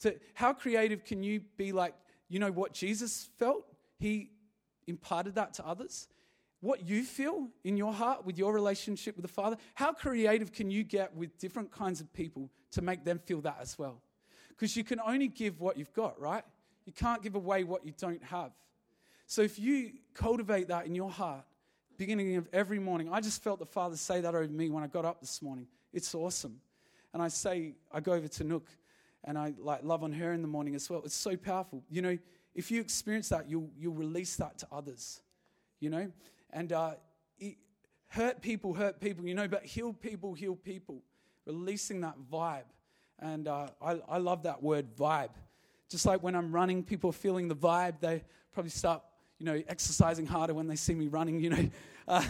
To, 0.00 0.18
how 0.34 0.52
creative 0.52 1.04
can 1.04 1.22
you 1.22 1.42
be 1.56 1.72
like, 1.72 1.94
you 2.28 2.38
know 2.38 2.50
what 2.50 2.72
Jesus 2.72 3.28
felt? 3.38 3.64
He 3.98 4.30
imparted 4.86 5.36
that 5.36 5.54
to 5.54 5.66
others. 5.66 6.08
What 6.60 6.86
you 6.86 7.04
feel 7.04 7.48
in 7.64 7.76
your 7.76 7.92
heart 7.92 8.24
with 8.24 8.38
your 8.38 8.52
relationship 8.52 9.16
with 9.16 9.22
the 9.22 9.32
Father, 9.32 9.56
how 9.74 9.92
creative 9.92 10.52
can 10.52 10.70
you 10.70 10.84
get 10.84 11.14
with 11.14 11.36
different 11.38 11.70
kinds 11.70 12.00
of 12.00 12.12
people 12.12 12.50
to 12.72 12.82
make 12.82 13.04
them 13.04 13.18
feel 13.18 13.40
that 13.42 13.58
as 13.60 13.78
well? 13.78 14.00
Because 14.48 14.76
you 14.76 14.84
can 14.84 15.00
only 15.00 15.28
give 15.28 15.60
what 15.60 15.76
you've 15.76 15.92
got, 15.92 16.20
right? 16.20 16.44
You 16.84 16.92
can't 16.92 17.22
give 17.22 17.34
away 17.34 17.64
what 17.64 17.84
you 17.84 17.92
don't 17.98 18.22
have. 18.24 18.52
So 19.32 19.40
if 19.40 19.58
you 19.58 19.92
cultivate 20.12 20.68
that 20.68 20.84
in 20.84 20.94
your 20.94 21.08
heart, 21.08 21.46
beginning 21.96 22.36
of 22.36 22.46
every 22.52 22.78
morning, 22.78 23.08
I 23.10 23.22
just 23.22 23.42
felt 23.42 23.60
the 23.60 23.64
Father 23.64 23.96
say 23.96 24.20
that 24.20 24.34
over 24.34 24.46
me 24.46 24.68
when 24.68 24.84
I 24.84 24.88
got 24.88 25.06
up 25.06 25.22
this 25.22 25.40
morning. 25.40 25.66
It's 25.90 26.14
awesome. 26.14 26.60
And 27.14 27.22
I 27.22 27.28
say, 27.28 27.72
I 27.90 28.00
go 28.00 28.12
over 28.12 28.28
to 28.28 28.44
Nook 28.44 28.68
and 29.24 29.38
I 29.38 29.54
like 29.58 29.84
love 29.84 30.04
on 30.04 30.12
her 30.12 30.34
in 30.34 30.42
the 30.42 30.48
morning 30.48 30.74
as 30.74 30.90
well. 30.90 31.00
It's 31.06 31.14
so 31.14 31.34
powerful. 31.34 31.82
You 31.88 32.02
know, 32.02 32.18
if 32.54 32.70
you 32.70 32.82
experience 32.82 33.30
that, 33.30 33.48
you'll, 33.48 33.70
you'll 33.78 33.94
release 33.94 34.36
that 34.36 34.58
to 34.58 34.66
others, 34.70 35.22
you 35.80 35.88
know? 35.88 36.12
And 36.50 36.70
uh, 36.70 36.90
it, 37.38 37.56
hurt 38.08 38.42
people, 38.42 38.74
hurt 38.74 39.00
people, 39.00 39.26
you 39.26 39.34
know, 39.34 39.48
but 39.48 39.64
heal 39.64 39.94
people, 39.94 40.34
heal 40.34 40.56
people. 40.56 41.00
Releasing 41.46 42.02
that 42.02 42.16
vibe. 42.30 42.68
And 43.18 43.48
uh, 43.48 43.68
I, 43.80 43.98
I 44.10 44.18
love 44.18 44.42
that 44.42 44.62
word, 44.62 44.94
vibe. 44.94 45.30
Just 45.88 46.04
like 46.04 46.22
when 46.22 46.34
I'm 46.34 46.52
running, 46.52 46.82
people 46.82 47.08
are 47.08 47.14
feeling 47.14 47.48
the 47.48 47.56
vibe, 47.56 47.98
they 47.98 48.24
probably 48.52 48.68
start 48.68 49.02
you 49.42 49.46
know, 49.46 49.60
exercising 49.66 50.24
harder 50.24 50.54
when 50.54 50.68
they 50.68 50.76
see 50.76 50.94
me 50.94 51.08
running, 51.08 51.40
you 51.40 51.50
know. 51.50 51.68
Uh, 52.08 52.24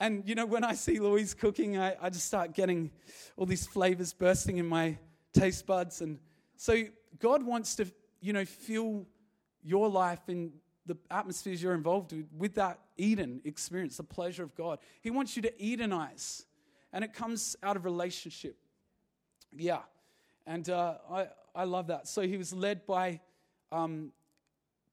and, 0.00 0.28
you 0.28 0.34
know, 0.34 0.44
when 0.44 0.64
I 0.64 0.74
see 0.74 0.98
Louise 0.98 1.32
cooking, 1.32 1.78
I, 1.78 1.94
I 2.02 2.10
just 2.10 2.26
start 2.26 2.54
getting 2.54 2.90
all 3.36 3.46
these 3.46 3.68
flavors 3.68 4.12
bursting 4.12 4.58
in 4.58 4.66
my 4.66 4.98
taste 5.32 5.64
buds. 5.64 6.00
And 6.00 6.18
so 6.56 6.82
God 7.20 7.44
wants 7.44 7.76
to, 7.76 7.86
you 8.20 8.32
know, 8.32 8.44
fill 8.44 9.06
your 9.62 9.88
life 9.88 10.18
in 10.26 10.54
the 10.86 10.96
atmospheres 11.08 11.62
you're 11.62 11.72
involved 11.72 12.12
with, 12.12 12.26
with 12.36 12.54
that 12.56 12.80
Eden 12.96 13.40
experience, 13.44 13.96
the 13.96 14.02
pleasure 14.02 14.42
of 14.42 14.56
God. 14.56 14.80
He 15.02 15.10
wants 15.12 15.36
you 15.36 15.42
to 15.42 15.52
Edenize, 15.52 16.46
and 16.92 17.04
it 17.04 17.14
comes 17.14 17.54
out 17.62 17.76
of 17.76 17.84
relationship. 17.84 18.56
Yeah. 19.56 19.82
And 20.48 20.68
uh, 20.68 20.96
I, 21.08 21.28
I 21.54 21.62
love 21.62 21.86
that. 21.86 22.08
So 22.08 22.22
he 22.22 22.36
was 22.36 22.52
led 22.52 22.86
by, 22.86 23.20
um, 23.70 24.10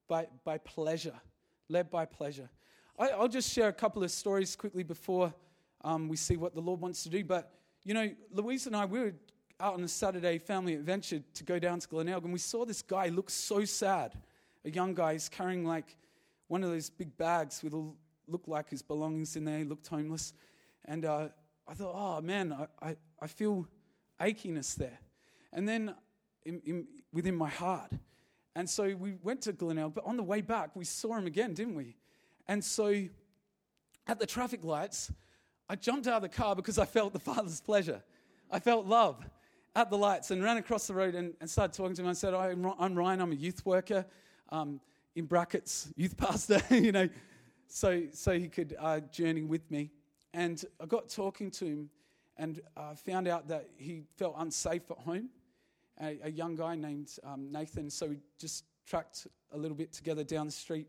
by, 0.07 0.27
by 0.45 0.59
pleasure 0.59 1.19
led 1.69 1.89
by 1.89 2.05
pleasure. 2.05 2.49
I, 2.97 3.15
will 3.15 3.27
just 3.27 3.51
share 3.51 3.69
a 3.69 3.73
couple 3.73 4.03
of 4.03 4.11
stories 4.11 4.55
quickly 4.55 4.83
before 4.83 5.33
um, 5.83 6.07
we 6.07 6.17
see 6.17 6.37
what 6.37 6.53
the 6.53 6.61
Lord 6.61 6.79
wants 6.79 7.03
to 7.03 7.09
do. 7.09 7.23
But, 7.23 7.51
you 7.83 7.93
know, 7.93 8.09
Louise 8.31 8.67
and 8.67 8.75
I, 8.75 8.85
we 8.85 8.99
were 8.99 9.13
out 9.59 9.73
on 9.73 9.83
a 9.83 9.87
Saturday 9.87 10.37
family 10.37 10.75
adventure 10.75 11.21
to 11.33 11.43
go 11.43 11.59
down 11.59 11.79
to 11.79 11.87
Glenelg, 11.87 12.23
and 12.23 12.33
we 12.33 12.39
saw 12.39 12.65
this 12.65 12.81
guy 12.81 13.07
look 13.09 13.29
so 13.29 13.65
sad. 13.65 14.13
A 14.65 14.69
young 14.69 14.93
guy, 14.93 15.13
he's 15.13 15.29
carrying 15.29 15.65
like 15.65 15.97
one 16.47 16.63
of 16.63 16.69
those 16.69 16.89
big 16.89 17.15
bags 17.17 17.63
with 17.63 17.73
all, 17.73 17.95
looked 18.27 18.47
like 18.47 18.69
his 18.69 18.81
belongings 18.81 19.35
in 19.35 19.43
there. 19.45 19.57
He 19.57 19.63
looked 19.63 19.87
homeless. 19.87 20.33
And 20.85 21.05
uh, 21.05 21.29
I 21.67 21.73
thought, 21.73 21.93
oh 21.95 22.21
man, 22.21 22.53
I, 22.53 22.89
I, 22.89 22.95
I, 23.21 23.27
feel 23.27 23.67
achiness 24.19 24.75
there. 24.75 24.99
And 25.51 25.67
then 25.67 25.93
in, 26.45 26.61
in, 26.65 26.87
within 27.11 27.35
my 27.35 27.49
heart, 27.49 27.91
and 28.55 28.69
so 28.69 28.95
we 28.95 29.15
went 29.23 29.41
to 29.43 29.53
Glenelg, 29.53 29.93
but 29.95 30.05
on 30.05 30.15
the 30.17 30.23
way 30.23 30.41
back, 30.41 30.75
we 30.75 30.85
saw 30.85 31.15
him 31.15 31.25
again, 31.25 31.53
didn't 31.53 31.75
we? 31.75 31.95
And 32.47 32.63
so 32.63 33.05
at 34.07 34.19
the 34.19 34.25
traffic 34.25 34.63
lights, 34.63 35.11
I 35.69 35.75
jumped 35.75 36.07
out 36.07 36.17
of 36.17 36.21
the 36.21 36.29
car 36.29 36.55
because 36.55 36.77
I 36.77 36.85
felt 36.85 37.13
the 37.13 37.19
Father's 37.19 37.61
pleasure. 37.61 38.03
I 38.51 38.59
felt 38.59 38.85
love 38.85 39.25
at 39.75 39.89
the 39.89 39.97
lights 39.97 40.29
and 40.29 40.43
ran 40.43 40.57
across 40.57 40.85
the 40.85 40.93
road 40.93 41.15
and, 41.15 41.33
and 41.41 41.49
started 41.49 41.75
talking 41.75 41.95
to 41.95 42.03
him. 42.03 42.07
I 42.07 42.13
said, 42.13 42.33
I'm 42.33 42.95
Ryan, 42.95 43.21
I'm 43.21 43.31
a 43.31 43.35
youth 43.35 43.65
worker, 43.65 44.05
um, 44.49 44.79
in 45.15 45.25
brackets, 45.25 45.89
youth 45.95 46.15
pastor, 46.17 46.61
you 46.75 46.91
know, 46.91 47.09
so, 47.67 48.03
so 48.11 48.37
he 48.37 48.49
could 48.49 48.75
uh, 48.77 48.99
journey 48.99 49.41
with 49.41 49.69
me. 49.71 49.89
And 50.33 50.63
I 50.79 50.85
got 50.85 51.09
talking 51.09 51.49
to 51.51 51.65
him 51.65 51.89
and 52.37 52.59
uh, 52.77 52.93
found 52.95 53.27
out 53.27 53.47
that 53.47 53.69
he 53.77 54.03
felt 54.17 54.35
unsafe 54.37 54.89
at 54.91 54.97
home 54.99 55.29
a, 56.01 56.19
a 56.23 56.31
young 56.31 56.55
guy 56.55 56.75
named 56.75 57.09
um, 57.23 57.51
Nathan. 57.51 57.89
So 57.89 58.07
we 58.07 58.19
just 58.39 58.65
tracked 58.85 59.27
a 59.51 59.57
little 59.57 59.77
bit 59.77 59.93
together 59.93 60.23
down 60.23 60.45
the 60.45 60.51
street, 60.51 60.87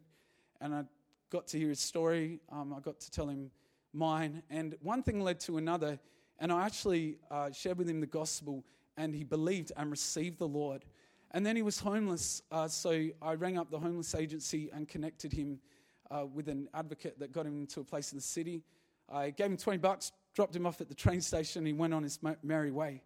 and 0.61 0.75
I 0.75 0.85
got 1.31 1.47
to 1.49 1.59
hear 1.59 1.69
his 1.69 1.81
story. 1.81 2.41
Um, 2.51 2.73
I 2.73 2.81
got 2.81 3.01
to 3.01 3.11
tell 3.11 3.29
him 3.29 3.51
mine, 3.93 4.43
and 4.51 4.77
one 4.81 5.03
thing 5.03 5.21
led 5.21 5.41
to 5.41 5.59
another. 5.59 5.99
And 6.39 6.53
I 6.53 6.67
actually 6.67 7.19
uh, 7.31 7.53
shared 7.53 7.79
with 7.79 7.89
him 7.89 8.01
the 8.01 8.07
gospel, 8.07 8.65
and 8.97 9.15
he 9.15 9.23
believed 9.25 9.73
and 9.77 9.91
received 9.91 10.39
the 10.39 10.49
Lord. 10.49 10.85
And 11.31 11.45
then 11.45 11.57
he 11.57 11.63
was 11.63 11.79
homeless, 11.79 12.43
uh, 12.51 12.69
so 12.69 13.09
I 13.23 13.35
rang 13.35 13.59
up 13.59 13.71
the 13.71 13.79
homeless 13.79 14.15
agency 14.15 14.71
and 14.73 14.89
connected 14.89 15.33
him 15.33 15.59
uh, 16.11 16.27
with 16.27 16.49
an 16.49 16.69
advocate 16.75 17.19
that 17.19 17.33
got 17.33 17.47
him 17.47 17.61
into 17.61 17.81
a 17.81 17.85
place 17.85 18.13
in 18.13 18.19
the 18.19 18.23
city. 18.23 18.63
I 19.09 19.31
gave 19.31 19.47
him 19.47 19.57
20 19.57 19.79
bucks, 19.79 20.13
dropped 20.35 20.55
him 20.55 20.67
off 20.67 20.81
at 20.81 20.89
the 20.89 20.95
train 20.95 21.21
station, 21.21 21.61
and 21.61 21.67
he 21.67 21.73
went 21.73 21.93
on 21.95 22.03
his 22.03 22.19
merry 22.43 22.71
way. 22.71 23.03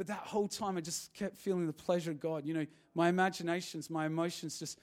But 0.00 0.06
that 0.06 0.20
whole 0.20 0.48
time, 0.48 0.78
I 0.78 0.80
just 0.80 1.12
kept 1.12 1.36
feeling 1.36 1.66
the 1.66 1.74
pleasure 1.74 2.10
of 2.10 2.20
God. 2.20 2.46
You 2.46 2.54
know, 2.54 2.66
my 2.94 3.10
imaginations, 3.10 3.90
my 3.90 4.06
emotions 4.06 4.58
just 4.58 4.80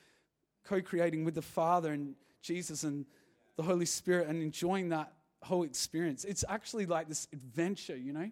co 0.63 0.80
creating 0.80 1.26
with 1.26 1.34
the 1.34 1.41
Father 1.41 1.91
and 1.91 2.13
Jesus 2.43 2.84
and 2.84 3.03
the 3.55 3.63
Holy 3.63 3.88
Spirit 3.88 4.28
and 4.28 4.43
enjoying 4.43 4.89
that 4.89 5.11
whole 5.41 5.63
experience. 5.63 6.24
It's 6.24 6.45
actually 6.47 6.86
like 6.86 7.07
this 7.07 7.28
adventure, 7.34 7.97
you 7.97 8.13
know, 8.13 8.30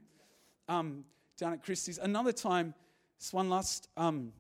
um, 0.70 1.06
down 1.40 1.54
at 1.54 1.64
Christie's. 1.64 1.98
Another 1.98 2.32
time, 2.32 2.76
this 3.18 3.34
one 3.34 3.50
last 3.50 3.90
um, 3.98 4.32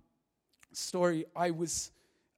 story, 0.71 1.25
I 1.35 1.49
was 1.49 1.89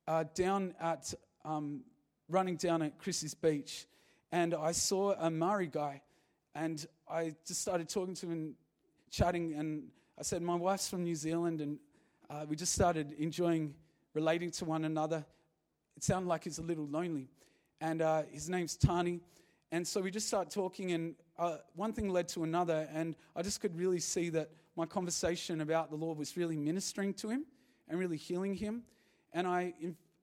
uh, 0.07 0.23
down 0.35 0.73
at, 0.79 1.13
um, 1.43 1.81
running 2.29 2.55
down 2.55 2.81
at 2.81 2.97
Christie's 2.97 3.33
Beach, 3.33 3.85
and 4.31 4.53
I 4.53 4.71
saw 4.71 5.15
a 5.19 5.29
Maori 5.29 5.67
guy, 5.67 6.01
and 6.55 6.87
I 7.11 7.35
just 7.45 7.61
started 7.61 7.89
talking 7.89 8.15
to 8.15 8.27
him 8.27 8.31
and 8.31 8.55
chatting, 9.11 9.53
and 9.53 9.89
I 10.19 10.23
said, 10.23 10.41
My 10.41 10.55
wife's 10.55 10.89
from 10.89 11.03
New 11.03 11.13
Zealand, 11.13 11.61
and 11.61 11.77
uh, 12.27 12.45
we 12.49 12.55
just 12.55 12.73
started 12.73 13.13
enjoying 13.19 13.75
relating 14.15 14.49
to 14.49 14.65
one 14.65 14.83
another. 14.83 15.23
It 15.95 16.03
sounded 16.03 16.27
like 16.27 16.45
he's 16.45 16.57
a 16.57 16.63
little 16.63 16.87
lonely. 16.87 17.29
And 17.81 18.01
uh, 18.01 18.23
his 18.31 18.49
name's 18.49 18.75
Tani. 18.75 19.21
And 19.71 19.87
so 19.87 20.01
we 20.01 20.09
just 20.09 20.27
started 20.27 20.51
talking, 20.51 20.91
and 20.93 21.13
uh, 21.37 21.57
one 21.75 21.93
thing 21.93 22.09
led 22.09 22.27
to 22.29 22.43
another, 22.43 22.87
and 22.91 23.15
I 23.35 23.43
just 23.43 23.61
could 23.61 23.77
really 23.77 23.99
see 23.99 24.29
that 24.29 24.49
my 24.75 24.87
conversation 24.87 25.61
about 25.61 25.91
the 25.91 25.95
Lord 25.95 26.17
was 26.17 26.35
really 26.35 26.57
ministering 26.57 27.13
to 27.15 27.29
him 27.29 27.45
and 27.87 27.99
really 27.99 28.17
healing 28.17 28.55
him. 28.55 28.83
And 29.33 29.45
I, 29.45 29.73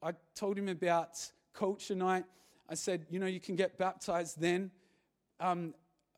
I 0.02 0.12
told 0.34 0.58
him 0.58 0.68
about 0.68 1.20
culture 1.52 1.94
night. 1.94 2.24
I 2.68 2.74
said, 2.74 3.06
you 3.10 3.20
know, 3.20 3.26
you 3.26 3.38
can 3.38 3.54
get 3.54 3.78
baptized 3.78 4.40
then, 4.40 4.72
um, 5.38 5.72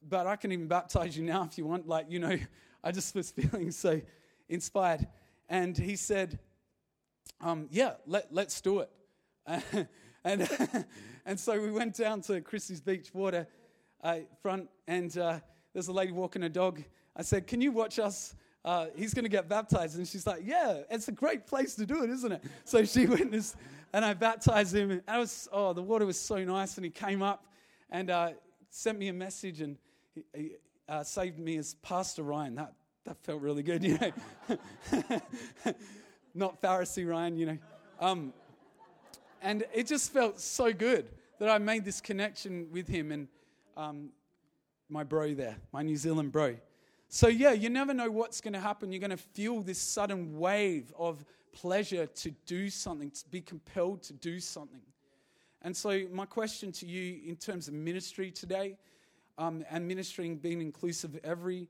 but 0.08 0.26
I 0.26 0.36
can 0.36 0.50
even 0.52 0.66
baptize 0.66 1.14
you 1.14 1.24
now 1.24 1.44
if 1.44 1.58
you 1.58 1.66
want. 1.66 1.86
Like, 1.86 2.06
you 2.08 2.20
know, 2.20 2.38
I 2.86 2.92
just 2.92 3.16
was 3.16 3.30
feeling 3.36 3.72
so 3.72 4.00
inspired. 4.48 5.08
And 5.48 5.76
he 5.76 5.96
said, 5.96 6.38
um, 7.40 7.66
yeah, 7.72 7.94
let, 8.06 8.32
let's 8.32 8.60
do 8.60 8.78
it. 8.78 8.90
and, 10.24 10.48
and 11.26 11.40
so 11.40 11.60
we 11.60 11.72
went 11.72 11.96
down 11.96 12.20
to 12.22 12.40
Christie's 12.40 12.80
Beach 12.80 13.12
water 13.12 13.48
uh, 14.04 14.18
front, 14.40 14.68
and 14.86 15.18
uh, 15.18 15.40
there's 15.72 15.88
a 15.88 15.92
lady 15.92 16.12
walking 16.12 16.44
a 16.44 16.48
dog. 16.48 16.80
I 17.16 17.22
said, 17.22 17.48
Can 17.48 17.60
you 17.60 17.72
watch 17.72 17.98
us? 17.98 18.36
Uh, 18.64 18.86
he's 18.94 19.14
going 19.14 19.24
to 19.24 19.30
get 19.30 19.48
baptized. 19.48 19.98
And 19.98 20.06
she's 20.06 20.26
like, 20.26 20.42
Yeah, 20.44 20.82
it's 20.88 21.08
a 21.08 21.12
great 21.12 21.44
place 21.44 21.74
to 21.76 21.86
do 21.86 22.04
it, 22.04 22.10
isn't 22.10 22.30
it? 22.30 22.44
So 22.64 22.84
she 22.84 23.06
witnessed, 23.06 23.56
and 23.92 24.04
I 24.04 24.14
baptized 24.14 24.76
him. 24.76 24.92
And 24.92 25.02
I 25.08 25.18
was, 25.18 25.48
oh, 25.52 25.72
the 25.72 25.82
water 25.82 26.06
was 26.06 26.20
so 26.20 26.42
nice. 26.44 26.76
And 26.76 26.84
he 26.84 26.90
came 26.90 27.20
up 27.20 27.46
and 27.90 28.10
uh, 28.10 28.30
sent 28.70 28.96
me 28.96 29.08
a 29.08 29.12
message 29.12 29.60
and 29.60 29.76
he 30.32 30.52
uh, 30.88 31.02
saved 31.02 31.38
me 31.38 31.56
as 31.56 31.74
Pastor 31.82 32.22
Ryan. 32.22 32.54
That, 32.56 32.72
that 33.04 33.18
felt 33.24 33.40
really 33.40 33.62
good, 33.62 33.82
you 33.82 33.98
know. 33.98 34.58
Not 36.34 36.60
Pharisee 36.60 37.08
Ryan, 37.08 37.36
you 37.36 37.46
know. 37.46 37.58
Um, 38.00 38.32
and 39.42 39.64
it 39.72 39.86
just 39.86 40.12
felt 40.12 40.40
so 40.40 40.72
good 40.72 41.08
that 41.38 41.48
I 41.48 41.58
made 41.58 41.84
this 41.84 42.00
connection 42.00 42.68
with 42.70 42.88
him 42.88 43.12
and 43.12 43.28
um, 43.76 44.10
my 44.88 45.04
bro 45.04 45.34
there, 45.34 45.56
my 45.72 45.82
New 45.82 45.96
Zealand 45.96 46.32
bro. 46.32 46.56
So, 47.08 47.28
yeah, 47.28 47.52
you 47.52 47.70
never 47.70 47.94
know 47.94 48.10
what's 48.10 48.40
going 48.40 48.54
to 48.54 48.60
happen. 48.60 48.90
You're 48.90 49.00
going 49.00 49.10
to 49.10 49.16
feel 49.16 49.60
this 49.60 49.78
sudden 49.78 50.38
wave 50.38 50.92
of 50.98 51.24
pleasure 51.52 52.06
to 52.06 52.30
do 52.46 52.68
something, 52.68 53.10
to 53.10 53.24
be 53.30 53.40
compelled 53.40 54.02
to 54.04 54.12
do 54.12 54.40
something. 54.40 54.80
And 55.62 55.76
so, 55.76 56.02
my 56.12 56.26
question 56.26 56.72
to 56.72 56.86
you 56.86 57.20
in 57.26 57.36
terms 57.36 57.68
of 57.68 57.74
ministry 57.74 58.30
today, 58.30 58.76
um, 59.38 59.64
and 59.70 59.86
ministering 59.86 60.36
being 60.36 60.60
inclusive 60.60 61.14
of 61.14 61.20
every 61.24 61.68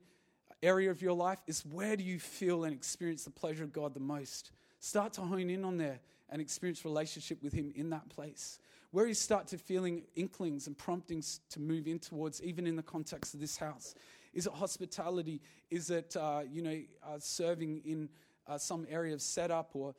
area 0.63 0.89
of 0.89 1.01
your 1.01 1.13
life, 1.13 1.39
is 1.47 1.65
where 1.65 1.95
do 1.95 2.03
you 2.03 2.19
feel 2.19 2.63
and 2.63 2.73
experience 2.73 3.23
the 3.23 3.29
pleasure 3.31 3.63
of 3.63 3.73
God 3.73 3.93
the 3.93 3.99
most? 3.99 4.51
Start 4.79 5.13
to 5.13 5.21
hone 5.21 5.49
in 5.49 5.63
on 5.63 5.77
there 5.77 5.99
and 6.29 6.41
experience 6.41 6.83
relationship 6.85 7.41
with 7.41 7.53
Him 7.53 7.71
in 7.75 7.89
that 7.91 8.09
place. 8.09 8.59
Where 8.91 9.05
you 9.05 9.13
start 9.13 9.47
to 9.47 9.57
feeling 9.57 10.03
inklings 10.15 10.67
and 10.67 10.77
promptings 10.77 11.41
to 11.49 11.59
move 11.59 11.87
in 11.87 11.99
towards, 11.99 12.41
even 12.41 12.65
in 12.65 12.75
the 12.75 12.83
context 12.83 13.33
of 13.33 13.39
this 13.39 13.57
house. 13.57 13.95
Is 14.33 14.47
it 14.47 14.53
hospitality? 14.53 15.41
Is 15.69 15.89
it 15.89 16.15
uh, 16.15 16.41
you 16.49 16.61
know 16.61 16.79
uh, 17.03 17.17
serving 17.19 17.81
in 17.85 18.09
uh, 18.47 18.57
some 18.57 18.85
area 18.89 19.13
of 19.13 19.21
setup 19.21 19.71
or 19.73 19.93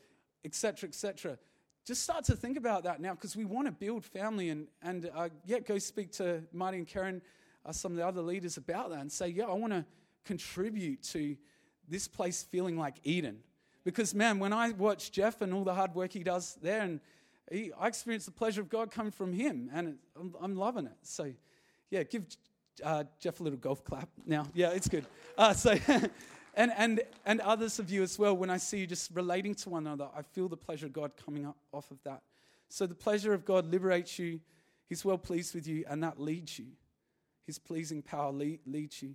etc. 0.45 0.89
etc. 0.89 1.39
Just 1.85 2.03
start 2.03 2.25
to 2.25 2.37
think 2.37 2.57
about 2.57 2.85
that 2.85 3.01
now 3.01 3.15
because 3.15 3.37
we 3.37 3.45
want 3.45 3.67
to 3.67 3.73
build 3.73 4.05
family 4.05 4.51
and 4.51 4.69
and 4.83 5.11
uh, 5.15 5.29
yeah, 5.45 5.59
go 5.61 5.79
speak 5.79 6.13
to 6.13 6.43
Marty 6.53 6.79
and 6.79 6.87
Karen, 6.87 7.23
uh, 7.69 7.73
some 7.73 7.93
of 7.93 7.99
the 7.99 8.07
other 8.07 8.23
leaders 8.23 8.57
about 8.57 8.91
that 8.91 9.01
and 9.01 9.13
say 9.13 9.29
yeah, 9.29 9.45
I 9.45 9.53
want 9.53 9.73
to 9.73 9.85
contribute 10.25 11.03
to 11.05 11.37
this 11.89 12.09
place 12.09 12.43
feeling 12.43 12.77
like 12.77 12.97
Eden 13.05 13.39
because, 13.89 14.15
man, 14.15 14.39
when 14.39 14.53
I 14.53 14.71
watch 14.73 15.13
Jeff 15.13 15.41
and 15.41 15.55
all 15.55 15.65
the 15.65 15.73
hard 15.73 15.95
work 15.95 16.13
he 16.13 16.23
does 16.23 16.59
there, 16.63 16.83
and 16.83 17.01
he, 17.51 17.73
I 17.81 17.87
experience 17.87 18.27
the 18.27 18.31
pleasure 18.31 18.61
of 18.61 18.69
God 18.69 18.91
coming 18.91 19.13
from 19.13 19.33
him, 19.33 19.71
and 19.73 19.89
it, 19.89 19.95
I'm, 20.19 20.35
I'm, 20.43 20.57
loving 20.57 20.85
it. 20.85 20.97
So, 21.03 21.33
yeah, 21.91 22.03
give 22.03 22.25
uh, 22.85 23.05
Jeff 23.19 23.41
a 23.41 23.43
little 23.43 23.59
golf 23.59 23.83
clap 23.85 24.11
now. 24.27 24.47
Yeah, 24.53 24.73
it's 24.73 24.89
good. 24.89 25.07
Uh, 25.39 25.55
so, 25.55 25.75
and, 26.55 26.73
and, 26.77 27.01
and 27.25 27.41
others 27.41 27.79
of 27.79 27.91
you 27.91 28.03
as 28.03 28.19
well, 28.19 28.37
when 28.37 28.51
I 28.51 28.59
see 28.59 28.81
you 28.81 28.87
just 28.87 29.11
relating 29.15 29.55
to 29.55 29.71
one 29.71 29.87
another, 29.87 30.09
I 30.15 30.21
feel 30.21 30.49
the 30.49 30.57
pleasure 30.59 30.85
of 30.85 30.93
God 30.93 31.13
coming 31.25 31.47
up 31.47 31.57
off 31.73 31.91
of 31.91 31.97
that. 32.05 32.21
So, 32.69 32.87
the 32.87 32.95
pleasure 32.95 33.33
of 33.33 33.47
God 33.47 33.71
liberates 33.71 34.19
you, 34.19 34.41
He's 34.87 35.03
well 35.03 35.19
pleased 35.19 35.55
with 35.55 35.67
you, 35.67 35.85
and 35.89 36.03
that 36.03 36.21
leads 36.21 36.59
you. 36.59 36.67
His 37.49 37.59
pleasing 37.59 38.03
power 38.03 38.31
lead, 38.31 38.61
leads 38.67 39.03
you. 39.03 39.15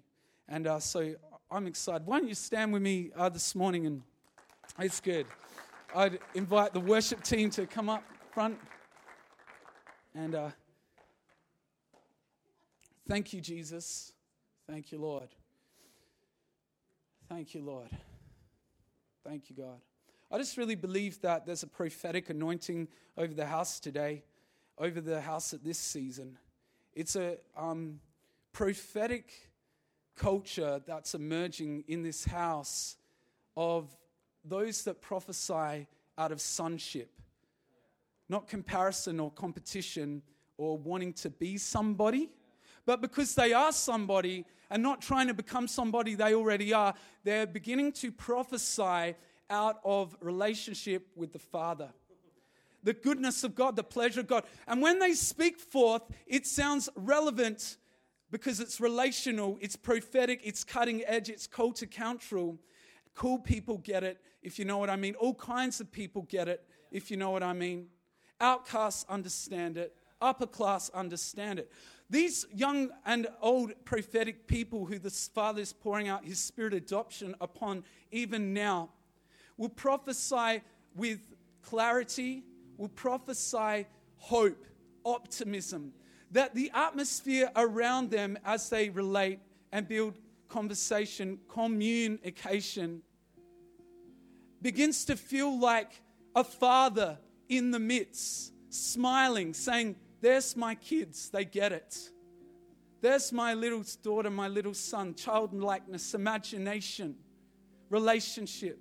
And 0.49 0.65
uh, 0.65 0.79
so, 0.79 1.13
I'm 1.51 1.67
excited. 1.67 2.07
Why 2.07 2.17
don't 2.17 2.27
you 2.27 2.33
stand 2.33 2.73
with 2.73 2.81
me 2.81 3.11
uh, 3.15 3.29
this 3.29 3.53
morning 3.53 3.85
and 3.85 4.01
it's 4.79 4.99
good. 4.99 5.27
I'd 5.93 6.17
invite 6.33 6.73
the 6.73 6.79
worship 6.79 7.21
team 7.21 7.51
to 7.51 7.67
come 7.67 7.89
up 7.89 8.03
front. 8.31 8.57
And 10.15 10.33
uh, 10.33 10.49
thank 13.07 13.33
you, 13.33 13.39
Jesus. 13.39 14.13
Thank 14.67 14.91
you, 14.91 14.97
Lord. 14.97 15.29
Thank 17.29 17.53
you, 17.53 17.61
Lord. 17.61 17.89
Thank 19.23 19.51
you, 19.51 19.57
God. 19.57 19.79
I 20.31 20.39
just 20.39 20.57
really 20.57 20.73
believe 20.73 21.21
that 21.21 21.45
there's 21.45 21.61
a 21.61 21.67
prophetic 21.67 22.31
anointing 22.31 22.87
over 23.15 23.31
the 23.31 23.45
house 23.45 23.79
today, 23.79 24.23
over 24.79 25.01
the 25.01 25.21
house 25.21 25.53
at 25.53 25.63
this 25.63 25.77
season. 25.77 26.39
It's 26.95 27.15
a 27.15 27.37
um, 27.55 27.99
prophetic 28.53 29.33
culture 30.15 30.81
that's 30.85 31.15
emerging 31.15 31.83
in 31.87 32.03
this 32.03 32.23
house 32.23 32.97
of 33.57 33.95
those 34.45 34.83
that 34.83 35.01
prophesy 35.01 35.87
out 36.17 36.31
of 36.31 36.39
sonship, 36.39 37.09
not 38.29 38.47
comparison 38.47 39.19
or 39.19 39.31
competition 39.31 40.21
or 40.57 40.77
wanting 40.77 41.13
to 41.13 41.29
be 41.29 41.57
somebody, 41.57 42.29
but 42.85 43.01
because 43.01 43.33
they 43.33 43.53
are 43.53 43.71
somebody 43.71 44.45
and 44.69 44.83
not 44.83 45.01
trying 45.01 45.27
to 45.27 45.33
become 45.33 45.67
somebody 45.67 46.15
they 46.15 46.35
already 46.35 46.73
are, 46.73 46.93
they're 47.23 47.47
beginning 47.47 47.91
to 47.91 48.11
prophesy 48.11 49.15
out 49.49 49.79
of 49.83 50.15
relationship 50.19 51.07
with 51.15 51.33
the 51.33 51.39
Father. 51.39 51.89
The 52.83 52.93
goodness 52.93 53.43
of 53.45 53.55
God, 53.55 53.77
the 53.77 53.83
pleasure 53.83 54.19
of 54.19 54.27
God. 54.27 54.43
And 54.67 54.81
when 54.81 54.99
they 54.99 55.13
speak 55.13 55.57
forth, 55.57 56.01
it 56.27 56.45
sounds 56.45 56.89
relevant 56.95 57.77
because 58.33 58.59
it's 58.59 58.81
relational, 58.81 59.59
it's 59.61 59.75
prophetic, 59.75 60.41
it's 60.43 60.63
cutting 60.63 61.03
edge, 61.05 61.29
it's 61.29 61.45
culture-counteral. 61.45 62.57
Cool 63.13 63.37
people 63.37 63.77
get 63.77 64.03
it, 64.03 64.19
if 64.41 64.57
you 64.57 64.65
know 64.65 64.79
what 64.79 64.89
I 64.89 64.95
mean. 64.95 65.13
All 65.13 65.35
kinds 65.35 65.79
of 65.79 65.91
people 65.91 66.23
get 66.23 66.47
it, 66.47 66.65
if 66.89 67.11
you 67.11 67.15
know 67.15 67.29
what 67.29 67.43
I 67.43 67.53
mean. 67.53 67.89
Outcasts 68.41 69.05
understand 69.07 69.77
it, 69.77 69.95
upper 70.19 70.47
class 70.47 70.89
understand 70.95 71.59
it. 71.59 71.71
These 72.09 72.47
young 72.51 72.89
and 73.05 73.27
old 73.39 73.73
prophetic 73.85 74.47
people 74.47 74.85
who 74.85 74.97
the 74.97 75.11
Father 75.11 75.61
is 75.61 75.71
pouring 75.71 76.07
out 76.07 76.25
His 76.25 76.39
Spirit 76.39 76.73
adoption 76.73 77.35
upon 77.39 77.83
even 78.11 78.51
now 78.51 78.89
will 79.57 79.69
prophesy 79.69 80.63
with 80.95 81.19
clarity, 81.61 82.43
will 82.77 82.89
prophesy 82.89 83.85
hope, 84.17 84.65
optimism, 85.05 85.93
that 86.33 86.55
the 86.55 86.71
atmosphere 86.73 87.49
around 87.55 88.09
them 88.09 88.37
as 88.43 88.69
they 88.69 88.89
relate 88.89 89.39
and 89.71 89.87
build 89.87 90.17
conversation, 90.49 91.39
communication 91.47 93.01
begins 94.61 95.05
to 95.05 95.15
feel 95.15 95.59
like 95.59 96.01
a 96.35 96.43
father 96.43 97.19
in 97.49 97.69
the 97.69 97.79
midst, 97.79 98.51
smiling, 98.69 99.53
saying, 99.53 99.95
There's 100.21 100.57
my 100.57 100.73
kids, 100.75 101.29
they 101.29 101.45
get 101.45 101.71
it. 101.71 102.09
There's 103.01 103.31
my 103.31 103.53
little 103.53 103.83
daughter, 104.01 104.29
my 104.31 104.47
little 104.47 104.73
son, 104.73 105.13
childlikeness, 105.13 106.15
imagination, 106.15 107.15
relationship, 107.89 108.79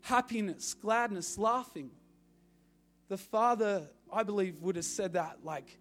happiness, 0.00 0.74
gladness, 0.74 1.38
laughing. 1.38 1.90
The 3.08 3.18
father, 3.18 3.88
I 4.12 4.24
believe, 4.24 4.60
would 4.62 4.76
have 4.76 4.84
said 4.86 5.12
that 5.12 5.38
like 5.44 5.78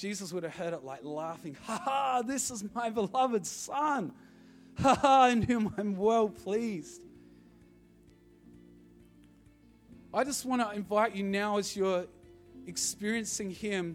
Jesus 0.00 0.32
would 0.32 0.44
have 0.44 0.54
heard 0.56 0.72
it 0.72 0.82
like 0.82 1.04
laughing, 1.04 1.54
ha 1.64 1.76
ha, 1.84 2.22
this 2.22 2.50
is 2.50 2.64
my 2.74 2.88
beloved 2.88 3.44
son, 3.46 4.12
ha 4.78 4.94
ha, 4.94 5.26
in 5.26 5.42
whom 5.42 5.74
I'm 5.76 5.94
well 5.94 6.30
pleased. 6.30 7.02
I 10.14 10.24
just 10.24 10.46
want 10.46 10.62
to 10.62 10.74
invite 10.74 11.14
you 11.14 11.22
now 11.22 11.58
as 11.58 11.76
you're 11.76 12.06
experiencing 12.66 13.50
Him 13.50 13.94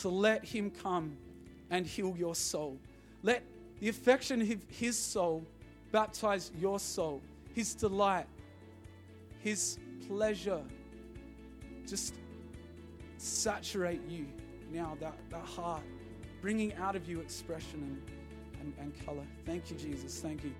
to 0.00 0.08
let 0.08 0.44
Him 0.44 0.72
come 0.72 1.16
and 1.70 1.86
heal 1.86 2.16
your 2.18 2.34
soul. 2.34 2.76
Let 3.22 3.44
the 3.78 3.88
affection 3.88 4.42
of 4.42 4.58
His 4.66 4.98
soul 4.98 5.46
baptize 5.92 6.50
your 6.58 6.80
soul, 6.80 7.22
His 7.54 7.76
delight, 7.76 8.26
His 9.38 9.78
pleasure. 10.08 10.62
Just 11.86 12.14
saturate 13.18 14.00
you 14.08 14.26
now, 14.74 14.96
that, 15.00 15.14
that 15.30 15.44
heart, 15.44 15.82
bringing 16.42 16.74
out 16.74 16.96
of 16.96 17.08
you 17.08 17.20
expression 17.20 18.02
and, 18.60 18.60
and, 18.60 18.74
and 18.78 19.06
color. 19.06 19.24
Thank 19.46 19.70
you, 19.70 19.76
Jesus. 19.76 20.20
Thank 20.20 20.44
you. 20.44 20.52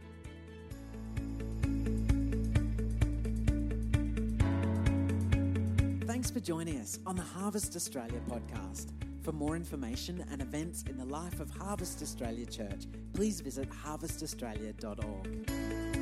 Thanks 6.07 6.31
for 6.31 6.41
joining 6.41 6.81
us 6.81 6.99
on 7.07 7.17
the 7.17 7.23
Harvest 7.23 7.77
Australia 7.77 8.21
podcast. 8.31 8.93
For 9.23 9.33
more 9.33 9.57
information 9.57 10.25
and 10.31 10.41
events 10.41 10.85
in 10.89 10.97
the 10.97 11.05
life 11.05 11.41
of 11.41 11.51
Harvest 11.51 12.01
Australia 12.03 12.47
Church, 12.47 12.87
please 13.15 13.41
visit 13.41 13.69
harvestaustralia.org. 13.71 15.94